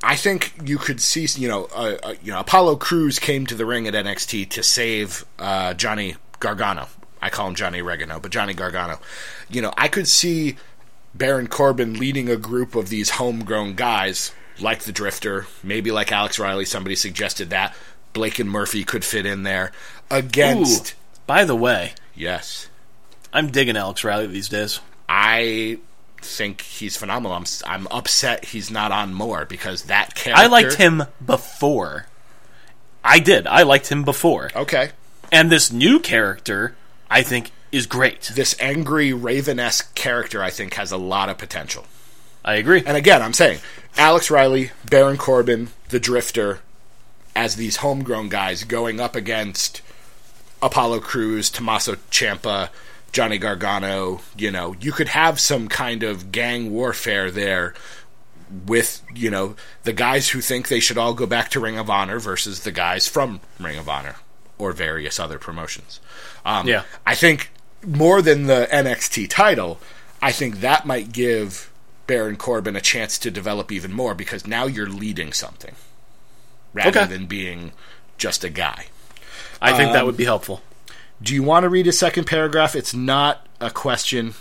[0.03, 3.55] I think you could see you know uh, uh, you know Apollo Crews came to
[3.55, 6.87] the ring at NXT to save uh, Johnny Gargano.
[7.21, 8.99] I call him Johnny Regano, but Johnny Gargano.
[9.49, 10.55] You know, I could see
[11.17, 16.39] Baron Corbin leading a group of these homegrown guys like the Drifter, maybe like Alex
[16.39, 16.65] Riley.
[16.65, 17.75] Somebody suggested that
[18.13, 19.71] Blake and Murphy could fit in there
[20.09, 20.95] against.
[21.25, 22.69] By the way, Yes.
[23.33, 24.79] I'm digging Alex Riley these days.
[25.07, 25.77] I
[26.19, 27.37] think he's phenomenal.
[27.37, 30.43] I'm I'm upset he's not on more because that character.
[30.43, 32.07] I liked him before.
[33.03, 33.45] I did.
[33.45, 34.49] I liked him before.
[34.55, 34.89] Okay,
[35.31, 36.75] And this new character,
[37.09, 38.21] I think, is great.
[38.35, 41.85] this angry Raven-esque character, I think, has a lot of potential.
[42.45, 42.83] I agree.
[42.85, 43.59] And again, I'm saying
[43.97, 46.59] Alex Riley, Baron Corbin, the Drifter,
[47.35, 49.81] as these homegrown guys going up against
[50.61, 52.69] Apollo Crews, Tommaso Ciampa,
[53.11, 54.21] Johnny Gargano.
[54.37, 57.73] You know, you could have some kind of gang warfare there
[58.65, 61.89] with you know the guys who think they should all go back to Ring of
[61.89, 64.15] Honor versus the guys from Ring of Honor
[64.57, 65.99] or various other promotions.
[66.45, 66.83] Um, Yeah.
[67.05, 67.51] I think
[67.85, 69.79] more than the NXT title,
[70.21, 71.71] I think that might give
[72.07, 75.75] Baron Corbin a chance to develop even more because now you're leading something
[76.73, 77.05] rather Okay.
[77.11, 77.71] than being
[78.17, 78.87] just a guy.
[79.61, 80.61] I think Um, that would be helpful.
[81.21, 82.75] Do you want to read a second paragraph?
[82.75, 84.35] It's not a question.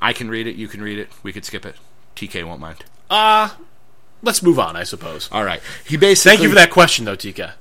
[0.00, 0.56] I can read it.
[0.56, 1.10] You can read it.
[1.22, 1.76] We could skip it.
[2.16, 2.84] TK won't mind.
[3.10, 3.50] Uh,
[4.22, 5.28] let's move on, I suppose.
[5.30, 5.60] All right.
[5.86, 6.30] He basically.
[6.36, 7.54] Thank you for that question, though, Tika.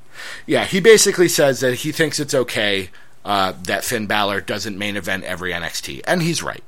[0.45, 2.89] Yeah, he basically says that he thinks it's okay
[3.28, 6.64] uh, that Finn Balor doesn't main event every NXT, and he's right.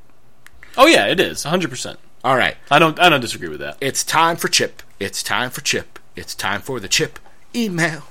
[0.77, 1.69] Oh yeah, it is 100.
[1.69, 2.57] percent All right.
[2.69, 2.99] I don't.
[2.99, 3.77] I don't disagree with that.
[3.81, 4.83] It's time for Chip.
[4.99, 5.97] It's time for Chip.
[6.15, 7.17] It's time for the Chip
[7.55, 8.03] email.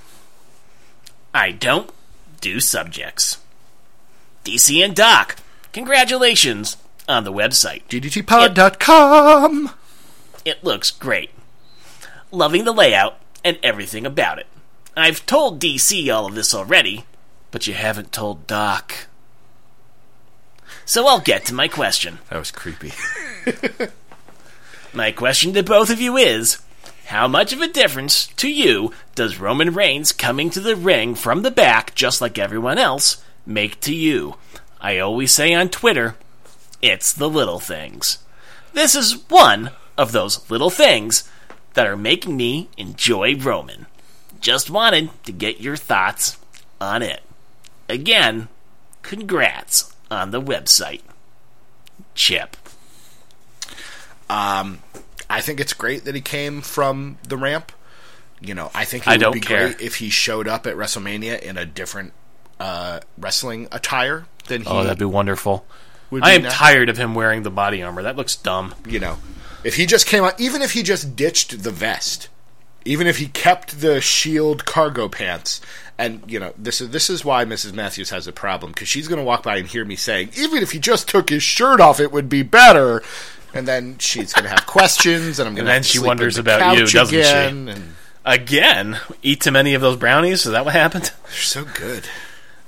[1.35, 1.91] I don't
[2.41, 3.39] do subjects.
[4.45, 5.37] DC and Doc,
[5.75, 7.83] congratulations on the website.
[7.89, 9.71] DDTpod.com.
[10.45, 11.31] It looks great.
[12.31, 14.47] Loving the layout and everything about it.
[14.97, 17.05] I've told DC all of this already,
[17.51, 19.07] but you haven't told Doc.
[20.85, 22.19] So I'll get to my question.
[22.31, 22.93] That was creepy.
[24.95, 26.59] My question to both of you is
[27.07, 31.43] How much of a difference to you does Roman Reigns coming to the ring from
[31.43, 34.37] the back, just like everyone else, make to you?
[34.81, 36.17] I always say on Twitter,
[36.81, 38.19] it's the little things.
[38.73, 41.29] This is one of those little things
[41.75, 43.87] that are making me enjoy Roman.
[44.41, 46.39] Just wanted to get your thoughts
[46.81, 47.21] on it.
[47.89, 48.49] Again,
[49.03, 51.03] congrats on the website.
[52.15, 52.57] Chip.
[54.31, 54.81] Um,
[55.31, 57.73] I think it's great that he came from the ramp.
[58.41, 59.69] You know, I think it I would don't be care.
[59.71, 62.13] great if he showed up at WrestleMania in a different
[62.61, 65.67] uh, wrestling attire than he Oh, that'd be wonderful.
[66.11, 66.51] would I am now.
[66.51, 68.03] tired of him wearing the body armor.
[68.03, 68.75] That looks dumb.
[68.87, 69.19] You know,
[69.65, 72.29] if he just came out, even if he just ditched the vest,
[72.85, 75.61] even if he kept the shield cargo pants,
[75.99, 77.73] and you know, this is this is why Mrs.
[77.73, 80.63] Matthews has a problem because she's going to walk by and hear me saying, even
[80.63, 83.03] if he just took his shirt off, it would be better.
[83.55, 85.73] And then she's going to have questions, and I'm going to.
[85.73, 87.23] then she wonders about you, doesn't she?
[87.31, 87.95] And
[88.25, 90.45] Again, eat too many of those brownies.
[90.45, 91.05] Is that what happened?
[91.25, 92.07] they're so good.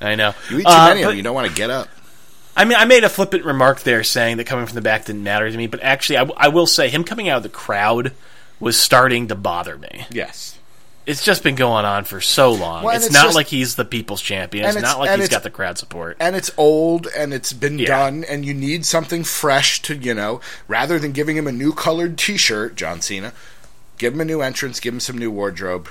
[0.01, 0.32] I know.
[0.48, 1.89] You eat too Uh, many of them, you don't want to get up.
[2.57, 5.23] I mean, I made a flippant remark there saying that coming from the back didn't
[5.23, 7.48] matter to me, but actually, I, w- I will say him coming out of the
[7.51, 8.12] crowd
[8.59, 10.07] was starting to bother me.
[10.11, 10.59] Yes.
[11.10, 12.84] It's just been going on for so long.
[12.84, 14.64] Well, it's, it's not just- like he's the people's champion.
[14.66, 16.16] It's, it's- not like he's got the crowd support.
[16.20, 17.86] and it's old and it's been Yeah.
[17.88, 21.72] done and you need something fresh to you know rather than giving him a new
[21.72, 23.32] colored t-shirt john cena
[23.98, 25.88] give him a new entrance give him some new wardrobe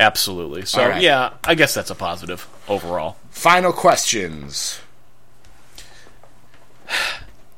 [0.00, 0.64] Absolutely.
[0.64, 1.02] So, right.
[1.02, 3.16] yeah, I guess that's a positive overall.
[3.30, 4.80] final questions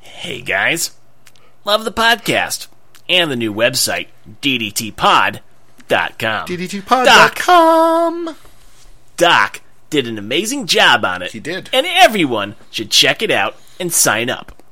[0.00, 0.92] Hey guys,
[1.64, 2.66] love the podcast
[3.08, 4.08] and the new website,
[5.90, 6.46] ddtpod.com.
[6.46, 8.36] ddtpod.com
[9.16, 9.60] Doc
[9.90, 11.32] did an amazing job on it.
[11.32, 11.68] He did.
[11.72, 14.62] And everyone should check it out and sign up.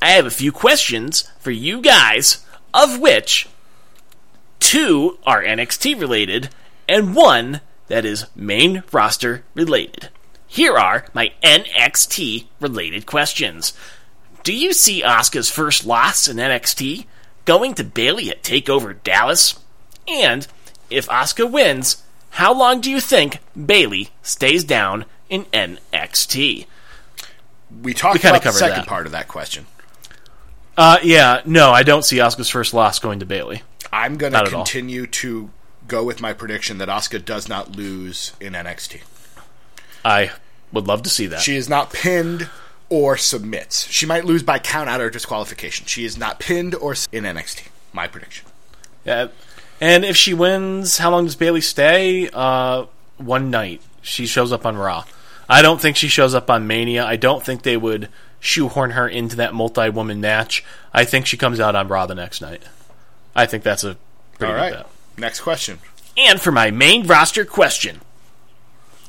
[0.00, 3.48] I have a few questions for you guys, of which
[4.60, 6.50] two are NXT related
[6.88, 10.08] and one that is main roster related.
[10.46, 13.72] Here are my NXT related questions.
[14.44, 17.06] Do you see Asuka's first loss in NXT
[17.44, 19.58] going to Bayley at Takeover Dallas?
[20.08, 20.46] And
[20.90, 26.66] if Asuka wins, how long do you think Bayley stays down in NXT?
[27.82, 28.86] We talked We about the second that.
[28.86, 29.66] part of that question.
[30.76, 33.62] Uh, yeah, no, I don't see Asuka's first loss going to Bayley.
[33.92, 34.46] I'm going to all.
[34.46, 35.50] continue to
[35.86, 39.02] go with my prediction that Asuka does not lose in NXT.
[40.04, 40.32] I
[40.72, 41.40] would love to see that.
[41.40, 42.48] She is not pinned
[42.88, 43.86] or submits.
[43.90, 45.86] She might lose by count out or disqualification.
[45.86, 47.68] She is not pinned or in NXT.
[47.92, 48.46] My prediction.
[49.04, 49.28] Yeah.
[49.80, 52.28] And if she wins, how long does Bayley stay?
[52.32, 52.86] Uh,
[53.18, 53.82] one night.
[54.02, 55.04] She shows up on Raw.
[55.48, 57.04] I don't think she shows up on Mania.
[57.04, 58.08] I don't think they would
[58.40, 60.64] shoehorn her into that multi woman match.
[60.92, 62.62] I think she comes out on Raw the next night.
[63.34, 63.96] I think that's a
[64.38, 64.72] pretty All good right.
[64.72, 64.86] bet.
[65.16, 65.78] Next question.
[66.16, 68.00] And for my main roster question,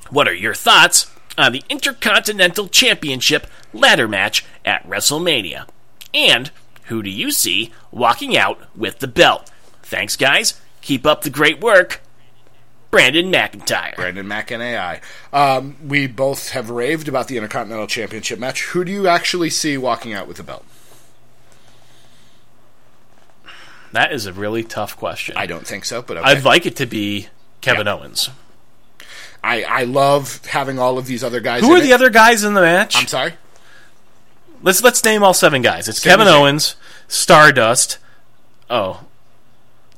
[0.09, 5.67] what are your thoughts on the Intercontinental Championship ladder match at WrestleMania?
[6.13, 6.51] And
[6.85, 9.51] who do you see walking out with the belt?
[9.85, 10.59] Thanks, guys.
[10.81, 12.01] Keep up the great work.
[12.89, 13.95] Brandon McIntyre.
[13.95, 14.99] Brandon McNAI.
[15.31, 18.63] Um, we both have raved about the Intercontinental Championship match.
[18.67, 20.65] Who do you actually see walking out with the belt?
[23.91, 25.37] That is a really tough question.
[25.37, 26.29] I don't think so, but okay.
[26.31, 27.27] I'd like it to be
[27.61, 27.93] Kevin Yeah.
[27.93, 28.29] Owens.
[29.43, 31.61] I, I love having all of these other guys.
[31.61, 32.95] Who in are the other guys in the match?
[32.97, 33.33] I'm sorry.
[34.63, 35.87] Let's let's name all seven guys.
[35.87, 36.27] It's Kevin.
[36.27, 36.75] Owens,
[37.07, 37.99] Stardust.
[38.69, 39.04] Oh,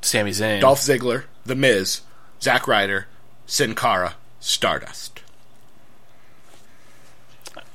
[0.00, 0.60] Sami Zayn.
[0.60, 2.02] Dolph Ziggler, The Miz,
[2.40, 3.06] Zack Ryder,
[3.46, 5.22] Sin Cara, Stardust.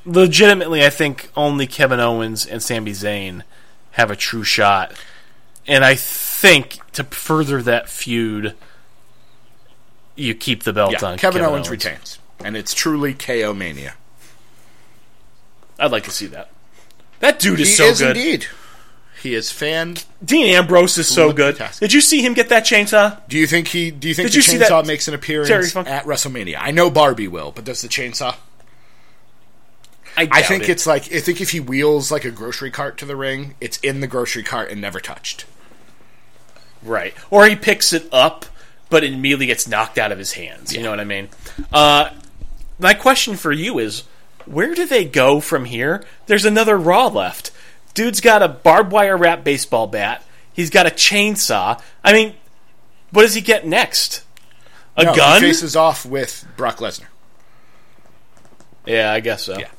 [0.06, 3.44] Legitimately, I think only Kevin Owens and Sami Zayn
[3.92, 4.94] have a true shot,
[5.66, 8.54] and I think to further that feud,
[10.16, 11.18] you keep the belt Yeah, on.
[11.18, 13.94] Kevin, Owens, retains, and it's truly KO mania.
[15.80, 16.50] I'd like to see that.
[17.22, 18.18] That dude is He so is good.
[18.18, 18.48] indeed.
[19.24, 19.96] He is fan.
[20.24, 21.58] Dean Ambrose is so good.
[21.80, 23.22] Did you see him get that chainsaw?
[23.30, 23.90] Do you think he?
[23.90, 25.88] Do you think Did the you see that- chainsaw makes an appearance Terry Funk?
[25.88, 26.58] at WrestleMania?
[26.60, 28.36] I know Barbie will, but does the chainsaw?
[30.18, 30.70] I, I doubt think it.
[30.72, 33.78] it's like I think if he wheels like a grocery cart to the ring, it's
[33.78, 35.46] in the grocery cart and never touched.
[36.84, 37.14] Right.
[37.32, 38.46] Or he picks it up,
[38.90, 40.76] but it immediately gets knocked out of his hands.
[40.76, 41.30] You know what I mean?
[41.72, 42.10] Uh,
[42.78, 44.04] my question for you is
[44.46, 46.04] where do they go from here?
[46.28, 47.52] There's another Raw left.
[47.94, 50.24] Dude's got a barbed wire wrap baseball bat.
[50.52, 51.82] He's got a chainsaw.
[52.04, 52.36] I mean,
[53.12, 54.24] what does he get next?
[54.98, 55.42] A No, gun?
[55.42, 57.06] He faces off with Brock Lesnar.
[58.86, 59.58] yeah, I guess so.
[59.58, 59.70] Yeah.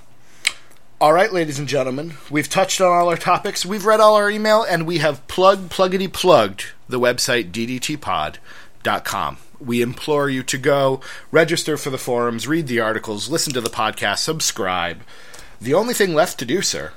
[1.01, 3.67] All right, ladies and gentlemen, we've touched on all our topics.
[3.67, 9.37] We've read all our email, and we have plugged, pluggity plugged the website ddtpod.com.
[9.61, 11.01] We implore you to go
[11.31, 15.03] register for the forums, read the articles, listen to the podcast, subscribe.
[15.61, 16.93] The only thing left to do, sir,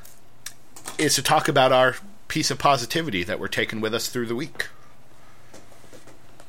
[0.98, 1.96] is to talk about our
[2.28, 4.68] piece of positivity that we're taking with us through the week.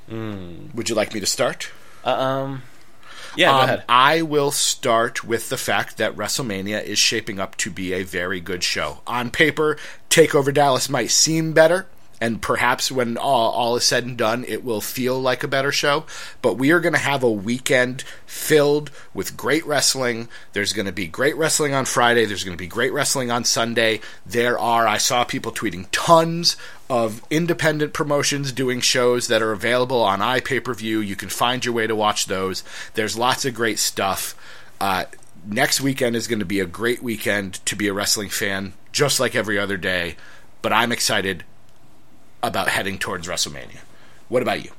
[0.08, 1.70] Would you like me to start?
[2.04, 2.62] Uh, um,
[3.36, 3.84] yeah, go Um, ahead.
[3.88, 8.40] I will start with the fact that WrestleMania is shaping up to be a very
[8.40, 9.02] good show.
[9.06, 9.76] On paper,
[10.08, 11.86] Takeover Dallas might seem better,
[12.20, 15.70] and perhaps when all, all is said and done, it will feel like a better
[15.70, 16.04] show.
[16.42, 20.28] But we are going to have a weekend filled with great wrestling.
[20.52, 22.24] There's going to be great wrestling on Friday.
[22.24, 24.00] There's going to be great wrestling on Sunday.
[24.26, 26.56] There are, I saw people tweeting tons
[26.90, 31.00] of independent promotions doing shows that are available on iPay per view.
[31.00, 32.64] You can find your way to watch those.
[32.94, 34.34] There's lots of great stuff.
[34.80, 35.04] Uh,
[35.46, 39.20] next weekend is going to be a great weekend to be a wrestling fan, just
[39.20, 40.16] like every other day.
[40.62, 41.44] But I'm excited
[42.42, 43.78] about heading towards WrestleMania.
[44.28, 44.70] What about you?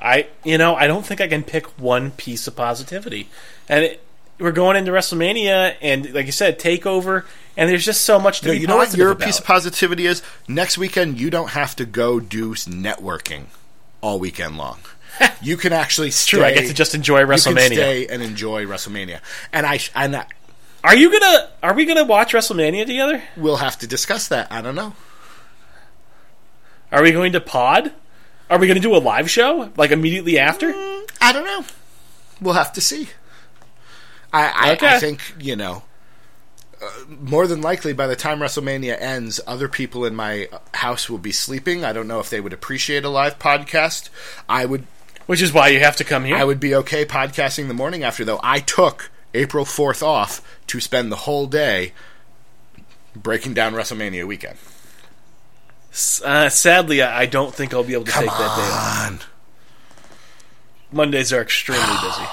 [0.00, 3.28] I, you know, I don't think I can pick one piece of positivity.
[3.68, 4.04] And it,
[4.38, 7.24] we're going into WrestleMania, and like you said, Takeover,
[7.56, 9.26] and there's just so much to No, be you know what your about.
[9.26, 10.22] piece of positivity is?
[10.48, 13.46] Next weekend, you don't have to go do networking
[14.00, 14.78] all weekend long.
[15.42, 16.38] you can actually stay.
[16.38, 17.72] True, I get to just enjoy You can WrestleMania.
[17.74, 19.20] stay and enjoy WrestleMania,
[19.52, 20.24] and I and I,
[20.82, 21.50] Are you gonna?
[21.62, 23.22] Are we gonna watch WrestleMania together?
[23.36, 24.50] we'll have to discuss that.
[24.50, 24.94] I don't know.
[26.92, 27.92] Are we going to pod?
[28.48, 30.68] Are we going to do a live show like immediately after?
[31.20, 31.64] I don't know.
[32.40, 33.10] We'll have to see.
[34.32, 34.88] I I, Okay.
[34.88, 35.84] I think you know.
[36.82, 36.88] Uh,
[37.20, 41.30] more than likely, by the time WrestleMania ends, other people in my house will be
[41.32, 41.84] sleeping.
[41.84, 44.08] I don't know if they would appreciate a live podcast.
[44.48, 44.86] I would
[45.26, 46.36] Which is why you have to come here.
[46.36, 48.40] I would be okay podcasting the morning after, though.
[48.42, 51.92] I took April 4th off to spend the whole day
[53.14, 54.56] breaking down WrestleMania weekend.
[56.24, 59.06] Uh, sadly, I don't think I'll be able to Come take that day off.
[59.06, 59.20] on.
[60.92, 62.24] Mondays are extremely busy.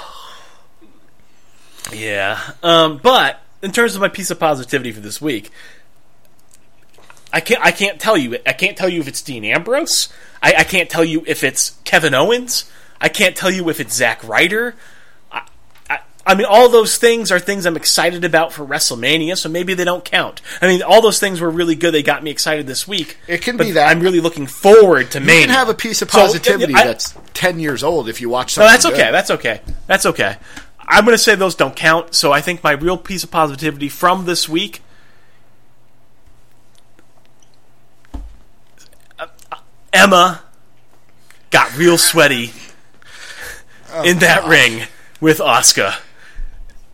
[2.06, 5.52] Yeah, um, but in terms of my piece of positivity for this week,
[7.32, 10.10] I can't I can't tell you I can't tell you if it's Dean Ambrose.
[10.42, 12.70] I, I can't tell you if it's Kevin Owens.
[13.00, 14.76] I can't tell you if it's Zack Ryder.
[16.28, 19.86] I, mean, all those things are things I'm excited about for WrestleMania, so maybe they
[19.86, 20.42] don't count.
[20.62, 21.94] I mean, all those things were really good.
[21.94, 23.18] They got me excited this week.
[23.28, 23.88] It can but be that.
[23.90, 25.46] I'm really looking forward to You Mania.
[25.48, 28.58] can have a piece of So, positivity I- that's ten years old if you watch
[28.58, 28.98] No, that's okay.
[29.06, 29.14] good.
[29.14, 29.62] That's okay.
[29.88, 30.36] That's okay.
[30.90, 32.14] I'm going to say those don't count.
[32.16, 34.82] So I think my real piece of positivity from this week.
[39.20, 39.28] uh,
[39.94, 40.44] Emma
[41.50, 42.52] got real sweaty
[44.06, 44.84] in that ring
[45.20, 45.96] with Asuka.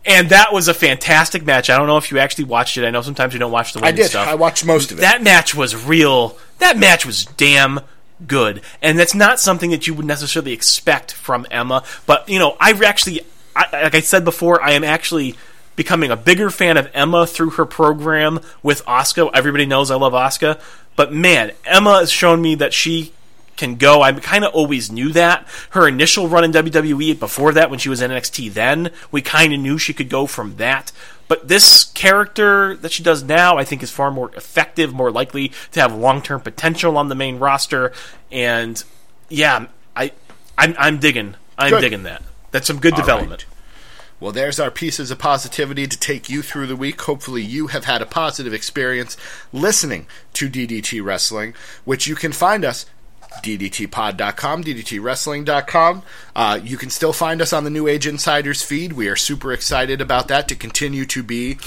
[0.06, 1.70] And that was a fantastic match.
[1.70, 2.84] I don't know if you actually watched it.
[2.84, 4.10] I know sometimes you don't watch the I did.
[4.10, 4.28] stuff.
[4.28, 5.00] I watched most of it.
[5.00, 6.36] That match was real.
[6.58, 7.80] That match was damn
[8.26, 11.84] good, and that's not something that you would necessarily expect from Emma.
[12.06, 13.22] But you know, I actually,
[13.56, 15.36] I, like I said before, I am actually
[15.74, 19.30] becoming a bigger fan of Emma through her program with Oscar.
[19.32, 20.58] Everybody knows I love Oscar,
[20.96, 23.13] but man, Emma has shown me that she
[23.56, 24.02] can go.
[24.02, 25.46] I kind of always knew that.
[25.70, 29.52] Her initial run in WWE before that, when she was in NXT, then we kind
[29.52, 30.92] of knew she could go from that.
[31.26, 35.52] But this character that she does now, I think, is far more effective, more likely
[35.72, 37.92] to have long term potential on the main roster.
[38.30, 38.82] And
[39.28, 39.66] yeah,
[39.96, 40.12] I,
[40.58, 41.36] I'm, I'm digging.
[41.56, 41.80] I'm Good.
[41.80, 42.22] digging that.
[42.50, 43.46] That's some good development.
[44.20, 47.00] Well, there's our pieces of positivity to take you through the week.
[47.02, 49.16] Hopefully, you have had a positive experience
[49.52, 51.52] listening to DDT Wrestling,
[51.84, 52.86] which you can find us
[53.42, 56.02] ddtpod.com, ddtwrestling.com.
[56.34, 58.92] Uh, you can still find us on the New Age Insiders feed.
[58.92, 61.58] We are super excited about that to continue to be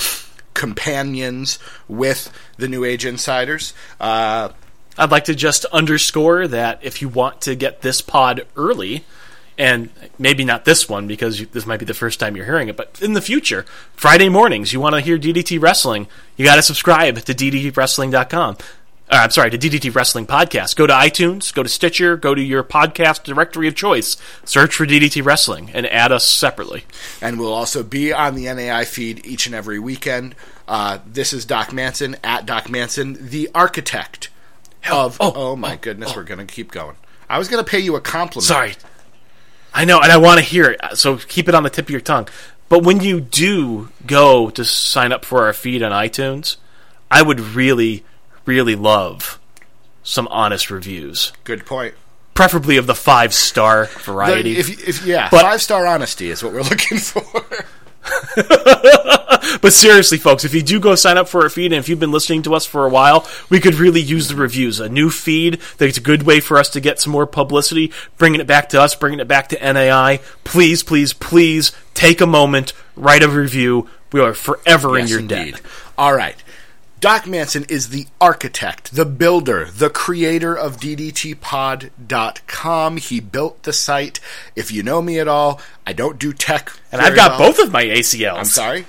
[0.53, 3.73] companions with the New Age Insiders.
[3.99, 4.49] Uh,
[4.98, 9.06] I'd like to just underscore that if you want to get this pod early,
[9.57, 9.89] and
[10.19, 12.77] maybe not this one because you, this might be the first time you're hearing it,
[12.77, 16.61] but in the future, Friday mornings, you want to hear DDT Wrestling, you got to
[16.61, 18.57] subscribe to DDTWrestling.com.
[19.09, 20.75] Uh, I'm sorry, to DDT Wrestling Podcast.
[20.75, 24.85] Go to iTunes, go to Stitcher, go to your podcast directory of choice, search for
[24.85, 26.84] DDT Wrestling, and add us separately.
[27.21, 30.35] and we'll also be on the NAI feed each and every weekend.
[30.67, 34.27] Uh, this is Doc Manson at Doc Manson, the architect
[34.91, 35.15] of.
[35.21, 36.97] oh, Oh, my goodness, we're going to keep going.
[37.29, 38.43] I was going to pay you a compliment.
[38.45, 38.73] Sorry.
[39.73, 41.89] I know, and I want to hear it, so keep it on the tip of
[41.91, 42.27] your tongue.
[42.67, 46.57] But when you do go to sign up for our feed on iTunes,
[47.09, 48.03] I would really,
[48.48, 49.40] really love
[50.03, 51.94] some honest reviews, Good point.
[52.34, 54.57] preferably of the five star The- variety.
[54.57, 57.24] if, if yeah, But- five star honesty is what we're looking for.
[59.61, 61.99] but seriously, folks, if you do go sign up for our feed, and if you've
[61.99, 64.80] been listening to us for a while, we could really use the reviews.
[64.80, 68.40] A new feed that's a good way for us to get some more publicity, bringing
[68.40, 70.22] it back to us, bringing it back to NAI.
[70.45, 73.90] Please, please, please take a moment, write a review.
[74.14, 75.56] We are forever in your indeed.
[75.56, 75.61] debt.
[75.98, 76.41] All right.
[76.99, 80.78] Doc Manson is the architect, the builder, the creator of
[81.78, 82.98] DDTpod.com.
[82.98, 84.19] He built the site.
[84.56, 86.72] If you know me at all, I don't do tech.
[86.91, 87.49] And I've got well.
[87.52, 88.38] both of my ACLs.
[88.38, 88.86] I'm sorry?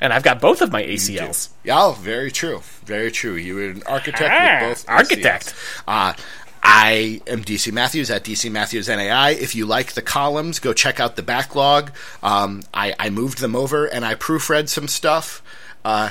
[0.00, 1.50] And I've got both of my ACLs.
[1.62, 2.62] Yeah, oh, very true.
[2.86, 3.34] Very true.
[3.34, 4.88] You were an architect Ah, with both.
[4.88, 5.46] architect.
[5.46, 5.82] ACLs.
[5.86, 6.14] Uh,
[6.62, 9.30] I am DC Matthews at DC Matthews NAI.
[9.32, 11.92] If you like the columns, go check out the backlog.
[12.22, 15.42] Um, I, I moved them over and I proofread some stuff.
[15.84, 16.10] Uh,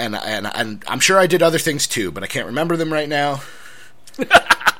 [0.00, 2.92] and, and and I'm sure I did other things too, but I can't remember them
[2.92, 3.42] right now.
[4.18, 4.24] uh,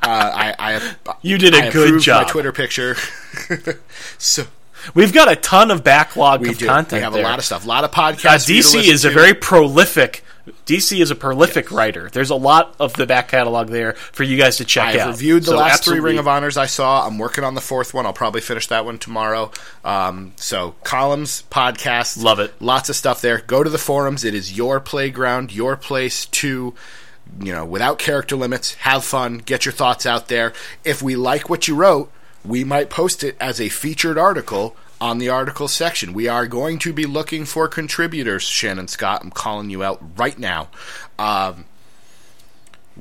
[0.03, 2.27] I, I You did a I good job.
[2.27, 2.97] My Twitter picture.
[4.19, 4.45] so
[4.95, 6.67] We've got a ton of backlog we of do.
[6.67, 6.93] content.
[7.01, 7.23] We have there.
[7.23, 7.65] a lot of stuff.
[7.65, 8.47] A lot of Uh, podcasts.
[8.47, 10.25] to DC is a very prolific.
[10.67, 12.09] DC is a prolific writer.
[12.11, 15.01] There's a lot of the back catalog there for you guys to check out.
[15.01, 16.01] I've reviewed the So last absolutely.
[16.01, 17.07] three Ring of Honors I saw.
[17.07, 18.07] I'm working on the fourth one.
[18.07, 19.51] I'll probably finish that one tomorrow.
[19.85, 22.53] Um, so columns, podcasts, Love it.
[22.61, 23.39] Lots of stuff there.
[23.39, 24.25] Go to the forums.
[24.25, 26.75] It is your playground, your place to,
[27.41, 30.53] you know, without character limits, have fun, get your thoughts out there.
[30.85, 32.11] If we like what you wrote,
[32.45, 36.13] we might post it as a featured article on the article section.
[36.13, 39.23] We are going to be looking for contributors, Shannon Scott.
[39.23, 40.69] I'm calling you out right now.
[41.19, 41.65] Um,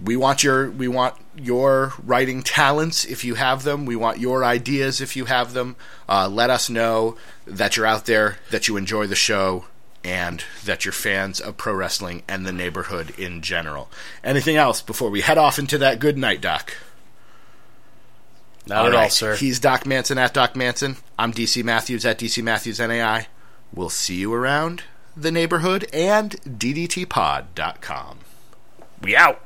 [0.02, 3.86] we want your we want your writing talents if you have them.
[3.86, 5.76] We want your ideas if you have them.
[6.08, 9.66] Uh, let us know that you're out there, that you enjoy the show,
[10.04, 13.90] and that you're fans of pro wrestling and the neighborhood in general.
[14.24, 16.74] Anything else before we head off into that good night, Doc?
[18.70, 19.36] Not at all, sir.
[19.36, 20.98] He's Doc Manson at Doc Manson.
[21.18, 23.28] I'm DC Matthews at DC Matthews NAI.
[23.74, 24.84] We'll see you around
[25.18, 28.20] the neighborhood and DDTpod.com.
[29.02, 29.42] we out.